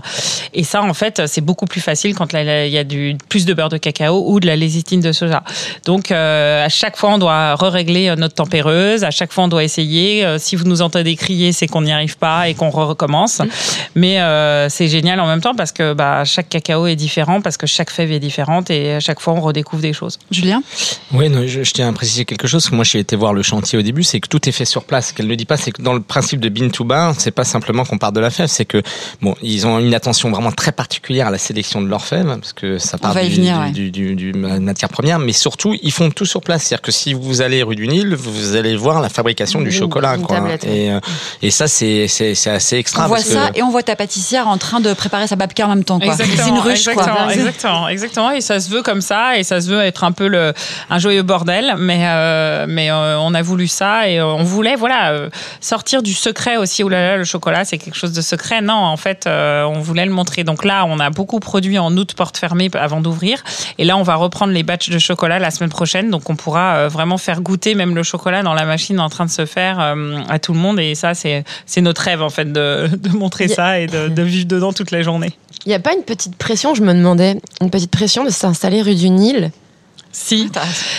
Et 0.53 0.63
ça, 0.63 0.83
en 0.83 0.93
fait, 0.93 1.27
c'est 1.27 1.41
beaucoup 1.41 1.65
plus 1.65 1.81
facile 1.81 2.15
quand 2.15 2.33
il 2.33 2.69
y 2.69 2.77
a 2.77 2.83
du, 2.83 3.17
plus 3.29 3.45
de 3.45 3.53
beurre 3.53 3.69
de 3.69 3.77
cacao 3.77 4.23
ou 4.27 4.39
de 4.39 4.47
la 4.47 4.55
lécithine 4.55 5.01
de 5.01 5.11
soja. 5.11 5.43
Donc, 5.85 6.11
euh, 6.11 6.65
à 6.65 6.69
chaque 6.69 6.97
fois, 6.97 7.11
on 7.11 7.17
doit 7.17 7.55
régler 7.55 8.13
notre 8.17 8.35
tempéreuse. 8.35 9.03
À 9.03 9.11
chaque 9.11 9.33
fois, 9.33 9.45
on 9.45 9.47
doit 9.47 9.63
essayer. 9.63 10.25
Euh, 10.25 10.37
si 10.39 10.55
vous 10.55 10.65
nous 10.65 10.81
entendez 10.81 11.15
crier, 11.15 11.51
c'est 11.51 11.67
qu'on 11.67 11.81
n'y 11.81 11.91
arrive 11.91 12.17
pas 12.17 12.47
et 12.47 12.53
qu'on 12.53 12.69
recommence. 12.69 13.41
Mais 13.95 14.19
euh, 14.19 14.69
c'est 14.69 14.87
génial 14.97 15.19
en 15.19 15.27
même 15.27 15.41
temps 15.41 15.55
parce 15.55 15.71
que 15.71 15.93
bah, 15.93 16.23
chaque 16.25 16.49
cacao 16.49 16.87
est 16.87 16.95
différent, 16.95 17.41
parce 17.41 17.57
que 17.57 17.67
chaque 17.67 17.89
fève 17.89 18.11
est 18.11 18.19
différente 18.19 18.69
et 18.69 18.93
à 18.93 18.99
chaque 18.99 19.19
fois, 19.19 19.33
on 19.33 19.41
redécouvre 19.41 19.81
des 19.81 19.93
choses. 19.93 20.17
Julien? 20.31 20.61
Oui, 21.13 21.29
non, 21.29 21.43
je, 21.47 21.63
je 21.63 21.71
tiens 21.71 21.89
à 21.89 21.93
préciser 21.93 22.25
quelque 22.25 22.47
chose. 22.47 22.67
que 22.69 22.75
Moi, 22.75 22.83
j'ai 22.83 22.99
été 22.99 23.15
voir 23.15 23.33
le 23.33 23.43
chantier 23.43 23.77
au 23.77 23.81
début, 23.81 24.03
c'est 24.03 24.19
que 24.19 24.27
tout 24.27 24.47
est 24.49 24.51
fait 24.51 24.65
sur 24.65 24.83
place. 24.83 25.07
Ce 25.09 25.13
qu'elle 25.13 25.27
ne 25.27 25.35
dit 25.35 25.45
pas, 25.45 25.57
c'est 25.57 25.71
que 25.71 25.81
dans 25.81 25.93
le 25.93 26.01
principe 26.01 26.39
de 26.39 26.49
Bean 26.49 26.69
to 26.69 26.83
Bar, 26.83 27.13
c'est 27.17 27.31
pas 27.31 27.43
simplement 27.43 27.85
qu'on 27.85 27.97
part 27.97 28.11
de 28.11 28.19
la 28.19 28.29
fève, 28.29 28.47
c'est 28.47 28.65
que 28.65 28.81
bon, 29.21 29.35
ils 29.41 29.65
ont 29.67 29.79
une 29.79 29.93
attention 29.93 30.29
vraiment 30.31 30.51
très 30.51 30.71
particulière 30.71 31.27
à 31.27 31.31
la 31.31 31.37
sélection 31.37 31.81
de 31.81 31.87
leur 31.87 32.03
fève, 32.03 32.25
parce 32.39 32.53
que 32.53 32.77
ça 32.77 32.97
part 32.97 33.13
du, 33.15 33.29
venir, 33.29 33.55
du, 33.57 33.63
ouais. 33.63 33.71
du, 33.71 33.91
du- 33.91 34.15
du- 34.15 34.31
de 34.31 34.41
la 34.47 34.59
matière 34.59 34.89
première, 34.89 35.19
mais 35.19 35.33
surtout, 35.33 35.75
ils 35.81 35.91
font 35.91 36.09
tout 36.09 36.25
sur 36.25 36.41
place. 36.41 36.63
C'est-à-dire 36.63 36.81
que 36.81 36.91
si 36.91 37.13
vous 37.13 37.41
allez 37.41 37.63
rue 37.63 37.75
du 37.75 37.87
Nil, 37.87 38.15
vous 38.15 38.55
allez 38.55 38.75
voir 38.75 39.01
la 39.01 39.09
fabrication 39.09 39.61
du 39.61 39.71
chocolat, 39.71 40.17
quoi. 40.17 40.37
tablette, 40.37 40.63
Et, 40.65 40.91
euh, 40.91 40.99
et 41.41 41.51
ça, 41.51 41.67
c'est 41.67 42.07
c'est 42.07 42.35
c'est 42.35 42.49
assez 42.49 42.77
extra. 42.77 43.05
On 43.05 43.07
voit 43.07 43.17
parce 43.17 43.29
ça 43.29 43.49
que- 43.51 43.59
et 43.59 43.63
on 43.63 43.69
voit 43.69 43.83
ta 43.83 43.95
pâtissière 43.95 44.47
en 44.47 44.57
train 44.57 44.79
de 44.79 44.86
préparer 44.93 45.27
sa 45.27 45.35
babka 45.35 45.65
en 45.65 45.69
même 45.69 45.83
temps. 45.83 45.99
quoi. 45.99 46.07
Exactement, 46.13 46.47
une 46.47 46.59
ruche, 46.59 46.87
exactement, 46.87 47.15
quoi. 47.15 47.33
exactement, 47.33 47.87
exactement. 47.87 48.31
Et 48.31 48.41
ça 48.41 48.59
se 48.59 48.69
veut 48.69 48.81
comme 48.81 49.01
ça, 49.01 49.37
et 49.37 49.43
ça 49.43 49.61
se 49.61 49.69
veut 49.69 49.81
être 49.81 50.03
un 50.03 50.11
peu 50.11 50.27
le 50.27 50.53
un 50.89 50.99
joyeux 50.99 51.23
bordel, 51.23 51.75
mais 51.77 52.01
euh, 52.03 52.65
mais 52.67 52.91
euh, 52.91 53.17
on 53.19 53.33
a 53.33 53.41
voulu 53.41 53.67
ça 53.67 54.07
et 54.09 54.19
euh, 54.19 54.25
on 54.25 54.43
voulait 54.43 54.75
voilà 54.75 55.13
sortir 55.61 56.01
du 56.03 56.13
secret 56.13 56.57
aussi. 56.57 56.83
Ouh 56.83 56.89
là 56.89 57.01
là, 57.11 57.17
le 57.17 57.23
chocolat 57.23 57.65
c'est 57.65 57.77
quelque 57.77 57.97
chose 57.97 58.13
de 58.13 58.21
secret. 58.21 58.61
Non, 58.61 58.73
en 58.73 58.97
fait, 58.97 59.25
euh, 59.27 59.63
on 59.63 59.79
voulait 59.79 60.05
le 60.05 60.11
montrer. 60.11 60.43
Donc 60.43 60.63
là, 60.63 60.85
on 60.85 60.99
a 60.99 61.09
beaucoup 61.09 61.39
produit 61.39 61.79
en 61.79 61.95
août 61.97 62.13
porte 62.15 62.37
fermée 62.37 62.69
avant 62.73 63.01
d'ouvrir, 63.01 63.43
et 63.77 63.85
là 63.85 63.97
on 63.97 64.03
va 64.03 64.15
reprendre 64.15 64.53
les 64.53 64.63
batchs 64.63 64.89
de 64.89 64.99
chocolat 64.99 65.39
la 65.39 65.51
semaine 65.51 65.69
prochaine. 65.69 66.09
Donc 66.09 66.29
on 66.29 66.35
pourra 66.35 66.87
vraiment 66.87 67.17
faire 67.17 67.41
goûter 67.41 67.75
même 67.75 67.95
le 67.95 68.03
chocolat 68.03 68.43
dans 68.43 68.53
la 68.53 68.65
machine 68.65 68.99
en 68.99 69.09
train 69.09 69.25
de 69.25 69.31
se 69.31 69.45
faire 69.45 69.79
à 70.29 70.39
tout 70.39 70.53
le 70.53 70.59
monde. 70.59 70.79
Et 70.79 70.95
ça, 70.95 71.13
c'est 71.13 71.43
notre 71.81 72.01
rêve 72.01 72.21
en 72.21 72.29
fait 72.29 72.51
de, 72.51 72.89
de 72.95 73.09
montrer 73.09 73.47
ça 73.47 73.79
et 73.79 73.87
de, 73.87 74.07
de 74.07 74.21
vivre 74.21 74.47
dedans 74.47 74.73
toute 74.77 74.91
la 74.91 75.01
journée. 75.01 75.33
Il 75.65 75.69
n'y 75.69 75.75
a 75.75 75.79
pas 75.79 75.93
une 75.93 76.03
petite 76.03 76.35
pression, 76.35 76.75
je 76.75 76.83
me 76.83 76.93
demandais, 76.93 77.39
une 77.61 77.69
petite 77.69 77.91
pression 77.91 78.23
de 78.23 78.29
s'installer 78.29 78.81
rue 78.81 78.95
du 78.95 79.09
Nil 79.09 79.51
Si, 80.17 80.49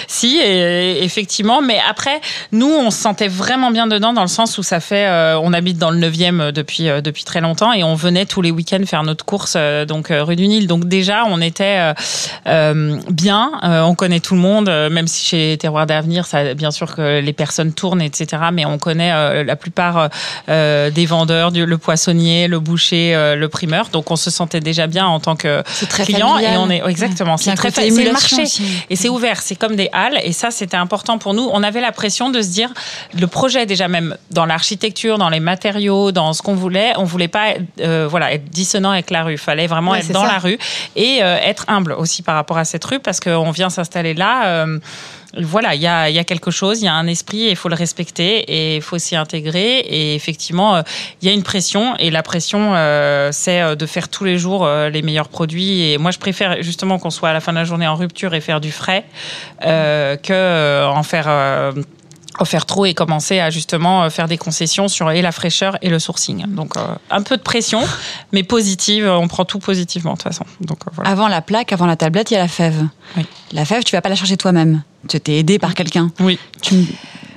si, 0.07 0.39
et, 0.39 1.03
effectivement. 1.05 1.61
Mais 1.61 1.79
après, 1.89 2.21
nous, 2.53 2.69
on 2.71 2.91
se 2.91 2.99
sentait 2.99 3.29
vraiment 3.29 3.71
bien 3.71 3.87
dedans 3.87 4.13
dans 4.13 4.23
le 4.23 4.29
sens 4.29 4.59
où 4.59 4.63
ça 4.63 4.81
fait, 4.81 5.07
euh, 5.07 5.39
on 5.43 5.53
habite 5.53 5.77
dans 5.79 5.91
le 5.91 5.99
9e 5.99 6.53
depuis 6.53 6.89
euh, 6.89 7.01
depuis 7.01 7.25
très 7.25 7.41
longtemps 7.41 7.73
et 7.73 7.83
on 7.83 7.95
venait 7.95 8.27
tous 8.27 8.43
les 8.43 8.51
week-ends 8.51 8.81
faire 8.87 9.03
notre 9.03 9.25
course 9.25 9.55
euh, 9.57 9.85
donc 9.85 10.11
euh, 10.11 10.23
rue 10.23 10.37
du 10.37 10.47
Nil. 10.47 10.67
Donc 10.67 10.87
déjà, 10.87 11.25
on 11.27 11.41
était 11.41 11.79
euh, 11.79 11.95
euh, 12.47 12.99
bien. 13.11 13.51
euh, 13.65 13.83
on 13.83 13.95
connaît 13.95 14.21
tout 14.21 14.35
le 14.35 14.41
monde, 14.41 14.69
euh, 14.69 14.89
même 14.89 15.09
si 15.09 15.25
chez 15.27 15.57
Terroir 15.59 15.87
d'avenir, 15.87 16.27
ça, 16.27 16.55
bien 16.55 16.71
sûr 16.71 16.95
que 16.95 17.21
les 17.21 17.33
personnes 17.33 17.73
tournent, 17.73 18.03
etc. 18.03 18.43
Mais 18.53 18.65
on 18.65 18.79
connaît 18.79 19.13
euh, 19.13 19.45
la 19.45 19.57
plupart 19.57 20.09
euh, 20.49 20.91
des 20.91 21.07
vendeurs, 21.07 21.51
du, 21.53 21.67
le 21.67 21.79
poissonnier, 21.79 22.47
le 22.49 22.61
boucher, 22.61 23.15
euh, 23.15 23.35
le 23.35 23.49
primeur. 23.49 23.89
Donc 23.91 24.11
on 24.11 24.17
se 24.17 24.31
sentait 24.31 24.61
déjà 24.61 24.87
bien 24.87 25.07
en 25.07 25.21
tant 25.21 25.37
que 25.37 25.63
client 26.05 26.35
familial. 26.35 26.55
et 26.55 26.57
on 26.57 26.71
est 26.71 26.83
exactement. 26.89 27.35
Un 27.35 27.37
C'est 27.37 27.55
très 27.55 27.71
c'est 27.71 27.89
le 27.91 28.13
marché 28.13 28.43
aussi. 28.43 28.63
et 28.91 28.97
c'est 28.97 29.08
ouvert. 29.09 29.41
C'est 29.43 29.57
comme 29.57 29.77
des 29.77 29.89
halles 29.93 30.19
et 30.23 30.33
ça 30.33 30.51
c'était 30.51 30.77
important 30.77 31.19
pour 31.19 31.35
nous. 31.35 31.49
On 31.53 31.63
avait 31.63 31.81
la 31.81 31.93
pression 31.93 32.31
de 32.31 32.41
se 32.43 32.49
dire 32.49 32.71
le 33.19 33.27
projet 33.27 33.67
déjà 33.67 33.89
même 33.89 34.17
dans 34.31 34.47
l'architecture, 34.47 35.19
dans 35.19 35.29
les 35.31 35.41
matériaux, 35.41 36.13
dans 36.13 36.33
ce 36.33 36.43
qu'on 36.43 36.55
voulait, 36.55 36.93
on 36.97 37.05
voulait 37.05 37.29
pas 37.29 37.55
euh, 37.81 38.07
voilà 38.09 38.33
être 38.33 38.45
dissonant 38.51 38.91
avec 38.91 39.11
la 39.11 39.25
rue. 39.25 39.39
Fallait 39.39 39.67
vraiment 39.67 39.93
Ouais, 39.93 39.99
être 40.01 40.07
c'est 40.07 40.13
dans 40.13 40.27
ça. 40.27 40.33
la 40.33 40.39
rue 40.39 40.59
et 40.97 41.19
euh, 41.23 41.37
être 41.43 41.65
humble 41.69 41.93
aussi 41.93 42.23
par 42.23 42.35
rapport 42.35 42.59
à 42.59 42.65
cette 42.65 42.85
rue 42.85 42.99
parce 43.01 43.21
qu'on 43.21 43.51
vient 43.51 43.71
s'installer 43.71 44.15
là. 44.15 44.47
euh, 44.47 44.79
voilà, 45.37 45.75
il 45.75 45.83
y 45.83 45.87
a, 45.87 46.09
y 46.09 46.19
a 46.19 46.25
quelque 46.25 46.51
chose, 46.51 46.81
il 46.81 46.87
y 46.87 46.89
a 46.89 46.95
un 46.95 47.07
esprit 47.07 47.45
et 47.45 47.51
il 47.51 47.57
faut 47.57 47.69
le 47.69 47.75
respecter 47.75 48.39
et 48.39 48.77
il 48.77 48.83
faut 48.83 48.99
s'y 48.99 49.15
intégrer. 49.15 49.81
Et 49.81 50.15
effectivement, 50.15 50.77
euh, 50.77 50.83
il 51.21 51.29
y 51.29 51.31
a 51.31 51.35
une 51.35 51.43
pression 51.43 51.97
et 51.99 52.11
la 52.11 52.23
pression, 52.23 52.75
euh, 52.75 53.29
c'est 53.31 53.61
euh, 53.61 53.75
de 53.75 53.87
faire 53.87 54.09
tous 54.09 54.25
les 54.25 54.39
jours 54.39 54.65
euh, 54.65 54.89
les 54.89 55.03
meilleurs 55.03 55.29
produits. 55.29 55.91
Et 55.91 55.99
moi, 55.99 56.13
je 56.13 56.19
préfère 56.19 56.63
justement 56.63 56.99
qu'on 56.99 57.11
soit 57.11 57.29
à 57.29 57.33
la 57.35 57.41
fin 57.41 57.53
de 57.53 57.59
la 57.59 57.65
journée 57.65 57.87
en 57.87 57.95
rupture 57.95 58.33
et 58.35 58.41
faire 58.41 58.61
du 58.61 58.73
frais 58.73 59.05
euh, 59.65 60.17
que 60.17 60.87
en 60.87 61.03
faire. 61.03 61.29
Faire 62.45 62.67
trop 62.67 62.87
et 62.87 62.95
commencer 62.95 63.41
à 63.41 63.51
justement 63.51 64.05
euh, 64.05 64.11
faire 64.11 64.29
des 64.29 64.39
concessions 64.39 64.89
sur 64.89 65.11
et 65.11 65.23
la 65.23 65.33
fraîcheur 65.33 65.77
et 65.83 65.89
le 65.89 65.99
sourcing. 65.99 66.47
Donc 66.47 66.77
euh, 66.77 66.81
un 67.11 67.23
peu 67.23 67.37
de 67.37 67.43
pression, 67.43 67.81
mais 68.33 68.43
positive. 68.43 69.07
On 69.07 69.29
prend 69.29 69.45
tout 69.45 69.59
positivement 69.59 70.13
de 70.13 70.19
toute 70.19 70.25
façon. 70.25 70.45
Donc 70.61 70.79
euh, 70.87 70.91
voilà. 70.95 71.11
Avant 71.11 71.29
la 71.29 71.43
plaque, 71.43 71.73
avant 71.73 71.87
la 71.87 71.97
tablette, 71.97 72.31
il 72.31 72.35
y 72.35 72.37
a 72.37 72.41
la 72.41 72.49
fève. 72.49 72.87
Oui. 73.17 73.27
La 73.53 73.65
fève, 73.65 73.85
tu 73.85 73.95
vas 73.95 74.03
pas 74.03 74.09
la 74.09 74.17
chercher 74.17 74.37
toi-même. 74.37 74.83
Tu 75.09 75.21
t'es 75.21 75.37
aidé 75.37 75.59
par 75.59 75.75
quelqu'un. 75.75 76.11
Oui. 76.21 76.39
Tu, 76.61 76.75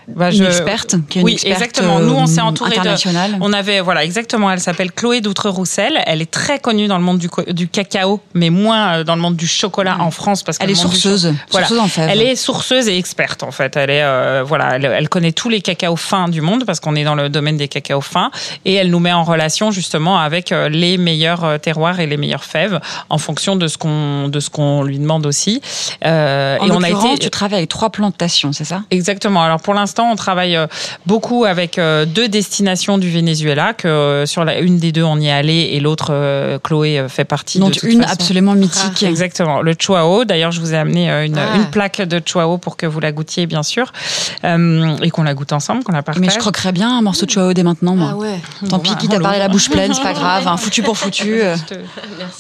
Bah, 0.08 0.32
une 0.32 0.46
experte 0.46 0.96
qui 1.10 1.20
est 1.20 1.22
une 1.22 1.26
Oui, 1.26 1.34
experte, 1.34 1.62
exactement. 1.62 2.00
Nous, 2.00 2.14
on 2.14 2.26
s'est 2.26 2.42
entouré 2.42 2.72
de-. 2.78 3.38
On 3.42 3.54
avait, 3.54 3.82
voilà, 3.82 4.04
exactement. 4.04 4.52
Elle 4.52 4.60
s'appelle 4.60 4.92
Chloé 4.92 5.22
Doutre-Roussel. 5.22 6.02
Elle 6.06 6.22
est 6.22 6.32
très 6.32 6.60
connue 6.60 6.88
dans 6.88 6.98
le 6.98 7.04
monde 7.04 7.20
du, 7.20 7.68
cacao, 7.68 8.20
mais 8.34 8.50
moins 8.50 9.00
euh, 9.00 9.04
dans 9.04 9.16
le 9.16 9.22
monde 9.22 9.36
du 9.36 9.48
chocolat 9.48 9.98
en 10.00 10.12
France 10.12 10.44
parce 10.44 10.58
que 10.58 10.64
Elle 10.64 10.72
est 10.72 10.74
du 10.74 10.80
sourceuse, 10.80 11.34
Voilà. 11.52 11.68
sourceuse 11.68 12.00
en. 12.00 12.08
Elle 12.08 12.22
est 12.22 12.36
sourceuse 12.36 12.88
et 12.88 12.98
experte 12.98 13.44
en 13.44 13.52
fait. 13.52 13.76
Elle 13.78 13.90
est, 13.90 14.04
euh, 14.04 14.44
voilà, 14.46 14.76
elle, 14.76 14.86
elle 14.86 15.10
connaît 15.10 15.32
tous 15.32 15.50
les 15.50 15.62
cacaos 15.62 15.96
fins 15.96 16.28
du 16.28 16.42
monde 16.42 16.66
parce 16.66 16.80
qu'on 16.80 16.96
est 16.96 17.04
dans 17.04 17.16
le 17.16 17.30
domaine 17.30 17.58
des 17.58 17.68
cacaos 17.68 18.02
fins 18.02 18.32
et 18.66 18.74
elle 18.74 18.90
nous 18.90 19.00
met 19.00 19.14
en 19.14 19.24
relation 19.24 19.72
justement 19.72 20.20
avec 20.20 20.52
euh, 20.52 20.70
les 20.70 20.98
meilleurs 20.98 21.60
terroirs 21.60 22.00
et 22.00 22.08
les 22.08 22.18
meilleures 22.18 22.44
fèves 22.44 22.80
en 23.10 23.18
fonction 23.18 23.56
de 23.56 23.68
ce 23.68 23.78
qu'on 23.78 24.28
de 24.28 24.40
ce 24.40 24.50
qu'on 24.50 24.84
lui 24.84 25.00
demande 25.00 25.26
aussi. 25.26 25.62
Euh, 26.06 26.58
En 26.60 26.68
et 26.68 26.72
on 26.72 26.82
a 26.82 26.90
été 26.90 27.20
tu 27.20 27.30
travailles 27.30 27.60
avec 27.60 27.70
trois 27.70 27.90
plantations, 27.90 28.54
c'est 28.54 28.66
ça? 28.66 28.84
Exactement. 28.92 29.44
Alors 29.44 29.62
pour 29.62 29.74
l'instant, 29.74 29.91
on 30.00 30.16
travaille 30.16 30.56
euh, 30.56 30.68
beaucoup 31.06 31.46
avec 31.46 31.78
euh, 31.78 32.06
deux 32.06 32.28
destinations 32.28 32.98
du 32.98 33.10
Venezuela. 33.10 33.74
Que 33.74 33.88
euh, 33.88 34.26
sur 34.26 34.46
la 34.46 34.60
une 34.60 34.78
des 34.78 34.92
deux, 34.92 35.04
on 35.04 35.18
y 35.20 35.28
est 35.28 35.32
allé 35.32 35.70
et 35.74 35.80
l'autre, 35.80 36.60
Chloé 36.64 37.06
fait 37.10 37.26
partie. 37.26 37.60
De 37.60 37.66
toute 37.66 37.84
une 37.84 38.02
façon. 38.02 38.14
absolument 38.14 38.54
mythique. 38.54 39.04
Exactement, 39.04 39.62
le 39.62 39.74
Chuao. 39.78 40.26
D'ailleurs, 40.26 40.52
je 40.52 40.60
vous 40.62 40.74
ai 40.74 40.78
amené 40.78 41.10
une, 41.26 41.38
Ah. 41.38 41.56
une 41.58 41.66
plaque 41.72 42.02
de 42.02 42.22
Chuao 42.24 42.58
pour 42.58 42.78
que 42.78 42.86
vous 42.86 43.00
la 43.00 43.12
goûtiez, 43.12 43.46
bien 43.48 43.64
sûr, 43.64 43.92
Euh, 44.44 44.96
et 45.04 45.10
qu'on 45.10 45.24
la 45.24 45.34
goûte 45.34 45.54
ensemble, 45.54 45.84
qu'on 45.84 45.92
la 45.92 46.02
partage. 46.04 46.22
Mais 46.26 46.32
je 46.32 46.38
croquerais 46.40 46.72
bien 46.72 46.98
un 46.98 47.02
morceau 47.02 47.26
de 47.26 47.32
Chuao 47.32 47.54
dès 47.54 47.64
maintenant, 47.64 47.96
moi. 47.96 48.10
Ah 48.14 48.18
ouais. 48.18 48.40
Tant 48.70 48.78
Bon, 48.78 48.80
pis, 48.84 48.92
bah, 48.92 48.98
qui 49.00 49.08
t'a 49.08 49.18
on 49.18 49.22
parlé 49.22 49.40
la 49.40 49.48
bouche 49.50 49.70
pleine, 49.70 49.94
c'est 49.94 50.02
pas 50.02 50.14
grave. 50.14 50.48
hein, 50.48 50.58
foutu 50.58 50.82
pour 50.84 50.98
foutu. 50.98 51.42
euh, 51.42 51.56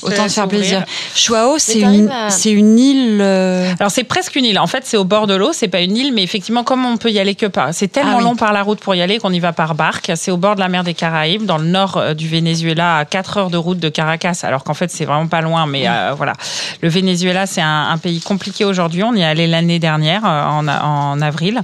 autant 0.01 0.27
se 0.27 0.33
faire 0.33 0.47
plaisir. 0.47 0.83
Chuao, 1.15 1.57
c'est 1.57 1.79
une, 1.81 2.09
à- 2.09 2.29
c'est 2.29 2.51
une 2.51 2.77
île. 2.79 3.19
euh, 3.21 3.71
Alors 3.79 3.91
c'est 3.91 4.03
presque 4.03 4.35
une 4.35 4.45
île. 4.45 4.59
En 4.59 4.67
fait, 4.67 4.83
c'est 4.85 4.97
au 4.97 5.03
bord 5.03 5.27
de 5.27 5.35
l'eau. 5.35 5.51
C'est 5.53 5.67
pas 5.67 5.81
une 5.81 5.95
île, 5.97 6.13
mais 6.13 6.23
effectivement, 6.23 6.63
comme 6.63 6.85
on 6.85 6.97
peut 6.97 7.11
y 7.11 7.19
aller 7.19 7.35
par, 7.47 7.73
c'est 7.73 7.87
tellement 7.87 8.13
Ah 8.13 8.17
oui. 8.17 8.23
long 8.23 8.35
par 8.35 8.53
la 8.53 8.63
route 8.63 8.79
pour 8.79 8.95
y 8.95 9.01
aller 9.01 9.17
qu'on 9.19 9.31
y 9.33 9.39
va 9.39 9.53
par 9.53 9.75
barque. 9.75 10.11
C'est 10.15 10.31
au 10.31 10.37
bord 10.37 10.55
de 10.55 10.59
la 10.59 10.67
mer 10.67 10.83
des 10.83 10.93
Caraïbes, 10.93 11.45
dans 11.45 11.57
le 11.57 11.65
nord 11.65 11.97
euh, 11.97 12.13
du 12.13 12.27
Venezuela, 12.27 12.97
à 12.97 13.05
4 13.05 13.37
heures 13.37 13.49
de 13.49 13.57
route 13.57 13.79
de 13.79 13.89
Caracas. 13.89 14.39
Alors 14.43 14.63
qu'en 14.63 14.73
fait, 14.73 14.89
c'est 14.91 15.05
vraiment 15.05 15.27
pas 15.27 15.41
loin. 15.41 15.65
Mais 15.65 15.87
euh, 15.87 16.13
voilà, 16.15 16.33
le 16.81 16.89
Venezuela, 16.89 17.45
c'est 17.47 17.61
un, 17.61 17.89
un 17.89 17.97
pays 17.97 18.19
compliqué 18.21 18.65
aujourd'hui. 18.65 19.03
On 19.03 19.13
y 19.13 19.21
est 19.21 19.25
allé 19.25 19.47
l'année 19.47 19.79
dernière, 19.79 20.23
euh, 20.25 20.43
en, 20.45 20.67
en 20.67 21.21
avril. 21.21 21.61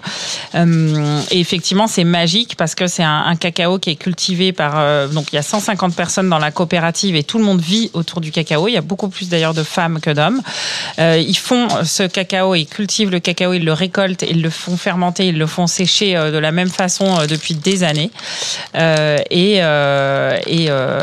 Euh, 0.56 1.22
et 1.32 1.40
effectivement, 1.40 1.88
c'est 1.88 2.04
magique 2.04 2.56
parce 2.58 2.76
que 2.76 2.88
c'est 2.88 3.04
un, 3.04 3.24
un 3.26 3.36
cacao 3.36 3.80
qui 3.80 3.92
est 3.92 3.96
cultivé 3.96 4.54
par. 4.54 4.74
euh, 4.78 5.08
donc, 5.08 5.32
il 5.32 5.36
y 5.36 5.40
a 5.40 5.44
150 5.44 5.96
personnes 5.96 6.30
dans 6.30 6.40
la 6.40 6.52
coopérative 6.52 7.16
et 7.16 7.24
tout 7.24 7.38
le 7.38 7.44
monde 7.44 7.62
vit 7.62 7.90
autour 7.94 8.22
du 8.22 8.32
cacao. 8.32 8.68
Il 8.68 8.74
y 8.74 8.78
a 8.78 8.82
beaucoup 8.82 9.10
plus 9.10 9.30
d'ailleurs 9.30 9.54
de 9.54 9.64
femmes 9.64 10.00
que 10.00 10.10
d'hommes. 10.10 10.42
Ils 10.98 11.38
font 11.38 11.68
ce 11.84 12.04
cacao, 12.04 12.56
ils 12.56 12.66
cultivent 12.66 13.10
le 13.12 13.20
cacao, 13.20 13.54
ils 13.54 13.64
le 13.64 13.74
récoltent, 13.74 14.24
ils 14.30 14.42
le 14.42 14.50
font 14.50 14.78
fermenter, 14.78 15.28
ils 15.28 15.38
le 15.38 15.46
font 15.46 15.67
sécher 15.68 16.16
euh, 16.16 16.32
de 16.32 16.38
la 16.38 16.52
même 16.52 16.70
façon 16.70 17.06
euh, 17.20 17.28
depuis 17.28 17.54
des 17.56 17.84
années. 17.84 18.12
Euh, 18.76 19.18
et, 19.30 19.58
euh, 19.62 20.38
et, 20.48 20.68
euh, 20.70 21.02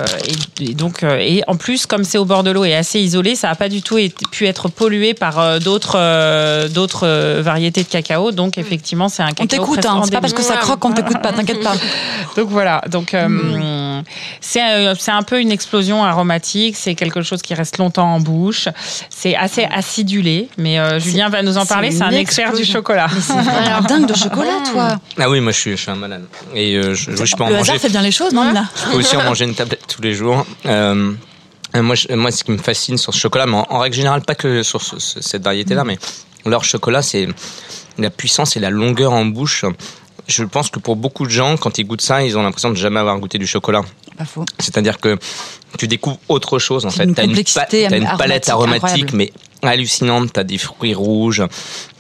donc, 0.74 1.02
euh, 1.02 1.18
et 1.20 1.42
en 1.46 1.56
plus, 1.56 1.86
comme 1.86 2.04
c'est 2.04 2.18
au 2.18 2.24
bord 2.24 2.42
de 2.42 2.50
l'eau 2.50 2.64
et 2.64 2.74
assez 2.74 3.00
isolé, 3.00 3.34
ça 3.34 3.48
n'a 3.48 3.54
pas 3.54 3.68
du 3.68 3.82
tout 3.82 3.98
été- 3.98 4.14
pu 4.30 4.46
être 4.46 4.68
pollué 4.68 5.14
par 5.14 5.38
euh, 5.38 5.58
d'autres 5.58 5.96
euh, 5.98 6.68
d'autres 6.68 7.06
euh, 7.06 7.42
variétés 7.42 7.82
de 7.82 7.88
cacao. 7.88 8.32
Donc, 8.32 8.58
effectivement, 8.58 9.08
c'est 9.08 9.22
un 9.22 9.26
On 9.28 9.34
cacao. 9.34 9.46
t'écoute, 9.46 9.80
presque 9.80 9.86
hein, 9.88 10.00
c'est 10.04 10.10
pas 10.12 10.20
parce 10.20 10.32
que 10.32 10.42
ça 10.42 10.56
croque 10.56 10.80
qu'on 10.80 10.92
t'écoute 10.92 11.20
pas, 11.22 11.32
t'inquiète 11.32 11.62
pas. 11.62 11.74
Donc 12.36 12.48
voilà, 12.48 12.82
donc 12.90 13.14
euh, 13.14 14.00
c'est 14.40 14.60
c'est 14.98 15.10
un 15.12 15.22
peu 15.22 15.40
une 15.40 15.52
explosion 15.52 16.02
aromatique, 16.04 16.74
c'est 16.76 16.94
quelque 16.96 17.22
chose 17.22 17.42
qui 17.42 17.54
reste 17.54 17.78
longtemps 17.78 18.12
en 18.14 18.18
bouche, 18.20 18.68
c'est 19.08 19.36
assez 19.36 19.64
acidulé, 19.64 20.48
mais 20.58 20.78
euh, 20.80 20.98
Julien 20.98 21.28
va 21.28 21.42
nous 21.42 21.58
en 21.58 21.66
parler, 21.66 21.92
c'est 21.92 22.02
un 22.02 22.10
expert 22.10 22.52
du 22.52 22.64
chocolat. 22.64 23.06
Mais 23.14 23.20
c'est 23.20 23.86
dingue 23.88 24.06
de 24.06 24.14
chocolat, 24.16 24.53
toi. 24.72 24.98
Ah 25.18 25.28
oui, 25.30 25.40
moi 25.40 25.52
je 25.52 25.58
suis, 25.58 25.70
je 25.72 25.76
suis 25.82 25.90
un 25.90 25.96
malade. 25.96 26.24
Et 26.54 26.74
euh, 26.76 26.94
je, 26.94 27.10
je 27.14 27.36
peux 27.36 27.44
en 27.44 27.48
Le 27.48 27.54
manger. 27.56 27.70
hasard 27.72 27.80
fait 27.82 27.88
bien 27.90 28.02
les 28.02 28.10
choses, 28.12 28.32
non, 28.32 28.44
Nina 28.44 28.64
Je 28.76 28.90
peux 28.92 28.98
aussi 28.98 29.16
en 29.16 29.22
manger 29.24 29.44
une 29.44 29.54
tablette 29.54 29.84
tous 29.88 30.02
les 30.02 30.14
jours. 30.14 30.46
Euh, 30.66 31.12
Euh, 31.76 31.82
Moi, 31.82 31.96
je- 31.96 32.14
moi, 32.14 32.30
ce 32.30 32.44
qui 32.44 32.52
me 32.52 32.58
fascine 32.58 32.96
sur 32.98 33.12
ce 33.12 33.18
chocolat, 33.18 33.46
mais 33.46 33.56
en, 33.56 33.66
en 33.68 33.78
règle 33.80 33.96
générale, 33.96 34.22
pas 34.22 34.36
que 34.36 34.62
sur 34.62 34.80
ce- 34.80 35.00
ce- 35.00 35.20
cette 35.20 35.42
variété-là, 35.42 35.82
mais 35.82 35.98
leur 36.46 36.62
chocolat, 36.62 37.02
c'est 37.02 37.26
la 37.98 38.10
puissance 38.10 38.56
et 38.56 38.60
la 38.60 38.70
longueur 38.70 39.12
en 39.12 39.24
bouche. 39.24 39.64
Je 40.28 40.44
pense 40.44 40.70
que 40.70 40.78
pour 40.78 40.94
beaucoup 40.94 41.24
de 41.26 41.30
gens, 41.32 41.56
quand 41.56 41.76
ils 41.78 41.84
goûtent 41.84 42.00
ça, 42.00 42.22
ils 42.22 42.38
ont 42.38 42.44
l'impression 42.44 42.70
de 42.70 42.76
jamais 42.76 43.00
avoir 43.00 43.18
goûté 43.18 43.38
du 43.38 43.46
chocolat. 43.48 43.82
Pas 44.16 44.24
faux. 44.24 44.44
C'est-à-dire 44.60 45.00
que 45.00 45.18
tu 45.76 45.88
découvres 45.88 46.18
autre 46.28 46.60
chose 46.60 46.86
en 46.86 46.90
fait. 46.90 47.02
une 47.04 47.14
T'as 47.16 47.24
une, 47.24 47.30
complexité 47.30 47.86
t'as 47.90 47.96
une 47.96 48.08
palette 48.16 48.48
aromatique 48.48 48.84
aromatique, 48.84 49.12
mais 49.12 49.32
hallucinante. 49.70 50.32
T'as 50.32 50.44
des 50.44 50.58
fruits 50.58 50.94
rouges, 50.94 51.42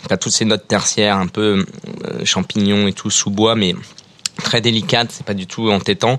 t'as 0.08 0.16
toutes 0.16 0.32
ces 0.32 0.44
notes 0.44 0.66
tertiaires, 0.68 1.16
un 1.16 1.26
peu 1.26 1.64
euh, 2.04 2.24
champignons 2.24 2.86
et 2.88 2.92
tout 2.92 3.10
sous 3.10 3.30
bois, 3.30 3.54
mais 3.54 3.74
très 4.42 4.60
délicates. 4.60 5.08
C'est 5.10 5.26
pas 5.26 5.34
du 5.34 5.46
tout 5.46 5.70
entêtant. 5.70 6.18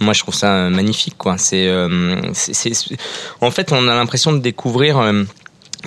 Moi, 0.00 0.12
je 0.12 0.20
trouve 0.20 0.34
ça 0.34 0.52
euh, 0.54 0.70
magnifique, 0.70 1.14
quoi. 1.16 1.38
C'est, 1.38 1.68
euh, 1.68 2.16
c'est, 2.32 2.72
en 3.40 3.50
fait, 3.50 3.70
on 3.72 3.86
a 3.88 3.94
l'impression 3.94 4.32
de 4.32 4.38
découvrir. 4.38 4.98
euh, 4.98 5.24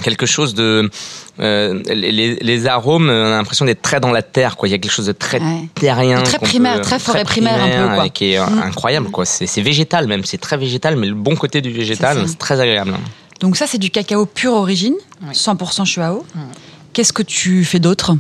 quelque 0.03 0.27
chose 0.27 0.53
de 0.53 0.91
euh, 1.39 1.81
les, 1.89 2.67
arômes 2.67 3.09
on 3.09 3.25
a 3.33 3.37
l'impression 3.37 3.65
d'être 3.65 3.81
très 3.81 3.99
dans 3.99 4.11
la 4.11 4.21
terre 4.21 4.55
quoi 4.55 4.67
il 4.67 4.71
y 4.71 4.75
a 4.75 4.77
quelque 4.77 4.91
chose 4.91 5.07
de 5.07 5.11
très 5.11 5.39
Ouais. 5.41 5.67
terrien 5.73 6.19
De 6.19 6.23
très 6.25 6.37
primaire, 6.37 6.81
très 6.81 6.99
forêt 6.99 7.23
primaire, 7.23 7.63
un 7.63 7.87
peu, 7.89 7.95
quoi. 7.95 8.09
qui 8.09 8.33
est 8.33 8.39
Mm. 8.39 8.61
incroyable 8.61 9.09
quoi 9.09 9.25
c'est 9.25 9.59
végétal 9.61 10.05
même 10.05 10.23
c'est 10.23 10.37
très 10.37 10.55
végétal 10.55 10.97
mais 10.97 11.07
le 11.07 11.15
bon 11.15 11.35
côté 11.35 11.61
du 11.61 11.71
végétal 11.71 12.25
c'est 12.27 12.37
très 12.37 12.59
agréable 12.61 12.93
Donc 13.39 13.57
ça, 13.57 13.67
c'est 13.67 13.77
du 13.77 13.89
cacao 13.89 14.25
pure 14.25 14.53
origine, 14.53 14.95
100% 15.31 15.85
chuao. 15.85 16.25
Qu'est-ce 16.97 17.13
que 17.13 17.21
tu 17.21 17.63
fais 17.63 17.77
d'autre? 17.77 18.15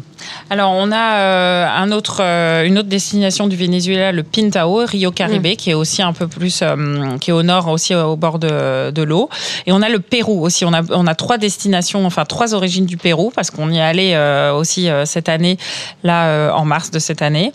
Alors, 0.51 0.71
on 0.71 0.91
a 0.91 1.15
euh, 1.17 1.67
un 1.67 1.91
autre, 1.91 2.21
euh, 2.21 2.63
une 2.63 2.77
autre 2.77 2.89
destination 2.89 3.47
du 3.47 3.55
Venezuela, 3.55 4.11
le 4.11 4.21
Pintao, 4.21 4.85
Rio 4.85 5.09
Caribe, 5.09 5.55
qui 5.55 5.71
est 5.71 5.73
aussi 5.73 6.03
un 6.03 6.13
peu 6.13 6.27
plus, 6.27 6.59
euh, 6.61 7.17
qui 7.17 7.31
est 7.31 7.33
au 7.33 7.41
nord, 7.41 7.69
aussi 7.69 7.95
au 7.95 8.15
bord 8.15 8.37
de, 8.37 8.91
de 8.91 9.01
l'eau. 9.01 9.29
Et 9.65 9.71
on 9.71 9.81
a 9.81 9.89
le 9.89 9.97
Pérou 9.99 10.45
aussi. 10.45 10.63
On 10.63 10.73
a, 10.73 10.83
on 10.91 11.07
a 11.07 11.15
trois 11.15 11.39
destinations, 11.39 12.05
enfin 12.05 12.23
trois 12.25 12.53
origines 12.53 12.85
du 12.85 12.97
Pérou, 12.97 13.31
parce 13.33 13.49
qu'on 13.49 13.71
y 13.71 13.77
est 13.77 13.81
allé 13.81 14.11
euh, 14.13 14.53
aussi 14.53 14.89
euh, 14.89 15.05
cette 15.05 15.27
année, 15.27 15.57
là, 16.03 16.27
euh, 16.27 16.51
en 16.51 16.63
mars 16.63 16.91
de 16.91 16.99
cette 16.99 17.23
année. 17.23 17.53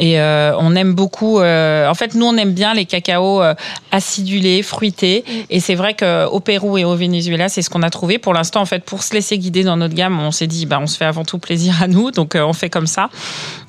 Et 0.00 0.18
euh, 0.18 0.56
on 0.58 0.74
aime 0.74 0.92
beaucoup. 0.92 1.38
euh, 1.38 1.88
en 1.88 1.94
fait, 1.94 2.14
nous, 2.14 2.26
on 2.26 2.36
aime 2.36 2.52
bien 2.52 2.74
les 2.74 2.84
cacaos 2.84 3.42
euh, 3.42 3.54
acidulés, 3.92 4.62
fruités. 4.62 5.24
Et 5.50 5.60
c'est 5.60 5.76
vrai 5.76 5.94
qu'au 5.94 6.40
Pérou 6.40 6.78
et 6.78 6.84
au 6.84 6.96
Venezuela, 6.96 7.48
c'est 7.48 7.62
ce 7.62 7.70
qu'on 7.70 7.82
a 7.82 7.90
trouvé. 7.90 8.18
Pour 8.18 8.34
l'instant, 8.34 8.60
en 8.60 8.66
fait, 8.66 8.84
pour 8.84 9.04
se 9.04 9.14
laisser 9.14 9.38
guider 9.38 9.62
dans 9.62 9.76
notre 9.76 9.94
gamme, 9.94 10.18
on 10.18 10.32
s'est 10.32 10.48
dit, 10.48 10.66
bah, 10.66 10.78
on 10.80 10.88
se 10.88 10.96
fait 10.96 11.04
avant 11.04 11.24
tout 11.24 11.38
plaisir 11.38 11.80
à 11.80 11.86
nous, 11.86 12.10
donc 12.10 12.34
euh, 12.34 12.42
on 12.42 12.52
fait 12.52 12.70
comme 12.70 12.88
ça. 12.88 13.08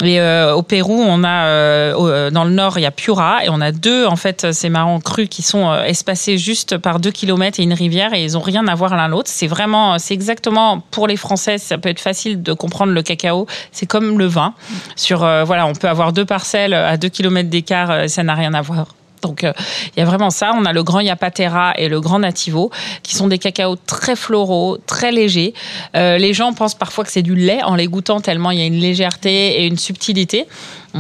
Et 0.03 0.19
euh, 0.19 0.55
au 0.55 0.63
Pérou, 0.63 0.99
on 0.99 1.23
a 1.23 1.45
euh, 1.45 2.31
dans 2.31 2.43
le 2.43 2.51
nord, 2.51 2.79
il 2.79 2.81
y 2.81 2.85
a 2.87 2.91
Piura, 2.91 3.45
et 3.45 3.49
on 3.49 3.61
a 3.61 3.71
deux, 3.71 4.07
en 4.07 4.15
fait, 4.15 4.51
c'est 4.51 4.69
marrant, 4.69 4.99
crus 4.99 5.29
qui 5.29 5.43
sont 5.43 5.73
espacés 5.83 6.39
juste 6.39 6.77
par 6.77 6.99
deux 6.99 7.11
kilomètres 7.11 7.59
et 7.59 7.63
une 7.63 7.73
rivière, 7.73 8.15
et 8.15 8.23
ils 8.23 8.35
ont 8.35 8.41
rien 8.41 8.67
à 8.67 8.73
voir 8.73 8.95
l'un 8.95 9.07
l'autre. 9.07 9.29
C'est 9.31 9.47
vraiment, 9.47 9.99
c'est 9.99 10.15
exactement 10.15 10.81
pour 10.89 11.07
les 11.07 11.17
Français, 11.17 11.59
ça 11.59 11.77
peut 11.77 11.89
être 11.89 11.99
facile 11.99 12.41
de 12.41 12.53
comprendre 12.53 12.93
le 12.93 13.03
cacao. 13.03 13.45
C'est 13.71 13.85
comme 13.85 14.17
le 14.17 14.25
vin. 14.25 14.55
Sur, 14.95 15.19
voilà, 15.19 15.67
on 15.67 15.73
peut 15.73 15.87
avoir 15.87 16.13
deux 16.15 16.25
parcelles 16.25 16.73
à 16.73 16.97
deux 16.97 17.09
kilomètres 17.09 17.49
d'écart, 17.49 17.91
euh, 17.91 18.07
ça 18.07 18.23
n'a 18.23 18.33
rien 18.33 18.55
à 18.55 18.61
voir. 18.61 18.87
Donc 19.21 19.43
euh, 19.43 19.53
il 19.95 19.99
y 19.99 20.03
a 20.03 20.05
vraiment 20.05 20.29
ça. 20.29 20.51
On 20.55 20.65
a 20.65 20.73
le 20.73 20.83
grand 20.83 20.99
Yapatera 20.99 21.73
et 21.77 21.89
le 21.89 21.99
grand 21.99 22.19
Nativo, 22.19 22.71
qui 23.03 23.15
sont 23.15 23.27
des 23.27 23.39
cacaos 23.39 23.75
très 23.75 24.15
floraux, 24.15 24.77
très 24.85 25.11
légers. 25.11 25.53
Euh, 25.95 26.17
les 26.17 26.33
gens 26.33 26.53
pensent 26.53 26.75
parfois 26.75 27.03
que 27.03 27.11
c'est 27.11 27.23
du 27.23 27.35
lait 27.35 27.63
en 27.63 27.75
les 27.75 27.87
goûtant 27.87 28.19
tellement 28.19 28.51
il 28.51 28.59
y 28.59 28.61
a 28.61 28.65
une 28.65 28.79
légèreté 28.79 29.61
et 29.61 29.65
une 29.65 29.77
subtilité. 29.77 30.47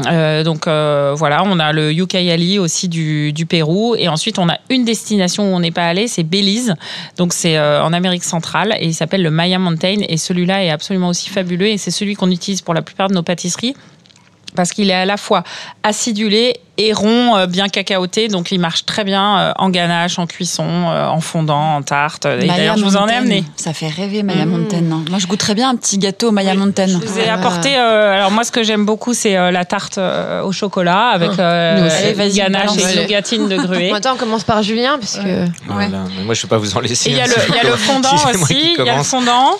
Euh, 0.07 0.43
donc 0.43 0.67
euh, 0.67 1.13
voilà, 1.15 1.43
on 1.45 1.59
a 1.59 1.71
le 1.71 1.91
Ucayali 1.91 2.59
aussi 2.59 2.89
du, 2.89 3.31
du 3.31 3.45
Pérou 3.45 3.95
et 3.95 4.07
ensuite 4.07 4.39
on 4.39 4.49
a 4.49 4.57
une 4.69 4.83
destination 4.83 5.43
où 5.43 5.55
on 5.55 5.59
n'est 5.59 5.71
pas 5.71 5.87
allé, 5.87 6.07
c'est 6.07 6.23
Belize. 6.23 6.75
Donc 7.17 7.33
c'est 7.33 7.57
euh, 7.57 7.83
en 7.83 7.93
Amérique 7.93 8.23
centrale 8.23 8.75
et 8.79 8.87
il 8.87 8.93
s'appelle 8.93 9.23
le 9.23 9.31
Maya 9.31 9.59
Mountain 9.59 9.97
et 10.07 10.17
celui-là 10.17 10.63
est 10.63 10.69
absolument 10.69 11.09
aussi 11.09 11.29
fabuleux 11.29 11.67
et 11.67 11.77
c'est 11.77 11.91
celui 11.91 12.15
qu'on 12.15 12.31
utilise 12.31 12.61
pour 12.61 12.73
la 12.73 12.81
plupart 12.81 13.07
de 13.07 13.13
nos 13.13 13.23
pâtisseries 13.23 13.75
parce 14.55 14.71
qu'il 14.71 14.89
est 14.89 14.93
à 14.93 15.05
la 15.05 15.17
fois 15.17 15.43
acidulé 15.83 16.59
et 16.77 16.93
rond, 16.93 17.35
euh, 17.37 17.45
bien 17.47 17.67
cacaoté, 17.69 18.27
donc 18.27 18.51
il 18.51 18.59
marche 18.59 18.85
très 18.85 19.03
bien 19.03 19.37
euh, 19.39 19.51
en 19.57 19.69
ganache, 19.69 20.19
en 20.19 20.27
cuisson, 20.27 20.63
euh, 20.67 21.07
en 21.07 21.21
fondant, 21.21 21.75
en 21.75 21.81
tarte. 21.81 22.25
Et 22.25 22.47
d'ailleurs, 22.47 22.77
je 22.77 22.83
vous 22.83 22.97
en 22.97 23.07
ai 23.07 23.13
amené. 23.13 23.43
Ça 23.55 23.73
fait 23.73 23.87
rêver 23.87 24.23
Maya 24.23 24.45
Mmh. 24.45 24.49
Mountain. 24.49 24.77
hein. 24.91 25.03
Moi, 25.09 25.19
je 25.19 25.27
goûterais 25.27 25.55
bien 25.55 25.69
un 25.69 25.75
petit 25.75 25.97
gâteau 25.97 26.31
Maya 26.31 26.53
Mountain. 26.53 26.87
Je 26.87 26.97
vous 26.97 27.19
ai 27.19 27.29
Ah. 27.29 27.35
apporté. 27.35 27.77
euh, 27.77 28.13
alors 28.15 28.31
moi, 28.31 28.43
ce 28.43 28.51
que 28.51 28.63
j'aime 28.63 28.85
beaucoup, 28.85 29.13
c'est 29.13 29.37
euh, 29.37 29.51
la 29.51 29.63
tarte 29.65 29.97
euh, 29.97 30.41
au 30.43 30.51
chocolat 30.51 31.09
avec 31.13 31.37
euh, 31.39 31.89
Vas-y, 32.15 32.33
ganache 32.37 32.71
et 32.77 33.01
nougatine 33.01 33.47
de 33.47 33.57
gruée. 33.57 33.91
Attends, 33.95 34.13
on 34.13 34.17
commence 34.17 34.43
par 34.43 34.61
Julien, 34.63 34.97
parce 34.99 35.17
que. 35.17 35.45
Voilà. 35.67 35.99
Mais 36.17 36.23
moi 36.23 36.33
je 36.33 36.41
vais 36.41 36.47
pas 36.49 36.57
vous 36.57 36.75
en 36.75 36.79
laisser 36.81 37.09
il 37.09 37.15
y 37.15 37.21
a 37.21 37.25
le, 37.27 37.31
fondant 37.77 38.09
aussi. 38.13 38.75
Il 38.77 38.85
y 38.85 38.89
a 38.89 38.97
le 38.97 39.03
fondant 39.03 39.51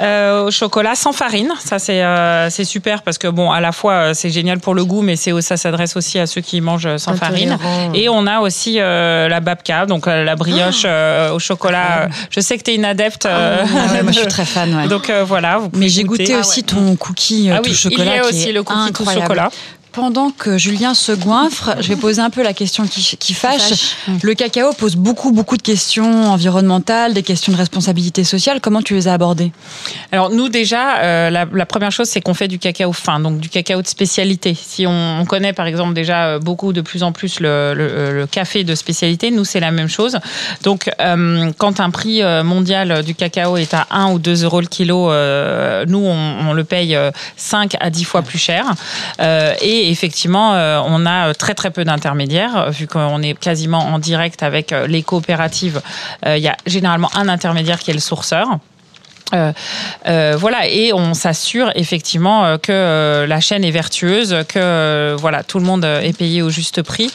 euh, 0.00 0.44
au 0.46 0.50
chocolat 0.50 0.94
sans 0.94 1.12
farine. 1.12 1.52
Ça, 1.64 1.78
c'est 1.78 2.02
euh, 2.02 2.50
super 2.50 3.02
parce 3.02 3.18
que, 3.18 3.28
bon, 3.28 3.50
à 3.50 3.60
la 3.60 3.72
fois, 3.72 4.14
c'est 4.14 4.30
génial 4.30 4.58
pour 4.58 4.74
le 4.74 4.84
goût, 4.84 5.02
mais 5.02 5.16
c'est 5.16 5.38
ça 5.40 5.56
s'adresse 5.56 5.96
aussi 5.96 6.18
à 6.18 6.26
ceux 6.26 6.40
qui 6.40 6.47
mangent 6.60 6.96
sans 6.96 7.14
farine. 7.14 7.52
Intolérant. 7.52 7.92
Et 7.94 8.08
on 8.08 8.26
a 8.26 8.40
aussi 8.40 8.76
euh, 8.78 9.28
la 9.28 9.40
babka, 9.40 9.86
donc 9.86 10.06
euh, 10.06 10.24
la 10.24 10.34
brioche 10.36 10.82
euh, 10.84 11.32
au 11.32 11.38
chocolat. 11.38 12.08
Je 12.30 12.40
sais 12.40 12.56
que 12.58 12.62
tu 12.64 12.70
es 12.72 12.74
une 12.74 12.84
adepte. 12.84 13.26
euh, 13.26 13.58
Ah 13.62 13.92
ouais, 13.94 14.02
moi, 14.02 14.12
je 14.12 14.18
suis 14.20 14.28
très 14.28 14.44
fan. 14.44 14.74
ouais. 14.74 14.88
Donc 14.88 15.10
euh, 15.10 15.24
voilà. 15.24 15.58
vous 15.58 15.70
Mais 15.74 15.88
j'ai 15.88 16.04
goûté 16.04 16.34
Ah 16.34 16.40
aussi 16.40 16.60
ouais. 16.60 16.66
ton 16.66 16.96
cookie 16.96 17.50
euh, 17.50 17.54
Ah 17.56 17.58
tout 17.60 17.70
oui, 17.70 17.74
chocolat. 17.76 18.04
il 18.04 18.06
y 18.16 18.18
a 18.18 18.22
qui 18.22 18.28
aussi 18.28 18.48
est 18.48 18.52
le 18.52 18.62
cookie 18.62 18.92
tout 18.92 19.02
incroyable. 19.02 19.22
chocolat. 19.26 19.50
Pendant 19.92 20.30
que 20.30 20.58
Julien 20.58 20.94
se 20.94 21.12
goinfre, 21.12 21.74
je 21.80 21.88
vais 21.88 21.96
poser 21.96 22.20
un 22.20 22.30
peu 22.30 22.42
la 22.42 22.52
question 22.52 22.86
qui, 22.86 23.16
qui 23.16 23.34
fâche. 23.34 23.60
fâche. 23.60 23.96
Le 24.22 24.34
cacao 24.34 24.72
pose 24.72 24.94
beaucoup, 24.96 25.32
beaucoup 25.32 25.56
de 25.56 25.62
questions 25.62 26.30
environnementales, 26.30 27.14
des 27.14 27.22
questions 27.22 27.52
de 27.52 27.56
responsabilité 27.56 28.22
sociale. 28.22 28.60
Comment 28.60 28.82
tu 28.82 28.94
les 28.94 29.08
as 29.08 29.14
abordées? 29.14 29.50
Alors 30.12 30.30
nous 30.30 30.48
déjà, 30.48 30.98
euh, 30.98 31.30
la, 31.30 31.46
la 31.52 31.66
première 31.66 31.90
chose 31.90 32.06
c'est 32.08 32.20
qu'on 32.20 32.34
fait 32.34 32.48
du 32.48 32.58
cacao 32.58 32.92
fin, 32.92 33.18
donc 33.18 33.40
du 33.40 33.48
cacao 33.48 33.82
de 33.82 33.86
spécialité. 33.88 34.54
Si 34.60 34.86
on, 34.86 35.20
on 35.20 35.24
connaît 35.24 35.52
par 35.52 35.66
exemple 35.66 35.94
déjà 35.94 36.26
euh, 36.26 36.38
beaucoup 36.38 36.72
de 36.72 36.80
plus 36.80 37.02
en 37.02 37.10
plus 37.12 37.40
le, 37.40 37.72
le- 37.74 38.12
le 38.12 38.26
café 38.26 38.62
de 38.64 38.74
spécialité, 38.74 39.30
nous 39.30 39.44
c'est 39.44 39.60
la 39.60 39.70
même 39.72 39.88
chose. 39.88 40.18
Donc 40.62 40.90
euh, 41.00 41.50
quand 41.58 41.80
un 41.80 41.90
prix 41.90 42.22
euh, 42.22 42.44
mondial 42.44 43.02
du 43.02 43.14
cacao 43.14 43.56
est 43.56 43.74
à 43.74 43.86
1 43.90 44.12
ou 44.12 44.18
2 44.18 44.44
euros 44.44 44.60
le 44.60 44.66
kilo, 44.68 45.10
euh, 45.10 45.84
nous 45.88 45.98
on, 46.04 46.48
on 46.50 46.52
le 46.52 46.64
paye 46.64 46.94
euh, 46.94 47.10
5 47.36 47.76
à 47.80 47.90
10 47.90 48.04
fois 48.04 48.22
plus 48.22 48.38
cher. 48.38 48.64
Euh, 49.20 49.54
et 49.78 49.90
effectivement, 49.90 50.54
euh, 50.54 50.80
on 50.84 51.06
a 51.06 51.34
très 51.34 51.54
très 51.54 51.70
peu 51.70 51.84
d'intermédiaires, 51.84 52.56
euh, 52.56 52.70
vu 52.70 52.86
qu'on 52.86 53.22
est 53.22 53.38
quasiment 53.38 53.78
en 53.78 53.98
direct 53.98 54.42
avec 54.42 54.72
euh, 54.72 54.86
les 54.86 55.02
coopératives. 55.02 55.80
Euh, 56.26 56.36
Il 56.36 56.42
y 56.42 56.48
a 56.48 56.56
généralement 56.66 57.10
un 57.14 57.28
intermédiaire 57.28 57.78
qui 57.78 57.90
est 57.90 57.94
le 57.94 58.00
sourceur. 58.00 58.58
Euh, 59.34 59.52
euh, 60.06 60.36
voilà, 60.38 60.66
et 60.68 60.92
on 60.94 61.12
s'assure 61.12 61.70
effectivement 61.74 62.44
euh, 62.44 62.56
que 62.56 62.72
euh, 62.72 63.26
la 63.26 63.40
chaîne 63.40 63.64
est 63.64 63.70
vertueuse, 63.70 64.34
que 64.48 65.14
voilà 65.18 65.42
tout 65.42 65.58
le 65.58 65.64
monde 65.64 65.84
est 65.84 66.16
payé 66.16 66.40
au 66.40 66.50
juste 66.50 66.82
prix, 66.82 67.12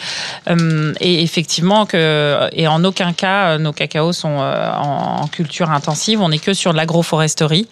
et 1.00 1.24
effectivement 1.24 1.86
que 1.86 2.50
et 2.54 2.68
en 2.68 2.84
aucun 2.84 3.14
cas 3.14 3.58
nos 3.58 3.74
cacaos 3.74 4.14
sont 4.14 4.38
en, 4.38 5.22
en 5.22 5.28
culture 5.28 5.72
intensive, 5.72 6.22
on 6.22 6.30
n'est 6.30 6.40
que 6.40 6.54
sur 6.54 6.72
de 6.72 6.78
l'agroforesterie. 6.78 7.68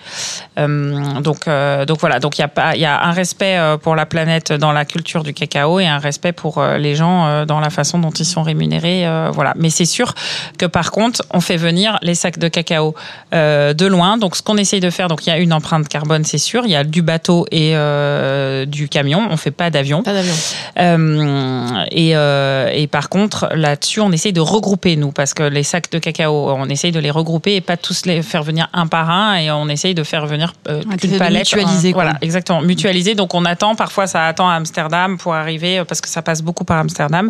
Donc 0.58 1.48
donc 1.88 2.00
voilà, 2.00 2.20
donc 2.20 2.38
il 2.38 2.42
y 2.42 2.44
a 2.44 2.48
pas 2.48 2.76
il 2.76 2.82
y 2.82 2.86
a 2.86 3.04
un 3.04 3.12
respect 3.12 3.60
pour 3.84 3.96
la 3.96 4.06
planète 4.06 4.54
dans 4.54 4.72
la 4.72 4.86
culture 4.86 5.24
du 5.24 5.34
cacao 5.34 5.80
et 5.80 5.88
un 5.88 6.00
respect 6.00 6.32
pour 6.32 6.64
les 6.64 6.96
gens 6.96 7.46
dans 7.46 7.60
la 7.60 7.70
façon 7.70 8.00
dont 8.00 8.12
ils 8.12 8.26
sont 8.26 8.44
rémunérés. 8.44 9.06
voilà, 9.34 9.54
mais 9.58 9.70
c'est 9.70 9.86
sûr 9.86 10.14
que 10.58 10.66
par 10.66 10.92
contre 10.92 11.22
on 11.32 11.42
fait 11.42 11.58
venir 11.58 12.00
les 12.02 12.16
sacs 12.16 12.40
de 12.40 12.48
cacao 12.48 12.96
de 13.32 13.86
loin. 13.86 14.18
Donc 14.18 14.31
ce 14.36 14.42
qu'on 14.42 14.58
essaye 14.58 14.80
de 14.80 14.90
faire, 14.90 15.08
donc 15.08 15.26
il 15.26 15.30
y 15.30 15.34
a 15.34 15.38
une 15.38 15.54
empreinte 15.54 15.88
carbone, 15.88 16.24
c'est 16.24 16.38
sûr. 16.38 16.64
Il 16.66 16.72
y 16.72 16.76
a 16.76 16.84
du 16.84 17.02
bateau 17.02 17.46
et 17.52 17.76
euh, 17.76 18.66
du 18.66 18.90
camion. 18.90 19.28
On 19.30 19.38
fait 19.38 19.52
pas 19.52 19.70
d'avion. 19.70 20.04
Pas 20.04 20.14
d'avion. 20.14 20.34
Euh, 20.80 21.86
et, 21.92 22.16
euh, 22.16 22.70
et 22.74 22.88
par 22.88 23.10
contre, 23.10 23.50
là-dessus, 23.54 24.00
on 24.02 24.12
essaye 24.12 24.34
de 24.34 24.42
regrouper, 24.42 24.96
nous, 24.96 25.12
parce 25.12 25.34
que 25.34 25.44
les 25.44 25.64
sacs 25.64 25.92
de 25.92 26.00
cacao, 26.00 26.52
on 26.52 26.66
essaye 26.70 26.92
de 26.92 27.00
les 27.00 27.12
regrouper 27.12 27.56
et 27.56 27.62
pas 27.62 27.78
tous 27.78 28.06
les 28.06 28.22
faire 28.22 28.44
venir 28.44 28.68
un 28.74 28.88
par 28.88 29.10
un, 29.10 29.36
et 29.36 29.52
on 29.52 29.68
essaye 29.70 29.94
de 29.96 30.04
faire 30.04 30.26
venir 30.26 30.54
une 30.70 31.18
palette. 31.18 31.40
mutualiser, 31.54 31.90
un- 31.90 31.94
quoi. 31.94 32.04
Voilà, 32.04 32.18
exactement, 32.22 32.62
mutualiser. 32.62 33.16
Donc 33.16 33.34
on 33.34 33.46
attend, 33.46 33.76
parfois 33.76 34.08
ça 34.08 34.26
attend 34.28 34.50
à 34.50 34.54
Amsterdam 34.56 35.18
pour 35.18 35.34
arriver, 35.34 35.84
parce 35.88 36.02
que 36.02 36.10
ça 36.10 36.22
passe 36.22 36.42
beaucoup 36.42 36.64
par 36.66 36.78
Amsterdam. 36.78 37.30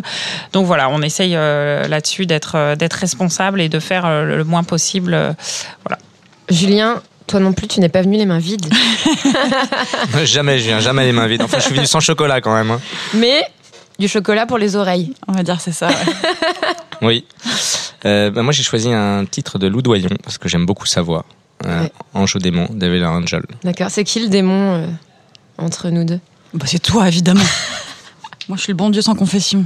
Donc 0.52 0.66
voilà, 0.66 0.88
on 0.90 1.02
essaye 1.02 1.32
là-dessus 1.32 2.26
d'être 2.26 2.74
d'être 2.76 2.94
responsable 2.94 3.60
et 3.60 3.68
de 3.68 3.78
faire 3.80 4.24
le 4.24 4.44
moins 4.44 4.62
possible. 4.64 5.12
voilà. 5.84 5.98
Julien, 6.52 7.02
toi 7.26 7.40
non 7.40 7.52
plus, 7.52 7.66
tu 7.66 7.80
n'es 7.80 7.88
pas 7.88 8.02
venu 8.02 8.16
les 8.16 8.26
mains 8.26 8.38
vides. 8.38 8.66
jamais, 10.24 10.58
je 10.58 10.64
viens 10.64 10.80
jamais 10.80 11.04
les 11.04 11.12
mains 11.12 11.26
vides. 11.26 11.42
Enfin, 11.42 11.58
je 11.58 11.64
suis 11.64 11.74
venu 11.74 11.86
sans 11.86 12.00
chocolat 12.00 12.40
quand 12.40 12.54
même. 12.54 12.70
hein. 12.70 12.80
Mais 13.14 13.42
du 13.98 14.08
chocolat 14.08 14.46
pour 14.46 14.58
les 14.58 14.76
oreilles. 14.76 15.14
On 15.28 15.32
va 15.32 15.42
dire 15.42 15.60
c'est 15.60 15.72
ça. 15.72 15.88
ouais. 15.88 15.94
Oui. 17.04 17.24
Euh, 18.04 18.30
bah, 18.30 18.42
moi, 18.42 18.52
j'ai 18.52 18.62
choisi 18.62 18.88
un 18.92 19.24
titre 19.24 19.58
de 19.58 19.66
Loudoyon 19.66 20.10
parce 20.22 20.38
que 20.38 20.48
j'aime 20.48 20.66
beaucoup 20.66 20.86
sa 20.86 21.02
voix. 21.02 21.24
Euh, 21.66 21.82
Ouais. 21.82 21.92
Ange 22.14 22.36
au 22.36 22.38
démon, 22.38 22.68
David 22.70 23.02
Angel. 23.04 23.42
D'accord. 23.64 23.88
C'est 23.90 24.04
qui 24.04 24.20
le 24.20 24.28
démon 24.28 24.74
euh, 24.76 24.86
entre 25.58 25.88
nous 25.90 26.04
deux? 26.04 26.20
Bah, 26.54 26.66
c'est 26.68 26.78
toi, 26.80 27.08
évidemment. 27.08 27.42
Moi, 28.48 28.56
je 28.56 28.62
suis 28.62 28.72
le 28.72 28.76
bon 28.76 28.90
Dieu 28.90 29.02
sans 29.02 29.14
confession. 29.16 29.64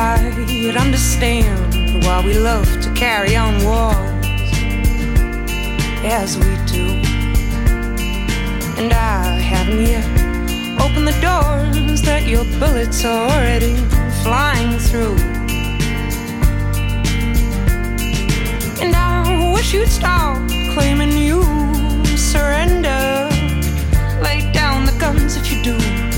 Quite 0.00 0.76
understand 0.76 2.04
why 2.04 2.24
we 2.24 2.32
love 2.32 2.66
to 2.80 2.90
carry 2.94 3.36
on 3.36 3.52
wars 3.62 4.26
as 6.04 6.38
we 6.38 6.50
do. 6.74 6.86
And 8.80 8.92
I 8.94 9.38
haven't 9.52 9.84
yet 9.84 10.06
opened 10.80 11.06
the 11.06 11.18
doors 11.20 12.00
that 12.02 12.22
your 12.26 12.44
bullets 12.58 13.04
are 13.04 13.28
already 13.28 13.76
flying 14.22 14.78
through. 14.78 15.16
And 18.80 18.94
I 18.96 19.52
wish 19.52 19.74
you'd 19.74 19.88
stop 19.88 20.38
claiming 20.72 21.12
you 21.12 21.42
surrender. 22.16 23.28
Lay 24.22 24.50
down 24.52 24.86
the 24.86 24.96
guns 24.98 25.36
if 25.36 25.52
you 25.52 25.62
do. 25.62 26.09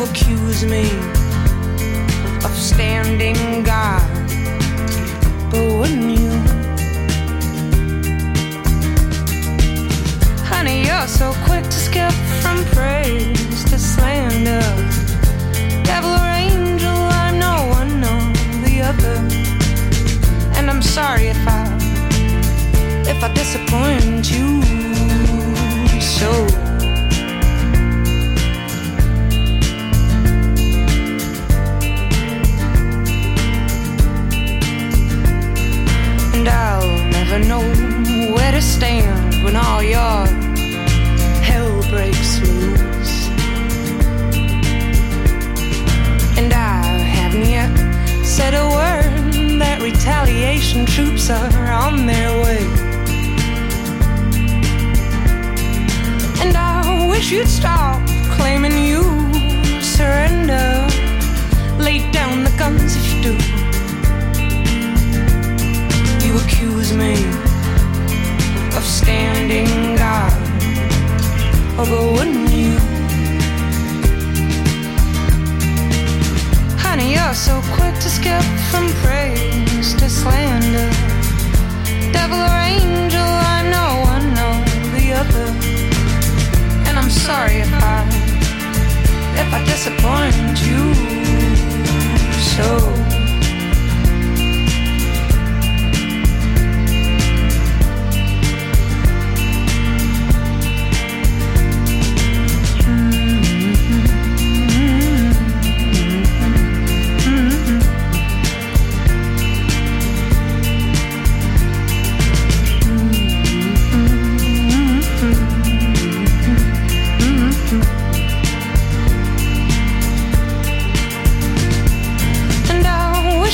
Accuse 0.00 0.64
me 0.64 0.88
of 2.44 2.54
standing 2.54 3.64
guard, 3.64 4.02
but 5.50 5.64
wouldn't 5.78 6.18
you? 6.18 6.30
Honey, 10.44 10.86
you're 10.86 11.06
so 11.08 11.32
quick 11.44 11.64
to 11.64 11.72
skip 11.72 12.12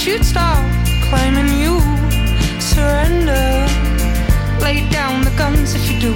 You'd 0.06 0.22
stop 0.22 0.62
claiming 1.08 1.48
you 1.58 1.80
surrender. 2.60 3.66
Lay 4.60 4.86
down 4.90 5.24
the 5.24 5.32
guns 5.34 5.74
if 5.74 5.90
you 5.90 5.98
do. 5.98 6.12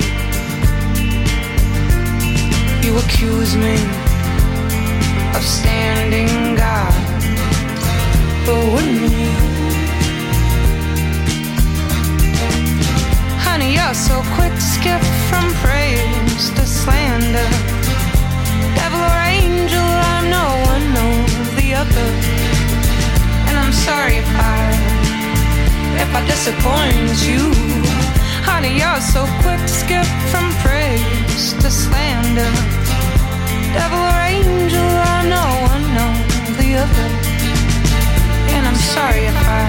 You 2.86 2.98
accuse 2.98 3.56
me 3.56 3.76
of 5.34 5.42
standing 5.42 6.54
guard. 6.54 6.92
But 8.44 8.60
wouldn't 8.72 9.10
you? 9.10 9.32
Honey, 13.40 13.72
you're 13.72 13.94
so 13.94 14.20
quick 14.36 14.52
to 14.52 14.60
skip 14.60 15.02
from 15.30 15.50
praise 15.64 16.50
to 16.50 16.66
slander. 16.66 17.48
Devil 18.76 19.00
or 19.00 19.20
angel, 19.24 19.88
I'm 20.12 20.28
no 20.28 20.46
one 20.72 20.88
or 21.06 21.56
the 21.56 21.74
other. 21.74 22.37
I'm 23.68 23.74
sorry 23.74 24.16
if 24.16 24.30
I 24.34 24.72
if 26.00 26.10
I 26.16 26.24
disappoint 26.24 27.20
you. 27.28 27.52
Honey, 28.48 28.78
you're 28.80 28.98
so 28.98 29.26
quick 29.42 29.60
to 29.60 29.68
skip 29.68 30.06
from 30.32 30.48
praise 30.64 31.52
to 31.60 31.70
slander. 31.70 32.50
Devil 33.76 33.98
or 33.98 34.20
angel, 34.24 34.88
I'm 35.12 35.28
no 35.28 35.44
one 35.68 35.84
or 36.06 36.16
the 36.56 36.80
other. 36.80 37.08
And 38.56 38.66
I'm 38.66 38.80
sorry 38.96 39.26
if 39.26 39.36
I 39.36 39.68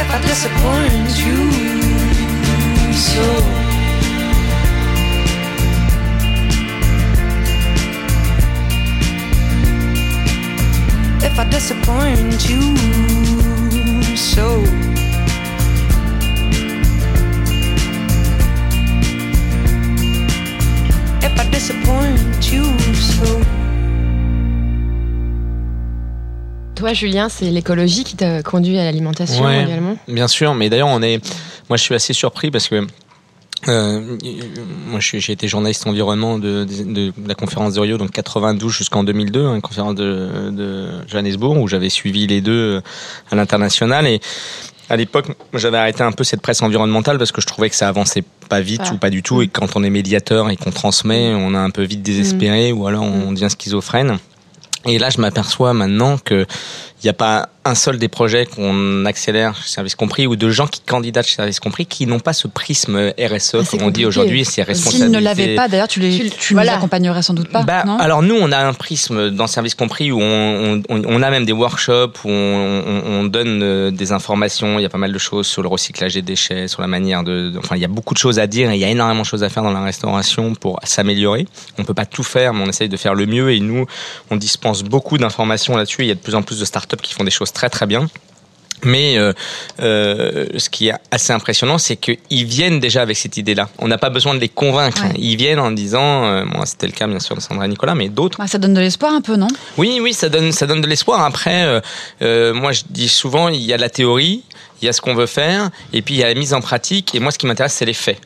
if 0.00 0.08
I 0.16 0.18
disappoint 0.24 1.12
you 1.20 2.94
so. 2.94 3.63
If 11.24 11.38
I 11.38 11.44
disappoint 11.44 12.48
you 12.48 12.60
so. 14.16 14.62
If 21.22 21.32
I 21.40 21.44
disappoint 21.50 22.52
you 22.52 22.64
so. 22.94 23.40
Toi, 26.74 26.92
Julien, 26.92 27.28
c'est 27.28 27.50
l'écologie 27.50 28.04
qui 28.04 28.16
t'a 28.16 28.42
conduit 28.42 28.78
à 28.78 28.84
l'alimentation 28.84 29.44
Ouais. 29.44 29.62
également? 29.64 29.96
Bien 30.08 30.28
sûr, 30.28 30.54
mais 30.54 30.68
d'ailleurs, 30.68 30.88
on 30.88 31.02
est. 31.02 31.24
Moi, 31.68 31.76
je 31.76 31.82
suis 31.82 31.94
assez 31.94 32.12
surpris 32.12 32.50
parce 32.50 32.68
que. 32.68 32.86
Euh, 33.68 34.16
moi, 34.86 35.00
j'ai 35.00 35.32
été 35.32 35.48
journaliste 35.48 35.86
environnement 35.86 36.38
de, 36.38 36.64
de, 36.64 37.10
de 37.16 37.28
la 37.28 37.34
conférence 37.34 37.74
de 37.74 37.80
Rio, 37.80 37.98
donc 37.98 38.10
92 38.10 38.72
jusqu'en 38.72 39.04
2002, 39.04 39.46
une 39.46 39.62
conférence 39.62 39.94
de, 39.94 40.50
de 40.50 40.88
Johannesburg, 41.08 41.56
où 41.58 41.68
j'avais 41.68 41.88
suivi 41.88 42.26
les 42.26 42.40
deux 42.40 42.76
euh, 42.76 42.80
à 43.30 43.36
l'international. 43.36 44.06
Et 44.06 44.20
à 44.90 44.96
l'époque, 44.96 45.26
j'avais 45.54 45.78
arrêté 45.78 46.02
un 46.02 46.12
peu 46.12 46.24
cette 46.24 46.40
presse 46.42 46.62
environnementale 46.62 47.18
parce 47.18 47.32
que 47.32 47.40
je 47.40 47.46
trouvais 47.46 47.70
que 47.70 47.76
ça 47.76 47.88
avançait 47.88 48.24
pas 48.48 48.60
vite 48.60 48.82
Ah. 48.86 48.92
ou 48.94 48.98
pas 48.98 49.10
du 49.10 49.22
tout. 49.22 49.40
Et 49.42 49.48
quand 49.48 49.76
on 49.76 49.82
est 49.82 49.90
médiateur 49.90 50.50
et 50.50 50.56
qu'on 50.56 50.70
transmet, 50.70 51.32
on 51.34 51.54
a 51.54 51.58
un 51.58 51.70
peu 51.70 51.82
vite 51.82 52.02
désespéré 52.02 52.72
ou 52.72 52.86
alors 52.86 53.04
on 53.04 53.32
devient 53.32 53.48
schizophrène. 53.50 54.18
Et 54.86 54.98
là, 54.98 55.08
je 55.08 55.18
m'aperçois 55.20 55.72
maintenant 55.72 56.18
que 56.18 56.44
n'y 57.06 57.10
a 57.10 57.14
pas 57.14 57.48
un 57.66 57.74
seul 57.74 57.98
des 57.98 58.08
projets 58.08 58.44
qu'on 58.44 59.06
accélère 59.06 59.56
chez 59.56 59.68
Service 59.70 59.94
Compris 59.94 60.26
ou 60.26 60.36
de 60.36 60.50
gens 60.50 60.66
qui 60.66 60.80
candidatent 60.80 61.26
chez 61.26 61.36
Service 61.36 61.60
Compris 61.60 61.86
qui 61.86 62.06
n'ont 62.06 62.18
pas 62.20 62.34
ce 62.34 62.46
prisme 62.46 63.12
RSE, 63.18 63.54
Ah, 63.54 63.64
comme 63.70 63.82
on 63.84 63.90
dit 63.90 64.04
aujourd'hui, 64.04 64.44
c'est 64.44 64.52
S'ils 64.52 64.64
responsabilité. 64.64 65.08
ne 65.10 65.18
l'avaient 65.18 65.54
pas, 65.54 65.66
d'ailleurs, 65.68 65.88
tu 65.88 65.98
les, 66.00 66.10
Tu- 66.18 66.30
tu 66.30 66.52
voilà. 66.54 66.72
les 66.72 66.76
accompagnerais 66.78 67.22
sans 67.22 67.32
doute 67.32 67.48
pas, 67.48 67.62
Bah, 67.62 67.84
non? 67.86 67.96
alors 67.98 68.22
nous, 68.22 68.34
on 68.38 68.52
a 68.52 68.58
un 68.58 68.74
prisme 68.74 69.30
dans 69.30 69.46
Service 69.46 69.74
Compris 69.74 70.12
où 70.12 70.20
on, 70.20 70.82
on, 70.90 71.02
on 71.06 71.22
a 71.22 71.30
même 71.30 71.46
des 71.46 71.52
workshops 71.52 72.18
où 72.24 72.28
on, 72.28 72.82
on, 72.86 73.02
on 73.20 73.24
donne 73.24 73.62
euh, 73.62 73.90
des 73.90 74.12
informations. 74.12 74.78
Il 74.78 74.82
y 74.82 74.86
a 74.86 74.90
pas 74.90 74.98
mal 74.98 75.12
de 75.12 75.18
choses 75.18 75.46
sur 75.46 75.62
le 75.62 75.68
recyclage 75.68 76.12
des 76.14 76.22
déchets, 76.22 76.68
sur 76.68 76.82
la 76.82 76.88
manière 76.88 77.22
de, 77.24 77.48
de- 77.48 77.58
Enfin, 77.58 77.76
il 77.76 77.80
y 77.82 77.84
a 77.86 77.88
beaucoup 77.88 78.12
de 78.12 78.18
choses 78.18 78.38
à 78.38 78.46
dire 78.46 78.70
et 78.70 78.74
il 78.74 78.80
y 78.80 78.84
a 78.84 78.90
énormément 78.90 79.22
de 79.22 79.26
choses 79.26 79.42
à 79.42 79.48
faire 79.48 79.62
dans 79.62 79.72
la 79.72 79.82
restauration 79.82 80.54
pour 80.54 80.80
s'améliorer. 80.84 81.46
On 81.78 81.84
peut 81.84 81.94
pas 81.94 82.04
tout 82.06 82.22
faire, 82.22 82.52
mais 82.52 82.62
on 82.62 82.68
essaye 82.68 82.90
de 82.90 82.96
faire 82.98 83.14
le 83.14 83.24
mieux 83.24 83.52
et 83.52 83.60
nous, 83.60 83.86
on 84.30 84.36
dispense 84.36 84.82
beaucoup 84.82 85.16
d'informations 85.16 85.76
là-dessus. 85.78 86.02
Il 86.02 86.08
y 86.08 86.10
a 86.10 86.14
de 86.14 86.20
plus 86.20 86.34
en 86.34 86.42
plus 86.42 86.58
de 86.60 86.64
startups 86.66 86.93
qui 87.02 87.14
font 87.14 87.24
des 87.24 87.30
choses 87.30 87.52
très 87.52 87.70
très 87.70 87.86
bien. 87.86 88.08
Mais 88.84 89.16
euh, 89.16 89.32
euh, 89.80 90.46
ce 90.56 90.68
qui 90.68 90.88
est 90.88 90.94
assez 91.10 91.32
impressionnant, 91.32 91.78
c'est 91.78 91.96
qu'ils 91.96 92.44
viennent 92.44 92.80
déjà 92.80 93.02
avec 93.02 93.16
cette 93.16 93.36
idée-là. 93.36 93.68
On 93.78 93.88
n'a 93.88 93.98
pas 93.98 94.10
besoin 94.10 94.34
de 94.34 94.40
les 94.40 94.48
convaincre. 94.48 95.02
Ouais. 95.02 95.14
Ils 95.16 95.36
viennent 95.36 95.60
en 95.60 95.70
disant, 95.70 96.24
euh, 96.24 96.44
moi 96.44 96.66
c'était 96.66 96.86
le 96.86 96.92
cas 96.92 97.06
bien 97.06 97.20
sûr 97.20 97.34
de 97.36 97.40
Sandra 97.40 97.64
et 97.64 97.68
Nicolas, 97.68 97.94
mais 97.94 98.08
d'autres 98.08 98.38
Bah, 98.38 98.46
ça 98.46 98.58
donne 98.58 98.74
de 98.74 98.80
l'espoir 98.80 99.12
un 99.12 99.20
peu, 99.20 99.36
non? 99.36 99.48
Oui, 99.78 100.00
oui, 100.02 100.12
ça 100.12 100.28
donne, 100.28 100.52
ça 100.52 100.66
donne 100.66 100.80
de 100.80 100.86
l'espoir. 100.86 101.22
Après, 101.24 101.82
euh, 102.22 102.52
moi, 102.54 102.72
je 102.72 102.82
dis 102.88 103.08
souvent, 103.08 103.48
il 103.48 103.62
y 103.62 103.72
a 103.72 103.76
la 103.76 103.88
théorie, 103.88 104.42
il 104.82 104.86
y 104.86 104.88
a 104.88 104.92
ce 104.92 105.00
qu'on 105.00 105.14
veut 105.14 105.26
faire, 105.26 105.70
et 105.92 106.02
puis 106.02 106.14
il 106.14 106.18
y 106.18 106.22
a 106.24 106.28
la 106.28 106.34
mise 106.34 106.52
en 106.54 106.60
pratique. 106.60 107.14
Et 107.14 107.20
moi, 107.20 107.30
ce 107.32 107.38
qui 107.38 107.46
m'intéresse, 107.46 107.72
c'est 107.74 107.84
les 107.84 107.94
faits. 107.94 108.20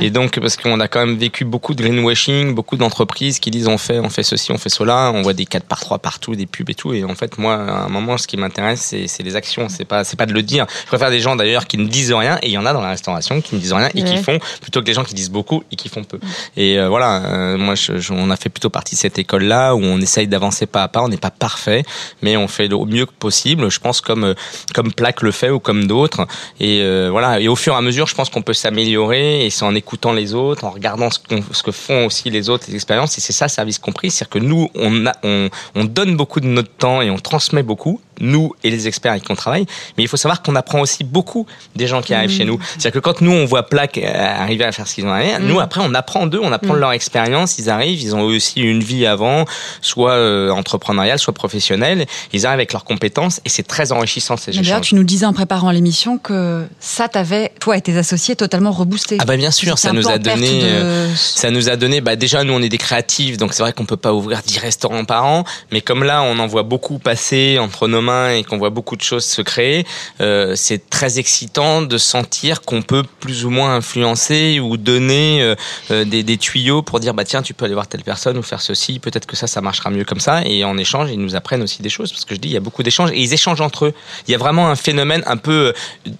Et 0.00 0.10
donc, 0.10 0.38
parce 0.38 0.56
qu'on 0.56 0.78
a 0.80 0.88
quand 0.88 1.04
même 1.04 1.16
vécu 1.18 1.44
beaucoup 1.44 1.74
de 1.74 1.82
greenwashing, 1.82 2.54
beaucoup 2.54 2.76
d'entreprises 2.76 3.38
qui 3.40 3.50
disent 3.50 3.66
on 3.68 3.76
fait, 3.78 3.98
on 3.98 4.08
fait 4.08 4.22
ceci, 4.22 4.52
on 4.52 4.58
fait 4.58 4.68
cela, 4.68 5.10
on 5.14 5.22
voit 5.22 5.32
des 5.32 5.44
4 5.46 5.64
par 5.64 5.80
3 5.80 5.98
partout, 5.98 6.34
des 6.36 6.46
pubs 6.46 6.70
et 6.70 6.74
tout. 6.74 6.94
Et 6.94 7.04
en 7.04 7.14
fait, 7.14 7.36
moi, 7.38 7.54
à 7.54 7.84
un 7.84 7.88
moment, 7.88 8.16
ce 8.18 8.26
qui 8.26 8.36
m'intéresse, 8.36 8.94
c'est, 9.06 9.22
les 9.22 9.36
actions. 9.36 9.68
C'est 9.68 9.84
pas, 9.84 10.04
c'est 10.04 10.16
pas 10.16 10.26
de 10.26 10.32
le 10.32 10.42
dire. 10.42 10.66
Je 10.82 10.86
préfère 10.86 11.10
des 11.10 11.20
gens 11.20 11.36
d'ailleurs 11.36 11.66
qui 11.66 11.76
ne 11.76 11.86
disent 11.86 12.12
rien, 12.12 12.38
et 12.42 12.46
il 12.46 12.52
y 12.52 12.58
en 12.58 12.66
a 12.66 12.72
dans 12.72 12.80
la 12.80 12.90
restauration 12.90 13.40
qui 13.40 13.56
ne 13.56 13.60
disent 13.60 13.72
rien 13.72 13.88
et 13.94 14.02
qui 14.04 14.16
font, 14.22 14.38
plutôt 14.62 14.80
que 14.80 14.84
des 14.86 14.94
gens 14.94 15.04
qui 15.04 15.14
disent 15.14 15.30
beaucoup 15.30 15.62
et 15.72 15.76
qui 15.76 15.88
font 15.88 16.04
peu. 16.04 16.18
Et 16.56 16.78
euh, 16.78 16.88
voilà, 16.88 17.24
euh, 17.24 17.56
moi, 17.58 17.74
je, 17.74 17.98
je- 17.98 18.12
on 18.12 18.30
a 18.30 18.36
fait 18.36 18.48
plutôt 18.48 18.70
partie 18.70 18.94
de 18.94 19.00
cette 19.00 19.18
école-là 19.18 19.74
où 19.74 19.82
on 19.82 20.00
essaye 20.00 20.26
d'avancer 20.28 20.66
pas 20.66 20.82
à 20.84 20.88
pas. 20.88 21.02
On 21.02 21.08
n'est 21.08 21.16
pas 21.16 21.30
parfait, 21.30 21.82
mais 22.22 22.36
on 22.36 22.48
fait 22.48 22.72
au 22.72 22.86
mieux 22.86 23.06
que 23.06 23.12
possible. 23.12 23.70
Je 23.70 23.80
pense 23.80 24.00
comme 24.00 24.24
euh, 24.24 24.34
comme 24.74 24.92
Plaque 24.92 25.22
le 25.22 25.32
fait 25.32 25.50
ou 25.50 25.58
comme 25.60 25.79
d'autres. 25.86 26.26
Et 26.58 26.80
euh, 26.82 27.08
voilà. 27.10 27.40
Et 27.40 27.48
au 27.48 27.56
fur 27.56 27.74
et 27.74 27.76
à 27.76 27.80
mesure, 27.80 28.06
je 28.06 28.14
pense 28.14 28.30
qu'on 28.30 28.42
peut 28.42 28.54
s'améliorer. 28.54 29.46
Et 29.46 29.50
c'est 29.50 29.64
en 29.64 29.74
écoutant 29.74 30.12
les 30.12 30.34
autres, 30.34 30.64
en 30.64 30.70
regardant 30.70 31.08
ce, 31.10 31.18
que 31.62 31.72
font 31.72 32.06
aussi 32.06 32.30
les 32.30 32.48
autres, 32.48 32.64
les 32.68 32.74
expériences. 32.74 33.18
Et 33.18 33.20
c'est 33.20 33.32
ça, 33.32 33.48
service 33.48 33.78
compris, 33.78 34.10
c'est-à-dire 34.10 34.30
que 34.30 34.38
nous, 34.38 34.70
on, 34.74 35.06
a, 35.06 35.12
on 35.22 35.48
on 35.74 35.84
donne 35.84 36.16
beaucoup 36.16 36.40
de 36.40 36.46
notre 36.46 36.70
temps 36.70 37.02
et 37.02 37.10
on 37.10 37.18
transmet 37.18 37.62
beaucoup. 37.62 38.00
Nous 38.22 38.52
et 38.62 38.70
les 38.70 38.86
experts 38.86 39.12
avec 39.12 39.24
qui 39.24 39.32
on 39.32 39.34
travaille. 39.34 39.64
Mais 39.96 40.04
il 40.04 40.08
faut 40.08 40.18
savoir 40.18 40.42
qu'on 40.42 40.54
apprend 40.54 40.80
aussi 40.80 41.04
beaucoup 41.04 41.46
des 41.74 41.86
gens 41.86 42.02
qui 42.02 42.12
arrivent 42.12 42.30
chez 42.30 42.44
nous. 42.44 42.60
C'est-à-dire 42.72 42.92
que 42.92 42.98
quand 42.98 43.22
nous, 43.22 43.32
on 43.32 43.46
voit 43.46 43.62
Plaque 43.62 43.96
euh, 43.96 44.12
arriver 44.14 44.64
à 44.64 44.72
faire 44.72 44.86
ce 44.86 44.94
qu'ils 44.96 45.06
ont 45.06 45.10
arrivé, 45.10 45.32
nous, 45.40 45.58
après, 45.58 45.80
on 45.82 45.94
apprend 45.94 46.26
d'eux, 46.26 46.40
on 46.42 46.52
apprend 46.52 46.74
de 46.74 46.78
leur 46.80 46.92
expérience. 46.92 47.58
Ils 47.58 47.70
arrivent, 47.70 47.98
ils 47.98 48.14
ont 48.14 48.20
aussi 48.20 48.60
une 48.60 48.82
vie 48.82 49.06
avant, 49.06 49.46
soit 49.80 50.12
euh, 50.12 50.50
entrepreneuriale, 50.50 51.18
soit 51.18 51.32
professionnelle. 51.32 52.04
Ils 52.34 52.44
arrivent 52.44 52.58
avec 52.58 52.74
leurs 52.74 52.84
compétences 52.84 53.40
et 53.46 53.48
c'est 53.48 53.62
très 53.62 53.90
enrichissant 53.90 54.36
ces 54.36 54.50
Mais 54.50 54.58
D'ailleurs, 54.58 54.78
échanges. 54.78 54.88
tu 54.88 54.94
nous 54.96 55.04
disais 55.04 55.24
en 55.24 55.32
préparant 55.32 55.69
l'émission 55.72 56.18
que 56.18 56.66
ça 56.78 57.08
t'avait, 57.08 57.52
toi 57.60 57.76
et 57.76 57.80
tes 57.80 57.96
associés, 57.96 58.36
totalement 58.36 58.72
reboosté. 58.72 59.18
Ah 59.20 59.24
bah 59.24 59.36
bien 59.36 59.50
sûr, 59.50 59.78
ça 59.78 59.92
nous 59.92 60.08
a 60.08 60.18
donné, 60.18 60.62
euh, 60.64 61.14
ça 61.14 61.50
nous 61.50 61.68
a 61.68 61.76
donné. 61.76 62.00
Bah 62.00 62.16
déjà, 62.16 62.44
nous 62.44 62.52
on 62.52 62.62
est 62.62 62.68
des 62.68 62.78
créatifs, 62.78 63.36
donc 63.36 63.52
c'est 63.52 63.62
vrai 63.62 63.72
qu'on 63.72 63.86
peut 63.86 63.96
pas 63.96 64.12
ouvrir 64.12 64.40
10 64.44 64.58
restaurants 64.58 65.04
par 65.04 65.24
an, 65.24 65.44
mais 65.72 65.80
comme 65.80 66.04
là 66.04 66.22
on 66.22 66.38
en 66.38 66.46
voit 66.46 66.62
beaucoup 66.62 66.98
passer 66.98 67.58
entre 67.58 67.88
nos 67.88 68.00
mains 68.00 68.34
et 68.34 68.44
qu'on 68.44 68.58
voit 68.58 68.70
beaucoup 68.70 68.96
de 68.96 69.02
choses 69.02 69.24
se 69.24 69.42
créer, 69.42 69.86
euh, 70.20 70.54
c'est 70.56 70.88
très 70.90 71.18
excitant 71.18 71.82
de 71.82 71.98
sentir 71.98 72.62
qu'on 72.62 72.82
peut 72.82 73.04
plus 73.20 73.44
ou 73.44 73.50
moins 73.50 73.74
influencer 73.74 74.60
ou 74.60 74.76
donner 74.76 75.54
euh, 75.90 76.04
des, 76.04 76.22
des 76.22 76.36
tuyaux 76.36 76.82
pour 76.82 77.00
dire 77.00 77.14
bah 77.14 77.24
tiens 77.24 77.42
tu 77.42 77.54
peux 77.54 77.64
aller 77.64 77.74
voir 77.74 77.86
telle 77.86 78.02
personne 78.02 78.38
ou 78.38 78.42
faire 78.42 78.60
ceci, 78.60 78.98
peut-être 78.98 79.26
que 79.26 79.36
ça 79.36 79.46
ça 79.46 79.60
marchera 79.60 79.90
mieux 79.90 80.04
comme 80.04 80.20
ça. 80.20 80.42
Et 80.44 80.64
en 80.64 80.78
échange 80.78 81.10
ils 81.10 81.20
nous 81.20 81.36
apprennent 81.36 81.62
aussi 81.62 81.82
des 81.82 81.90
choses 81.90 82.10
parce 82.12 82.24
que 82.24 82.34
je 82.34 82.40
dis 82.40 82.48
il 82.48 82.54
y 82.54 82.56
a 82.56 82.60
beaucoup 82.60 82.82
d'échanges 82.82 83.10
et 83.12 83.20
ils 83.20 83.32
échangent 83.32 83.60
entre 83.60 83.86
eux. 83.86 83.94
Il 84.26 84.32
y 84.32 84.34
a 84.34 84.38
vraiment 84.38 84.68
un 84.68 84.76
phénomène 84.76 85.22
un 85.26 85.36
peu 85.36 85.59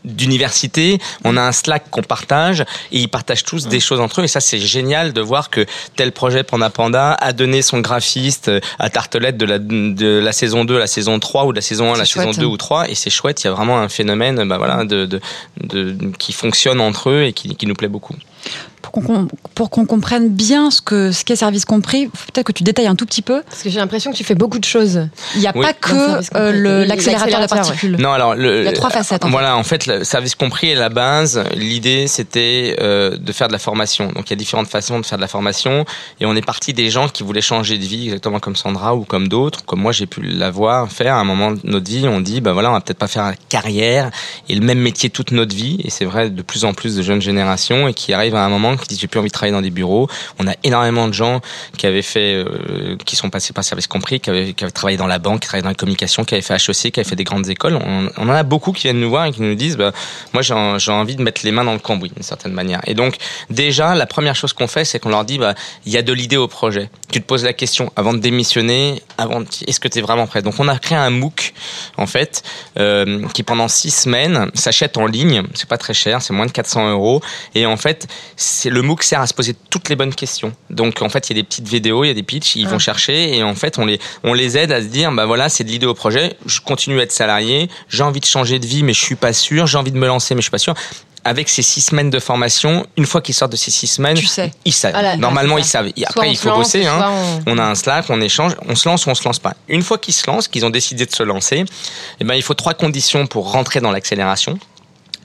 d'université. 0.05 0.99
On 1.25 1.37
a 1.37 1.43
un 1.43 1.53
Slack 1.53 1.91
qu'on 1.91 2.03
partage 2.03 2.61
et 2.93 2.99
ils 2.99 3.09
partagent 3.09 3.45
tous 3.45 3.67
des 3.67 3.81
choses 3.81 4.01
entre 4.01 4.21
eux 4.21 4.25
et 4.25 4.29
ça 4.29 4.41
c'est 4.41 4.59
génial 4.61 5.13
de 5.13 5.21
voir 5.21 5.51
que 5.51 5.65
tel 5.97 6.13
projet 6.13 6.43
Panda 6.43 6.71
Panda 6.71 7.15
a 7.15 7.33
donné 7.33 7.63
son 7.63 7.81
graphiste 7.81 8.49
euh, 8.49 8.61
à 8.79 8.91
Tartelette 8.91 9.37
de 9.37 9.47
la, 9.47 9.59
de 9.59 10.19
la 10.19 10.33
saison 10.33 10.65
2 10.65 10.77
à 10.77 10.79
la 10.81 10.87
saison 10.87 11.19
3 11.19 11.45
ou 11.47 11.53
de 11.53 11.57
la 11.59 11.63
saison 11.63 11.91
1 11.93 11.95
à 11.95 11.99
la 11.99 12.05
saison 12.05 12.33
chouette. 12.33 12.39
2 12.41 12.47
ou 12.47 12.57
3 12.57 12.89
et 12.91 12.95
c'est 12.95 13.11
chouette, 13.11 13.43
il 13.43 13.47
y 13.47 13.49
a 13.49 13.53
vraiment 13.53 13.79
un 13.79 13.89
phénomène 13.89 14.47
bah 14.49 14.59
voilà 14.59 14.85
de, 14.85 15.07
de, 15.07 15.21
de- 15.63 15.97
qui 16.19 16.33
fonctionne 16.33 16.81
entre 16.81 17.11
eux 17.11 17.23
et 17.25 17.33
qui, 17.33 17.55
qui 17.57 17.67
nous 17.67 17.75
plaît 17.75 17.89
beaucoup. 17.89 18.15
Pour 19.55 19.71
qu'on 19.71 19.85
comprenne 19.87 20.29
bien 20.31 20.71
ce 20.71 20.81
que 20.81 21.13
ce 21.13 21.25
qu'est 21.25 21.37
service 21.37 21.65
compris, 21.65 22.09
peut-être 22.09 22.47
que 22.47 22.53
tu 22.53 22.63
détailles 22.63 22.87
un 22.87 22.95
tout 22.97 23.07
petit 23.07 23.23
peu. 23.23 23.43
Parce 23.49 23.63
que 23.63 23.71
j'ai 23.71 23.79
l'impression 23.79 24.11
que 24.11 24.17
tu 24.17 24.25
fais 24.25 24.35
beaucoup 24.35 24.59
de 24.59 24.65
choses. 24.65 25.09
Il 25.35 25.41
n'y 25.41 25.47
a 25.47 25.53
Oui. 25.55 25.65
pas 25.65 25.73
que 25.75 26.21
euh, 26.37 26.85
l'accélérateur 26.87 27.41
de 27.41 27.47
particules. 27.47 27.97
Non, 27.99 28.13
alors 28.13 28.35
le, 28.35 28.61
Il 28.61 28.65
y 28.65 28.69
a 28.69 28.73
trois 28.73 28.91
facettes, 28.91 29.23
en 29.25 29.29
fait. 29.29 29.33
Voilà, 29.33 29.57
en 29.57 29.63
fait, 29.65 29.87
le 29.87 30.05
service 30.05 30.35
compris 30.35 30.73
à 30.73 30.77
la 30.79 30.89
base, 30.89 31.45
l'idée 31.55 32.07
c'était 32.07 32.77
euh, 32.81 33.17
de 33.17 33.33
faire 33.33 33.49
de 33.49 33.53
la 33.53 33.59
formation. 33.59 34.07
Donc 34.13 34.29
il 34.29 34.31
y 34.31 34.33
a 34.33 34.37
différentes 34.37 34.69
façons 34.69 34.99
de 34.99 35.07
faire 35.07 35.19
de 35.19 35.23
la 35.23 35.29
formation 35.29 35.85
et 36.21 36.27
on 36.27 36.35
est 36.35 36.45
parti 36.45 36.73
des 36.73 36.91
gens 36.91 37.09
qui 37.09 37.23
voulaient 37.23 37.41
changer 37.41 37.77
de 37.79 37.85
vie, 37.85 38.05
exactement 38.07 38.41
comme 38.41 38.57
Sandra 38.57 38.95
ou 38.97 39.05
comme 39.05 39.29
d'autres, 39.29 39.65
comme 39.67 39.81
moi 39.81 39.93
j'ai 39.93 40.07
pu 40.07 40.23
l'avoir 40.23 40.91
faire 40.91 41.15
à 41.15 41.19
un 41.21 41.25
moment 41.25 41.53
de 41.53 41.61
notre 41.65 41.91
vie. 41.91 42.07
On 42.09 42.21
dit 42.21 42.41
bah 42.41 42.53
voilà, 42.53 42.71
on 42.71 42.73
va 42.75 42.81
peut-être 42.81 42.99
pas 42.99 43.09
faire 43.09 43.33
carrière 43.49 44.11
et 44.49 44.55
le 44.55 44.65
même 44.65 44.79
métier 44.81 45.11
toute 45.11 45.31
notre 45.33 45.55
vie. 45.55 45.79
Et 45.85 45.91
c'est 45.91 46.05
vrai 46.07 46.31
de 46.31 46.43
plus 46.43 46.65
en 46.65 46.73
plus 46.73 46.97
de 46.97 47.03
jeunes 47.03 47.21
générations 47.23 47.87
et 47.89 47.95
qui 47.95 48.13
arrivent 48.13 48.35
à 48.37 48.45
un 48.45 48.49
moment 48.49 48.70
qui 48.77 48.89
disent 48.89 49.01
j'ai 49.01 49.07
plus 49.07 49.21
envie 49.21 49.29
de 49.29 49.33
travailler 49.33 49.53
dans 49.53 49.63
des 49.63 49.71
bureaux. 49.71 50.09
On 50.39 50.47
a 50.47 50.55
énormément 50.65 51.09
de 51.09 51.15
gens 51.15 51.41
qui 51.77 51.87
avaient 51.87 52.03
fait, 52.03 52.35
euh, 52.35 52.97
qui 53.05 53.17
sont 53.17 53.31
passés 53.31 53.53
par 53.53 53.65
service 53.65 53.87
compris, 53.87 54.21
qui 54.21 54.31
avaient, 54.31 54.53
travaillé 54.75 54.97
dans 54.97 55.07
la 55.07 55.19
banque, 55.19 55.41
qui 55.41 55.49
travaillaient 55.49 55.63
dans 55.63 55.69
la 55.71 55.75
communication, 55.75 56.25
qui 56.25 56.35
avaient 56.35 56.43
fait 56.43 56.55
HEC, 56.55 56.93
qui 56.93 57.01
avaient 57.01 57.09
fait 57.09 57.17
des 57.17 57.25
grandes 57.25 57.49
écoles. 57.49 57.79
On, 57.85 58.11
en 58.17 58.29
a 58.31 58.43
beaucoup 58.43 58.73
qui 58.73 58.83
viennent 58.83 59.01
nous 59.01 59.11
voir 59.11 59.27
et 59.27 59.33
qui 59.33 59.43
nous 59.43 59.55
disent, 59.55 59.77
bah, 59.77 59.93
moi 60.33 60.43
j'ai 60.43 60.55
en- 60.55 60.79
j'ai 60.79 60.93
envie 60.93 61.17
de 61.17 61.23
mettre 61.23 61.41
les 61.45 61.53
mains 61.53 61.65
dans 61.65 61.73
le 61.73 61.79
cambouis 61.79 62.11
d'une 62.11 62.23
certaine 62.23 62.53
manière. 62.53 62.81
Et 62.87 62.95
donc 62.95 63.17
déjà, 63.49 63.95
la 63.95 64.07
première 64.07 64.35
chose 64.37 64.53
qu'on 64.53 64.69
fait, 64.69 64.85
c'est 64.85 64.99
qu'on 64.99 65.09
leur 65.11 65.25
dit, 65.25 65.39
bah, 65.39 65.55
il 65.87 65.93
y 65.93 65.97
a 65.97 66.03
de 66.03 66.13
l'idée 66.13 66.37
au 66.37 66.49
projet. 66.49 66.91
Tu 67.13 67.21
te 67.21 67.27
poses 67.27 67.45
la 67.45 67.53
question 67.53 67.93
avant 67.97 68.13
de 68.13 68.19
démissionner, 68.19 69.03
avant, 69.19 69.43
est-ce 69.67 69.81
que 69.81 69.89
tu 69.89 69.99
es 69.99 70.03
vraiment 70.03 70.27
prêt? 70.27 70.43
Donc 70.43 70.55
on 70.59 70.69
a 70.69 70.79
créé 70.79 70.97
un 70.99 71.11
MOOC 71.11 71.53
en 71.97 72.07
fait, 72.07 72.43
euh, 72.79 73.27
qui 73.35 73.43
pendant 73.43 73.69
six 73.69 73.91
semaines 73.91 74.51
s'achète 74.55 74.97
en 74.97 75.07
ligne. 75.07 75.43
C'est 75.55 75.69
pas 75.69 75.79
très 75.79 75.95
cher, 75.95 76.23
c'est 76.23 76.33
moins 76.33 76.47
de 76.47 76.53
400 76.53 76.91
euros. 76.91 77.21
Et 77.55 77.67
en 77.67 77.77
fait, 77.77 78.07
c'est 78.61 78.71
le 78.71 78.83
MOOC 78.83 79.03
sert 79.03 79.21
à 79.21 79.27
se 79.27 79.35
poser 79.35 79.57
toutes 79.71 79.89
les 79.89 79.97
bonnes 79.97 80.15
questions. 80.15 80.53
Donc 80.69 81.01
en 81.03 81.09
fait, 81.09 81.31
il 81.31 81.37
y 81.37 81.39
a 81.39 81.43
des 81.43 81.47
petites 81.47 81.69
vidéos, 81.69 82.05
il 82.05 82.09
y 82.09 82.11
a 82.11 82.15
des 82.15 82.23
pitchs, 82.23 82.57
ils 82.57 82.69
vont 82.69 82.79
chercher 82.79 83.37
et 83.37 83.43
en 83.43 83.55
fait, 83.55 83.79
on 83.79 83.87
les 83.87 83.99
on 84.23 84.35
les 84.35 84.59
aide 84.59 84.73
à 84.73 84.81
se 84.83 84.87
dire 84.87 85.11
bah 85.13 85.27
voilà, 85.27 85.49
c'est 85.49 85.65
de 85.65 85.71
l'idée 85.71 85.87
au 85.87 85.95
projet. 85.95 86.37
Je 86.47 86.61
continue 86.61 87.01
à 87.01 87.03
être 87.05 87.13
salarié, 87.13 87.69
j'ai 87.89 88.03
envie 88.03 88.21
de 88.21 88.27
changer 88.27 88.59
de 88.59 88.67
vie, 88.67 88.83
mais 88.83 88.93
je 88.93 89.01
suis 89.01 89.15
pas 89.17 89.33
sûr. 89.33 89.67
J'ai 89.67 89.79
envie 89.79 89.93
de 89.93 89.99
me 89.99 90.07
lancer, 90.07 90.35
mais 90.35 90.41
je 90.41 90.45
suis 90.45 90.51
pas 90.51 90.59
sûr. 90.59 90.75
Avec 91.23 91.51
ces 91.51 91.61
six 91.61 91.83
semaines 91.83 92.09
de 92.09 92.19
formation, 92.19 92.87
une 92.97 93.05
fois 93.05 93.21
qu'ils 93.21 93.35
sortent 93.35 93.53
de 93.53 93.57
ces 93.57 93.71
six 93.71 93.87
semaines, 93.87 94.17
Tu 94.17 94.25
sais. 94.25 94.53
ils 94.65 94.73
savent. 94.73 94.95
Ah 94.97 95.03
là, 95.03 95.17
Normalement, 95.19 95.59
ils 95.59 95.65
savent. 95.65 95.89
Et 95.95 96.07
après, 96.07 96.31
il 96.31 96.37
faut 96.37 96.49
lance, 96.49 96.59
bosser. 96.59 96.87
Hein. 96.87 97.13
On 97.47 97.59
a 97.59 97.63
un 97.63 97.75
Slack, 97.75 98.07
on 98.09 98.23
échange, 98.23 98.53
on 98.67 98.75
se 98.75 98.89
lance 98.89 99.05
ou 99.05 99.11
on 99.11 99.15
se 99.15 99.25
lance 99.25 99.39
pas. 99.39 99.55
Une 99.69 99.83
fois 99.83 99.99
qu'ils 99.99 100.15
se 100.15 100.27
lancent, 100.31 100.49
qu'ils 100.49 100.65
ont 100.65 100.71
décidé 100.71 101.05
de 101.05 101.15
se 101.15 101.23
lancer, 101.23 101.67
eh 102.21 102.25
ben, 102.25 102.35
il 102.35 102.43
faut 102.43 102.55
trois 102.55 102.73
conditions 102.73 103.27
pour 103.27 103.53
rentrer 103.53 103.81
dans 103.81 103.91
l'accélération 103.91 104.59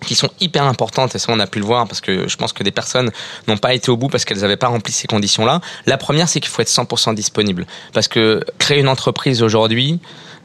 qui 0.05 0.15
sont 0.15 0.29
hyper 0.39 0.63
importantes 0.63 1.15
et 1.15 1.19
ça 1.19 1.31
on 1.31 1.39
a 1.39 1.47
pu 1.47 1.59
le 1.59 1.65
voir 1.65 1.87
parce 1.87 2.01
que 2.01 2.27
je 2.27 2.37
pense 2.37 2.53
que 2.53 2.63
des 2.63 2.71
personnes 2.71 3.11
n'ont 3.47 3.57
pas 3.57 3.73
été 3.73 3.89
au 3.91 3.97
bout 3.97 4.07
parce 4.07 4.25
qu'elles 4.25 4.39
n'avaient 4.39 4.57
pas 4.57 4.67
rempli 4.67 4.93
ces 4.93 5.07
conditions-là. 5.07 5.61
La 5.85 5.97
première 5.97 6.29
c'est 6.29 6.39
qu'il 6.39 6.51
faut 6.51 6.61
être 6.61 6.69
100% 6.69 7.15
disponible 7.15 7.65
parce 7.93 8.07
que 8.07 8.43
créer 8.59 8.79
une 8.79 8.89
entreprise 8.89 9.43
aujourd'hui, 9.43 9.99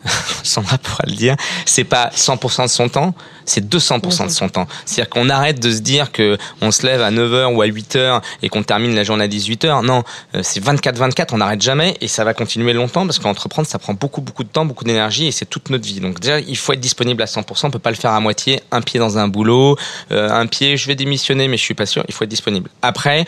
Sandra 0.42 0.78
pourra 0.78 1.04
le 1.06 1.14
dire, 1.14 1.36
c'est 1.66 1.84
pas 1.84 2.10
100% 2.14 2.62
de 2.62 2.66
son 2.68 2.88
temps, 2.88 3.14
c'est 3.44 3.64
200% 3.64 4.26
de 4.26 4.30
son 4.30 4.48
temps. 4.48 4.66
C'est-à-dire 4.84 5.10
qu'on 5.10 5.28
arrête 5.28 5.60
de 5.60 5.70
se 5.70 5.80
dire 5.80 6.12
que 6.12 6.38
on 6.60 6.70
se 6.70 6.86
lève 6.86 7.02
à 7.02 7.10
9h 7.10 7.54
ou 7.54 7.62
à 7.62 7.66
8h 7.66 8.22
et 8.42 8.48
qu'on 8.48 8.62
termine 8.62 8.94
la 8.94 9.04
journée 9.04 9.24
à 9.24 9.28
18h. 9.28 9.84
Non, 9.84 10.02
euh, 10.34 10.40
c'est 10.42 10.64
24-24, 10.64 11.28
on 11.32 11.38
n'arrête 11.38 11.60
jamais 11.60 11.96
et 12.00 12.08
ça 12.08 12.24
va 12.24 12.34
continuer 12.34 12.72
longtemps 12.72 13.06
parce 13.06 13.18
qu'entreprendre 13.18 13.68
ça 13.68 13.78
prend 13.78 13.94
beaucoup 13.94 14.20
beaucoup 14.20 14.44
de 14.44 14.48
temps, 14.48 14.64
beaucoup 14.64 14.84
d'énergie 14.84 15.26
et 15.26 15.32
c'est 15.32 15.46
toute 15.46 15.70
notre 15.70 15.86
vie. 15.86 16.00
Donc 16.00 16.20
déjà, 16.20 16.40
il 16.40 16.56
faut 16.56 16.72
être 16.72 16.80
disponible 16.80 17.22
à 17.22 17.26
100%, 17.26 17.66
on 17.66 17.70
peut 17.70 17.78
pas 17.78 17.90
le 17.90 17.96
faire 17.96 18.12
à 18.12 18.20
moitié, 18.20 18.62
un 18.70 18.80
pied 18.80 18.98
dans 18.98 19.18
un 19.18 19.28
boulot, 19.28 19.76
euh, 20.12 20.30
un 20.30 20.46
pied 20.46 20.76
je 20.76 20.86
vais 20.86 20.94
démissionner 20.94 21.48
mais 21.48 21.56
je 21.56 21.62
suis 21.62 21.74
pas 21.74 21.86
sûr, 21.86 22.04
il 22.08 22.14
faut 22.14 22.24
être 22.24 22.30
disponible. 22.30 22.70
Après, 22.82 23.26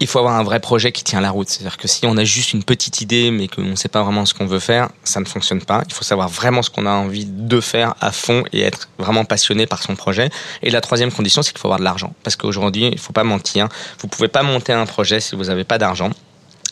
il 0.00 0.06
faut 0.06 0.18
avoir 0.18 0.34
un 0.34 0.44
vrai 0.44 0.60
projet 0.60 0.92
qui 0.92 1.04
tient 1.04 1.20
la 1.20 1.30
route. 1.30 1.48
C'est-à-dire 1.48 1.76
que 1.76 1.88
si 1.88 2.06
on 2.06 2.16
a 2.16 2.24
juste 2.24 2.52
une 2.52 2.62
petite 2.62 3.00
idée, 3.00 3.30
mais 3.30 3.48
qu'on 3.48 3.62
ne 3.62 3.74
sait 3.74 3.88
pas 3.88 4.02
vraiment 4.02 4.24
ce 4.24 4.34
qu'on 4.34 4.46
veut 4.46 4.58
faire, 4.58 4.88
ça 5.04 5.20
ne 5.20 5.24
fonctionne 5.24 5.62
pas. 5.62 5.82
Il 5.88 5.94
faut 5.94 6.04
savoir 6.04 6.28
vraiment 6.28 6.62
ce 6.62 6.70
qu'on 6.70 6.86
a 6.86 6.90
envie 6.90 7.26
de 7.26 7.60
faire 7.60 7.94
à 8.00 8.12
fond 8.12 8.44
et 8.52 8.60
être 8.62 8.88
vraiment 8.98 9.24
passionné 9.24 9.66
par 9.66 9.82
son 9.82 9.96
projet. 9.96 10.30
Et 10.62 10.70
la 10.70 10.80
troisième 10.80 11.12
condition, 11.12 11.42
c'est 11.42 11.52
qu'il 11.52 11.60
faut 11.60 11.68
avoir 11.68 11.80
de 11.80 11.84
l'argent. 11.84 12.14
Parce 12.22 12.36
qu'aujourd'hui, 12.36 12.88
il 12.92 12.98
faut 12.98 13.12
pas 13.12 13.24
mentir. 13.24 13.68
Vous 14.00 14.08
pouvez 14.08 14.28
pas 14.28 14.42
monter 14.42 14.72
un 14.72 14.86
projet 14.86 15.20
si 15.20 15.34
vous 15.34 15.44
n'avez 15.44 15.64
pas 15.64 15.78
d'argent. 15.78 16.10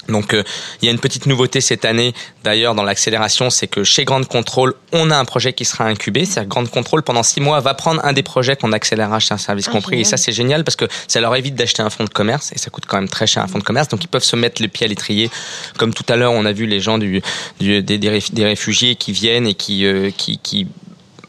Donc 0.08 0.34
euh, 0.34 0.42
il 0.82 0.86
y 0.86 0.88
a 0.88 0.92
une 0.92 0.98
petite 0.98 1.26
nouveauté 1.26 1.60
cette 1.60 1.84
année 1.84 2.14
d'ailleurs 2.44 2.74
dans 2.74 2.82
l'accélération, 2.84 3.50
c'est 3.50 3.66
que 3.66 3.84
chez 3.84 4.04
Grande 4.04 4.26
Contrôle, 4.26 4.74
on 4.92 5.10
a 5.10 5.16
un 5.16 5.24
projet 5.24 5.52
qui 5.52 5.64
sera 5.64 5.84
incubé. 5.84 6.24
C'est-à-dire 6.24 6.48
Grande 6.48 6.70
Contrôle 6.70 7.02
pendant 7.02 7.22
six 7.22 7.40
mois 7.40 7.60
va 7.60 7.74
prendre 7.74 8.04
un 8.04 8.12
des 8.12 8.22
projets 8.22 8.56
qu'on 8.56 8.72
accélérera 8.72 9.18
chez 9.20 9.34
un 9.34 9.38
service 9.38 9.66
Ah, 9.68 9.72
compris. 9.72 10.00
Et 10.00 10.04
ça 10.04 10.16
c'est 10.16 10.32
génial 10.32 10.64
parce 10.64 10.76
que 10.76 10.86
ça 11.08 11.20
leur 11.20 11.34
évite 11.36 11.54
d'acheter 11.54 11.82
un 11.82 11.90
fonds 11.90 12.04
de 12.04 12.08
commerce 12.10 12.52
et 12.52 12.58
ça 12.58 12.70
coûte 12.70 12.84
quand 12.86 12.96
même 12.98 13.08
très 13.08 13.26
cher 13.26 13.42
un 13.42 13.46
fonds 13.48 13.58
de 13.58 13.64
commerce. 13.64 13.88
Donc 13.88 14.04
ils 14.04 14.08
peuvent 14.08 14.24
se 14.24 14.36
mettre 14.36 14.62
le 14.62 14.68
pied 14.68 14.86
à 14.86 14.88
l'étrier. 14.88 15.30
Comme 15.78 15.92
tout 15.94 16.04
à 16.08 16.16
l'heure, 16.16 16.32
on 16.32 16.44
a 16.44 16.52
vu 16.52 16.66
les 16.66 16.80
gens 16.80 16.98
du, 16.98 17.22
du- 17.60 17.82
des, 17.82 17.98
des 17.98 18.44
réfugiés 18.44 18.94
qui 18.96 19.12
viennent 19.12 19.46
et 19.46 19.54
qui, 19.54 19.84
euh, 19.86 20.10
qui, 20.16 20.38
qui 20.38 20.66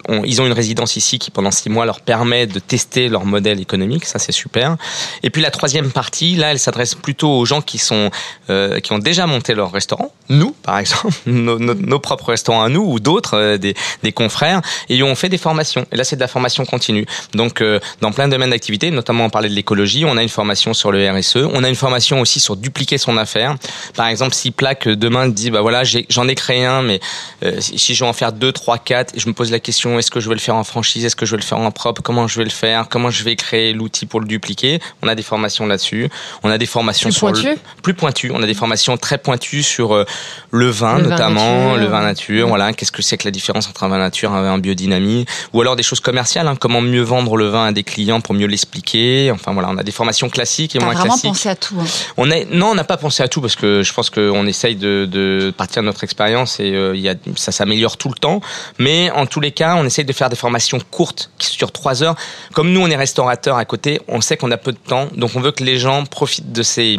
on- 0.07 0.23
ils 0.23 0.41
ont 0.41 0.45
une 0.45 0.53
résidence 0.53 0.95
ici 0.95 1.19
qui 1.19 1.31
pendant 1.31 1.51
six 1.51 1.69
mois 1.69 1.85
leur 1.85 2.01
permet 2.01 2.47
de 2.47 2.59
tester 2.59 3.09
leur 3.09 3.25
modèle 3.25 3.59
économique. 3.59 4.05
Ça, 4.05 4.19
c'est 4.19 4.31
super. 4.31 4.77
Et 5.23 5.29
puis 5.29 5.41
la 5.41 5.51
troisième 5.51 5.91
partie, 5.91 6.35
là, 6.35 6.51
elle 6.51 6.59
s'adresse 6.59 6.95
plutôt 6.95 7.29
aux 7.29 7.45
gens 7.45 7.61
qui 7.61 7.77
sont 7.77 8.09
euh, 8.49 8.79
qui 8.79 8.91
ont 8.93 8.99
déjà 8.99 9.25
monté 9.27 9.53
leur 9.53 9.71
restaurant. 9.71 10.11
Nous, 10.29 10.51
par 10.63 10.77
exemple, 10.79 11.13
nos, 11.25 11.59
nos- 11.59 11.73
nos 11.73 11.99
propres 11.99 12.29
restaurants 12.29 12.63
à 12.63 12.69
nous 12.69 12.81
ou 12.83 12.99
d'autres, 12.99 13.35
euh, 13.37 13.57
des, 13.57 13.75
des 14.03 14.11
confrères, 14.11 14.61
et 14.89 15.01
on 15.03 15.15
fait 15.15 15.29
des 15.29 15.37
formations. 15.37 15.85
Et 15.91 15.95
là, 15.95 16.03
c'est 16.03 16.15
de 16.15 16.21
la 16.21 16.27
formation 16.27 16.65
continue. 16.65 17.05
Donc, 17.33 17.61
euh, 17.61 17.79
dans 18.01 18.11
plein 18.11 18.27
de 18.27 18.31
domaines 18.31 18.49
d'activité, 18.51 18.91
notamment 18.91 19.25
on 19.25 19.29
parlait 19.29 19.49
de 19.49 19.53
l'écologie, 19.53 20.05
on 20.05 20.17
a 20.17 20.23
une 20.23 20.29
formation 20.29 20.73
sur 20.73 20.91
le 20.91 21.09
RSE, 21.09 21.37
on 21.53 21.63
a 21.63 21.69
une 21.69 21.75
formation 21.75 22.19
aussi 22.21 22.39
sur 22.39 22.55
dupliquer 22.55 22.97
son 22.97 23.17
affaire. 23.17 23.55
Par 23.95 24.07
exemple, 24.07 24.33
si 24.33 24.51
Plaque 24.51 24.87
euh, 24.87 24.95
demain 24.95 25.27
dit, 25.27 25.51
bah 25.51 25.61
voilà, 25.61 25.83
j'en 25.83 26.27
ai, 26.27 26.35
créé 26.35 26.65
un, 26.65 26.81
mais 26.81 26.99
euh, 27.43 27.59
si 27.59 27.95
je 27.95 28.03
vais 28.03 28.09
en 28.09 28.13
faire 28.13 28.31
deux, 28.31 28.51
trois, 28.51 28.77
quatre, 28.77 29.13
je 29.17 29.27
me 29.27 29.33
pose 29.33 29.51
la 29.51 29.59
question, 29.59 29.96
est-ce 29.99 30.11
que 30.11 30.19
je 30.19 30.29
vais 30.29 30.35
le 30.35 30.41
faire 30.41 30.55
en 30.55 30.63
franchise, 30.63 31.05
est-ce 31.05 31.15
que 31.15 31.25
je 31.25 31.31
vais 31.31 31.41
le 31.41 31.45
faire 31.45 31.57
en 31.59 31.71
propre, 31.71 32.01
comment 32.01 32.27
je 32.27 32.37
vais 32.37 32.43
le 32.43 32.49
faire, 32.49 32.87
comment 32.89 33.09
je 33.09 33.23
vais 33.23 33.35
créer 33.35 33.73
l'outil 33.73 34.05
pour 34.05 34.19
le 34.19 34.25
dupliquer. 34.27 34.79
On 35.01 35.07
a 35.07 35.15
des 35.15 35.23
formations 35.23 35.65
là-dessus. 35.65 36.09
On 36.43 36.49
a 36.49 36.57
des 36.57 36.65
formations 36.65 37.09
Plus 37.09 37.15
sur 37.17 37.27
le- 37.27 37.33
pointues 37.33 37.57
plus 37.83 37.93
pointues. 37.93 38.31
On 38.33 38.41
a 38.43 38.45
des 38.45 38.53
formations 38.53 38.97
très 38.97 39.17
pointues 39.17 39.63
sur 39.63 39.93
euh, 39.93 40.05
le 40.51 40.69
vin 40.69 40.97
Le 40.99 41.07
notamment, 41.09 41.67
nature. 41.69 41.77
le 41.81 41.85
vin 41.87 42.01
nature. 42.01 42.47
Voilà, 42.47 42.73
qu'est-ce 42.73 42.91
que 42.91 43.01
c'est 43.01 43.17
que 43.17 43.25
la 43.25 43.31
différence 43.31 43.67
entre 43.69 43.83
un 43.83 43.87
vin 43.89 43.97
nature 43.97 44.31
et 44.31 44.35
un 44.35 44.41
vin 44.41 44.57
biodynamie, 44.57 45.25
ou 45.53 45.61
alors 45.61 45.75
des 45.75 45.83
choses 45.83 45.99
commerciales, 45.99 46.47
hein, 46.47 46.55
comment 46.59 46.81
mieux 46.81 47.01
vendre 47.01 47.37
le 47.37 47.47
vin 47.47 47.65
à 47.67 47.71
des 47.71 47.83
clients 47.83 48.21
pour 48.21 48.33
mieux 48.35 48.47
l'expliquer? 48.47 49.31
Enfin 49.31 49.53
voilà, 49.53 49.69
on 49.71 49.77
a 49.77 49.83
des 49.83 49.91
formations 49.91 50.29
classiques 50.29 50.75
et 50.75 50.79
moins 50.79 50.93
vraiment 50.93 51.05
classiques. 51.13 51.29
pensé 51.29 51.49
à 51.49 51.55
tout. 51.55 51.75
hein. 51.79 51.85
On 52.17 52.29
est 52.31 52.45
non, 52.51 52.67
on 52.67 52.75
n'a 52.75 52.83
pas 52.83 52.97
pensé 52.97 53.23
à 53.23 53.27
tout 53.27 53.41
parce 53.41 53.55
que 53.55 53.83
je 53.83 53.93
pense 53.93 54.09
qu'on 54.09 54.45
essaye 54.47 54.75
de, 54.75 55.07
de 55.09 55.53
partir 55.55 55.81
de 55.81 55.87
notre 55.87 56.03
expérience 56.03 56.59
et 56.59 56.73
euh, 56.73 56.95
y 56.95 57.09
a, 57.09 57.15
ça 57.35 57.51
s'améliore 57.51 57.97
tout 57.97 58.09
le 58.09 58.15
temps. 58.15 58.41
Mais 58.79 59.09
en 59.11 59.25
tous 59.25 59.39
les 59.39 59.51
cas, 59.51 59.75
on 59.77 59.83
essaye 59.87 60.05
de 60.05 60.13
faire 60.13 60.29
des 60.29 60.35
formations 60.35 60.79
courtes 60.91 61.31
qui 61.39 61.47
sur 61.47 61.71
trois 61.71 62.03
heures. 62.03 62.15
Comme 62.53 62.71
nous, 62.71 62.81
on 62.81 62.87
est 62.87 62.95
restaurateur 62.95 63.57
à 63.57 63.65
côté, 63.65 63.99
on 64.07 64.21
sait 64.21 64.37
qu'on 64.37 64.51
a 64.51 64.57
peu 64.57 64.71
de 64.71 64.77
temps, 64.77 65.07
donc 65.15 65.31
on 65.35 65.39
veut 65.41 65.51
que 65.51 65.63
les 65.63 65.79
gens 65.79 66.05
profitent 66.05 66.51
de 66.53 66.61
ces 66.63 66.97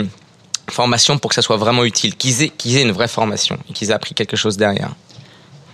formations 0.71 1.19
pour 1.19 1.29
que 1.31 1.35
ça 1.35 1.43
soit 1.43 1.57
vraiment 1.57 1.85
utile, 1.85 2.15
qu'ils 2.17 2.43
aient, 2.43 2.49
qu'ils 2.51 2.77
aient 2.77 2.83
une 2.83 2.93
vraie 2.93 3.09
formation 3.09 3.57
et 3.71 3.73
qu'ils 3.73 3.91
aient 3.91 3.95
appris 3.95 4.15
quelque 4.15 4.37
chose 4.37 4.57
derrière. 4.57 4.91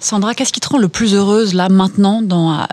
Sandra, 0.01 0.35
qu'est-ce 0.35 0.53
qui 0.53 0.61
te 0.61 0.69
rend 0.69 0.77
le 0.77 0.89
plus 0.89 1.15
heureuse 1.15 1.55
là 1.55 1.71
maintenant, 1.71 2.21
dans, 2.21 2.51
à, 2.51 2.69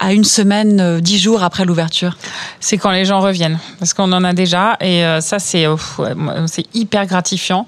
à- 0.00 0.12
une 0.12 0.22
semaine, 0.24 0.80
euh, 0.80 1.00
dix 1.00 1.18
jours 1.18 1.42
après 1.42 1.64
l'ouverture? 1.64 2.18
C'est 2.60 2.76
quand 2.76 2.90
les 2.90 3.06
gens 3.06 3.20
reviennent 3.20 3.58
parce 3.78 3.94
qu'on 3.94 4.12
en 4.12 4.22
a 4.22 4.34
déjà 4.34 4.76
et 4.82 5.02
euh, 5.02 5.22
ça 5.22 5.38
c'est 5.38 5.66
moi, 6.14 6.46
c'est 6.46 6.66
hyper 6.74 7.06
gratifiant 7.06 7.64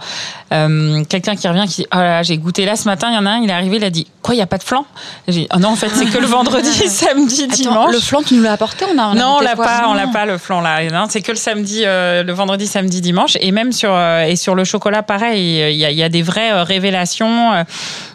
Euh, 0.52 1.02
quelqu'un 1.08 1.34
qui 1.34 1.48
revient 1.48 1.64
qui 1.66 1.82
dit 1.82 1.86
oh 1.92 1.96
là 1.96 2.04
là, 2.04 2.22
j'ai 2.22 2.38
goûté 2.38 2.64
là 2.64 2.76
ce 2.76 2.84
matin 2.84 3.08
il 3.10 3.14
y 3.14 3.18
en 3.18 3.26
a 3.26 3.30
un 3.30 3.38
il 3.38 3.50
est 3.50 3.52
arrivé 3.52 3.78
il 3.78 3.84
a 3.84 3.90
dit 3.90 4.06
quoi 4.22 4.34
il 4.34 4.38
y 4.38 4.42
a 4.42 4.46
pas 4.46 4.58
de 4.58 4.62
flan? 4.62 4.84
J'ai 5.26 5.40
dit 5.40 5.48
oh 5.52 5.58
non 5.58 5.70
en 5.70 5.76
fait 5.76 5.88
c'est 5.88 6.06
que 6.06 6.18
le 6.18 6.26
vendredi 6.26 6.70
samedi 6.88 7.42
Attends, 7.44 7.54
dimanche 7.54 7.92
le 7.92 7.98
flan, 8.00 8.22
tu 8.22 8.34
nous 8.34 8.42
l'as 8.42 8.52
apporté 8.52 8.84
on 8.84 8.98
a, 8.98 9.08
on 9.08 9.14
non, 9.14 9.36
on 9.38 9.40
l'a 9.40 9.56
pas, 9.56 9.86
on 9.88 9.94
l'a 9.94 10.06
pas 10.06 10.24
le 10.24 10.38
flan 10.38 10.60
là. 10.60 10.78
C'est 11.08 11.20
que 11.22 11.32
le 11.32 11.36
samedi, 11.36 11.82
euh, 11.84 12.22
le 12.22 12.32
vendredi, 12.32 12.66
samedi, 12.66 13.00
dimanche, 13.00 13.36
et 13.40 13.50
même 13.50 13.72
sur 13.72 13.90
euh, 13.92 14.24
et 14.24 14.36
sur 14.36 14.54
le 14.54 14.64
chocolat, 14.64 15.02
pareil. 15.02 15.58
Il 15.72 15.76
y 15.76 15.84
a, 15.84 15.90
y 15.90 16.02
a 16.02 16.08
des 16.08 16.22
vraies 16.22 16.62
révélations. 16.62 17.64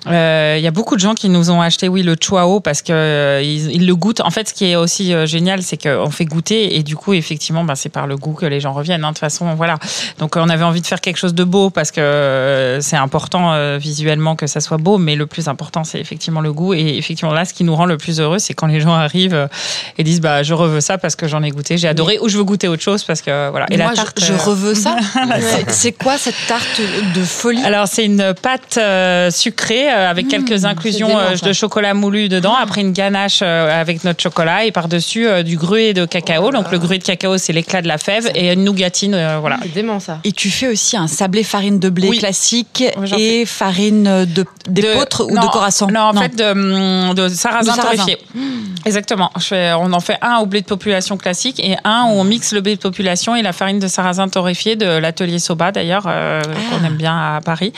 Il 0.08 0.12
y 0.12 0.68
a 0.68 0.72
beaucoup 0.72 0.96
de 0.96 1.02
gens 1.02 1.14
qui 1.14 1.30
nous 1.30 1.52
ont 1.52 1.62
acheté, 1.62 1.88
oui, 1.88 2.02
le 2.04 2.16
chuao 2.20 2.60
parce 2.60 2.82
que 2.82 3.42
ils, 3.44 3.72
ils 3.72 3.86
le 3.86 3.96
goûtent. 3.96 4.22
En 4.22 4.30
fait, 4.32 4.50
ce 4.50 4.54
qui 4.54 4.66
est 4.72 4.76
aussi 4.76 5.14
génial, 5.28 5.62
c'est 5.64 5.78
qu'on 5.78 6.10
fait 6.10 6.26
goûter 6.26 6.78
et 6.78 6.84
du 6.84 6.96
coup, 6.96 7.14
effectivement, 7.14 7.64
ben, 7.64 7.76
c'est 7.76 7.90
par 7.90 8.08
le 8.08 8.16
goût 8.18 8.34
que 8.34 8.46
les 8.46 8.60
gens 8.60 8.74
reviennent. 8.74 9.04
hein. 9.04 9.10
De 9.10 9.14
toute 9.14 9.20
façon, 9.20 9.54
voilà. 9.56 9.78
Donc, 10.20 10.36
on 10.36 10.50
avait 10.50 10.64
envie 10.64 10.82
de 10.82 10.88
faire 10.88 11.02
quelque 11.02 11.18
chose 11.18 11.34
de 11.36 11.44
beau 11.44 11.70
parce 11.70 11.92
que 11.92 12.21
c'est 12.82 12.96
important 12.98 13.54
euh, 13.54 13.78
visuellement 13.80 14.36
que 14.36 14.48
ça 14.48 14.60
soit 14.62 14.78
beau, 14.78 14.98
mais 14.98 15.16
le 15.16 15.26
plus 15.26 15.48
important, 15.48 15.84
c'est 15.84 16.00
effectivement 16.00 16.42
le 16.42 16.54
goût. 16.54 16.74
Et 16.74 16.98
effectivement, 16.98 17.34
là, 17.34 17.46
ce 17.46 17.54
qui 17.54 17.64
nous 17.64 17.76
rend 17.76 17.86
le 17.86 17.98
plus 17.98 18.20
heureux, 18.20 18.40
c'est 18.40 18.54
quand 18.54 18.68
les 18.68 18.80
gens 18.82 18.94
arrivent 18.94 19.34
euh, 19.34 19.48
et 19.98 20.04
disent 20.04 20.22
bah 20.22 20.44
je 20.44 20.54
reveux 20.54 20.82
ça 20.82 20.98
parce 20.98 21.16
que 21.16 21.28
j'en 21.28 21.44
ai 21.44 21.50
goûté, 21.52 21.78
j'ai 21.78 21.88
adoré 21.88 22.18
ou 22.22 22.30
je 22.30 22.38
veux 22.38 22.44
goûter 22.44 22.68
autre 22.68 22.82
chose 22.84 23.04
parce 23.04 23.22
que 23.22 23.50
voilà. 23.50 23.66
Et 23.72 23.78
Moi, 23.78 23.86
la 23.88 23.92
je- 23.92 23.96
tarte, 23.96 24.20
je, 24.24 24.34
euh, 24.34 24.38
reveux 24.38 24.76
ça. 24.76 24.98
C'est- 25.68 25.92
quoi 25.92 26.18
cette 26.18 26.36
tarte 26.48 26.82
de 27.16 27.24
folie? 27.24 27.62
Alors 27.64 27.88
c'est 27.88 28.06
une 28.06 28.34
pâte 28.42 28.78
euh, 28.78 29.30
sucrée 29.32 29.92
euh, 29.92 30.10
avec 30.10 30.28
quelques 30.28 30.66
inclusions 30.66 31.08
dément, 31.08 31.20
euh, 31.20 31.36
de 31.36 31.54
chocolat 31.54 31.94
moulu 31.94 32.30
dedans, 32.30 32.56
après 32.56 32.82
une 32.82 32.94
ganache 32.94 33.40
euh, 33.44 33.80
avec 33.82 34.04
notre 34.04 34.22
chocolat 34.22 34.66
et 34.66 34.72
par-dessus 34.72 35.28
euh, 35.28 35.44
du 35.44 35.58
gruet 35.58 35.94
de 35.94 36.06
cacao. 36.06 36.52
Donc 36.52 36.72
le 36.72 36.80
gruet 36.80 36.98
de 36.98 37.04
cacao 37.04 37.38
c'est 37.38 37.54
l'éclat 37.54 37.82
de 37.82 37.88
la 37.88 37.98
fève 37.98 38.30
et 38.36 38.52
une 38.54 38.64
nougatine 38.64 39.14
euh, 39.14 39.38
voilà. 39.40 39.58
C'est 39.64 39.74
dément 39.74 40.00
ça. 40.00 40.20
Et 40.24 40.32
tu 40.32 40.50
fais 40.50 40.68
aussi 40.68 40.98
un 40.98 41.08
sablé 41.08 41.44
farine 41.44 41.80
de 41.80 41.90
blé 41.90 42.10
Oui. 42.12 42.20
classique 42.20 42.84
Oui, 42.97 43.12
et 43.18 43.45
farine 43.45 44.26
de 44.26 44.45
d'épeautre 44.68 45.26
ou 45.26 45.34
non, 45.34 45.41
de 45.41 45.47
corasson 45.47 45.88
Non, 45.88 46.01
en 46.01 46.14
fait, 46.14 46.36
de, 46.36 47.14
de 47.14 47.28
sarrasin 47.30 47.74
torréfié. 47.76 48.18
Exactement. 48.86 49.32
Je 49.38 49.43
fais- 49.45 49.74
on 49.74 49.91
en 49.93 49.99
fait 49.99 50.18
un 50.22 50.38
au 50.38 50.45
blé 50.45 50.62
de 50.62 50.66
population 50.68 51.18
classique 51.18 51.59
et 51.59 51.76
un 51.84 52.03
où 52.05 52.20
on 52.20 52.24
mixe 52.24 52.51
le 52.53 52.62
blé 52.62 52.76
de 52.76 52.82
population 52.82 53.36
et 53.36 53.41
la 53.41 53.53
farine 53.53 53.80
de 53.80 53.88
sarrasin 53.88 54.28
torréfié 54.30 54.76
de 54.76 54.86
l'atelier 54.86 55.39
Soba, 55.39 55.72
d'ailleurs, 55.72 56.03
euh, 56.07 56.41
Ah. 56.45 56.76
qu'on 56.80 56.86
aime 56.86 56.95
bien 56.95 57.16
à 57.36 57.41
Paris. 57.41 57.74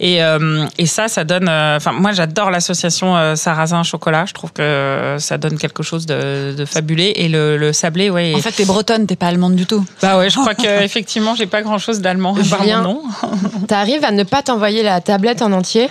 Et, 0.00 0.22
euh, 0.22 0.66
et 0.78 0.86
ça, 0.86 1.08
ça 1.08 1.24
donne. 1.24 1.48
euh, 1.48 1.76
Enfin, 1.76 1.92
moi, 1.92 2.12
j'adore 2.12 2.50
l'association 2.50 3.16
euh, 3.16 3.34
sarrasin 3.34 3.82
chocolat. 3.82 4.24
Je 4.26 4.32
trouve 4.34 4.52
que 4.52 5.16
ça 5.18 5.38
donne 5.38 5.58
quelque 5.58 5.82
chose 5.82 6.06
de, 6.06 6.54
de 6.56 6.64
fabulé. 6.64 7.12
Et 7.16 7.28
le, 7.28 7.56
le 7.56 7.72
sablé, 7.72 8.10
ouais. 8.10 8.32
En 8.34 8.40
fait, 8.40 8.52
t'es 8.52 8.64
bretonne, 8.64 9.06
t'es 9.06 9.16
pas 9.16 9.26
allemande 9.28 9.54
du 9.56 9.66
tout. 9.66 9.84
bah 10.00 10.18
ouais, 10.18 10.30
je 10.30 10.38
crois 10.38 10.54
que 10.54 10.82
effectivement, 10.82 11.34
j'ai 11.34 11.46
pas 11.46 11.62
grand 11.62 11.78
chose 11.78 12.00
d'allemand 12.00 12.34
Julien. 12.42 12.82
nom. 13.72 13.78
T'arrives 13.78 14.04
à 14.04 14.10
ne 14.10 14.22
pas 14.22 14.42
t'envoyer 14.42 14.82
la 14.82 15.00
tablette 15.00 15.42
en 15.42 15.52
entier 15.52 15.88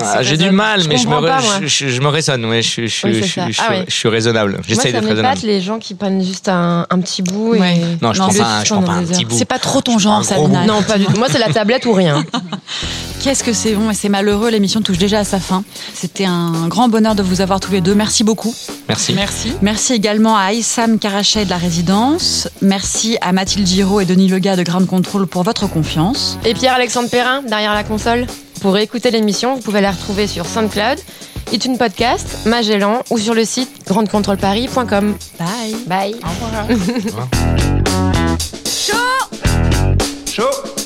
Ah, 0.00 0.22
J'ai 0.22 0.36
du 0.36 0.50
mal, 0.50 0.82
Je 0.82 0.88
mais 0.88 0.96
je 0.96 1.08
me, 1.08 1.20
pas, 1.20 1.38
je, 1.62 1.66
je- 1.66 1.88
je 1.88 2.00
me 2.00 2.08
raisonne. 2.08 2.44
Ouais, 2.44 2.62
je, 2.62 2.82
Oui, 3.06 3.22
Ah 3.58 3.70
ouais. 3.70 3.84
je 3.88 3.94
suis 3.94 4.08
raisonnable. 4.08 4.60
J'essaye 4.66 4.92
d'être 4.92 5.42
les 5.42 5.60
gens 5.60 5.78
qui 5.78 5.94
prennent 5.94 6.22
juste 6.24 6.48
un, 6.48 6.86
un 6.90 7.00
petit 7.00 7.22
bout. 7.22 7.52
Ouais. 7.52 7.76
Et... 7.78 7.80
Non, 8.04 8.12
je 8.12 8.20
Non, 8.20 8.28
prends 8.28 8.34
pas, 8.38 8.44
un- 8.44 8.64
je 8.64 8.72
prends 8.74 8.82
pas 8.82 8.92
un 8.92 9.04
petit 9.04 9.24
bout. 9.24 9.36
C'est 9.38 9.44
pas 9.44 9.58
trop 9.58 9.80
ton 9.80 9.98
genre, 9.98 10.20
gros 10.22 10.28
Salina. 10.28 10.66
Non, 10.66 10.82
pas 10.82 10.98
du 10.98 11.06
tout. 11.06 11.16
Moi, 11.18 11.28
c'est 11.30 11.38
la 11.38 11.48
tablette 11.52 11.86
ou 11.86 11.92
rien. 11.92 12.24
Qu'est-ce 13.22 13.42
que 13.42 13.52
c'est 13.52 13.72
bon 13.72 13.90
et 13.90 13.94
c'est 13.94 14.08
malheureux. 14.08 14.50
L'émission 14.50 14.80
touche 14.80 14.98
déjà 14.98 15.20
à 15.20 15.24
sa 15.24 15.40
fin. 15.40 15.64
C'était 15.94 16.24
un 16.24 16.68
grand 16.68 16.88
bonheur 16.88 17.14
de 17.16 17.22
vous 17.22 17.40
avoir 17.40 17.58
tous 17.58 17.72
les 17.72 17.80
deux. 17.80 17.94
Merci 17.94 18.22
beaucoup. 18.24 18.54
Merci. 18.88 19.12
Merci. 19.14 19.52
Merci 19.60 19.92
également 19.94 20.36
à 20.36 20.42
Aïssam 20.42 20.98
Karachet 20.98 21.44
de 21.44 21.50
la 21.50 21.56
résidence. 21.56 22.48
Merci 22.62 23.18
à 23.20 23.32
Mathilde 23.32 23.66
Giraud 23.66 24.00
et 24.00 24.04
Denis 24.04 24.28
Lega 24.28 24.54
de 24.54 24.62
Ground 24.62 24.86
Control 24.86 25.26
pour 25.26 25.42
votre 25.42 25.66
confiance. 25.68 26.38
Et 26.44 26.54
Pierre-Alexandre 26.54 27.08
Perrin, 27.10 27.42
derrière 27.42 27.74
la 27.74 27.82
console. 27.84 28.26
Pour 28.60 28.76
écouter 28.78 29.10
l'émission, 29.10 29.54
vous 29.54 29.62
pouvez 29.62 29.80
la 29.80 29.92
retrouver 29.92 30.26
sur 30.26 30.46
SoundCloud, 30.46 30.98
iTunes 31.52 31.78
Podcast, 31.78 32.46
Magellan 32.46 33.02
ou 33.10 33.18
sur 33.18 33.34
le 33.34 33.44
site 33.44 33.86
grandecontrôleparis.com. 33.86 35.16
Bye. 35.38 35.76
Bye. 35.86 36.16
Au 36.24 36.28
revoir. 36.28 37.28
Chaud 38.66 38.94
Chaud 40.26 40.77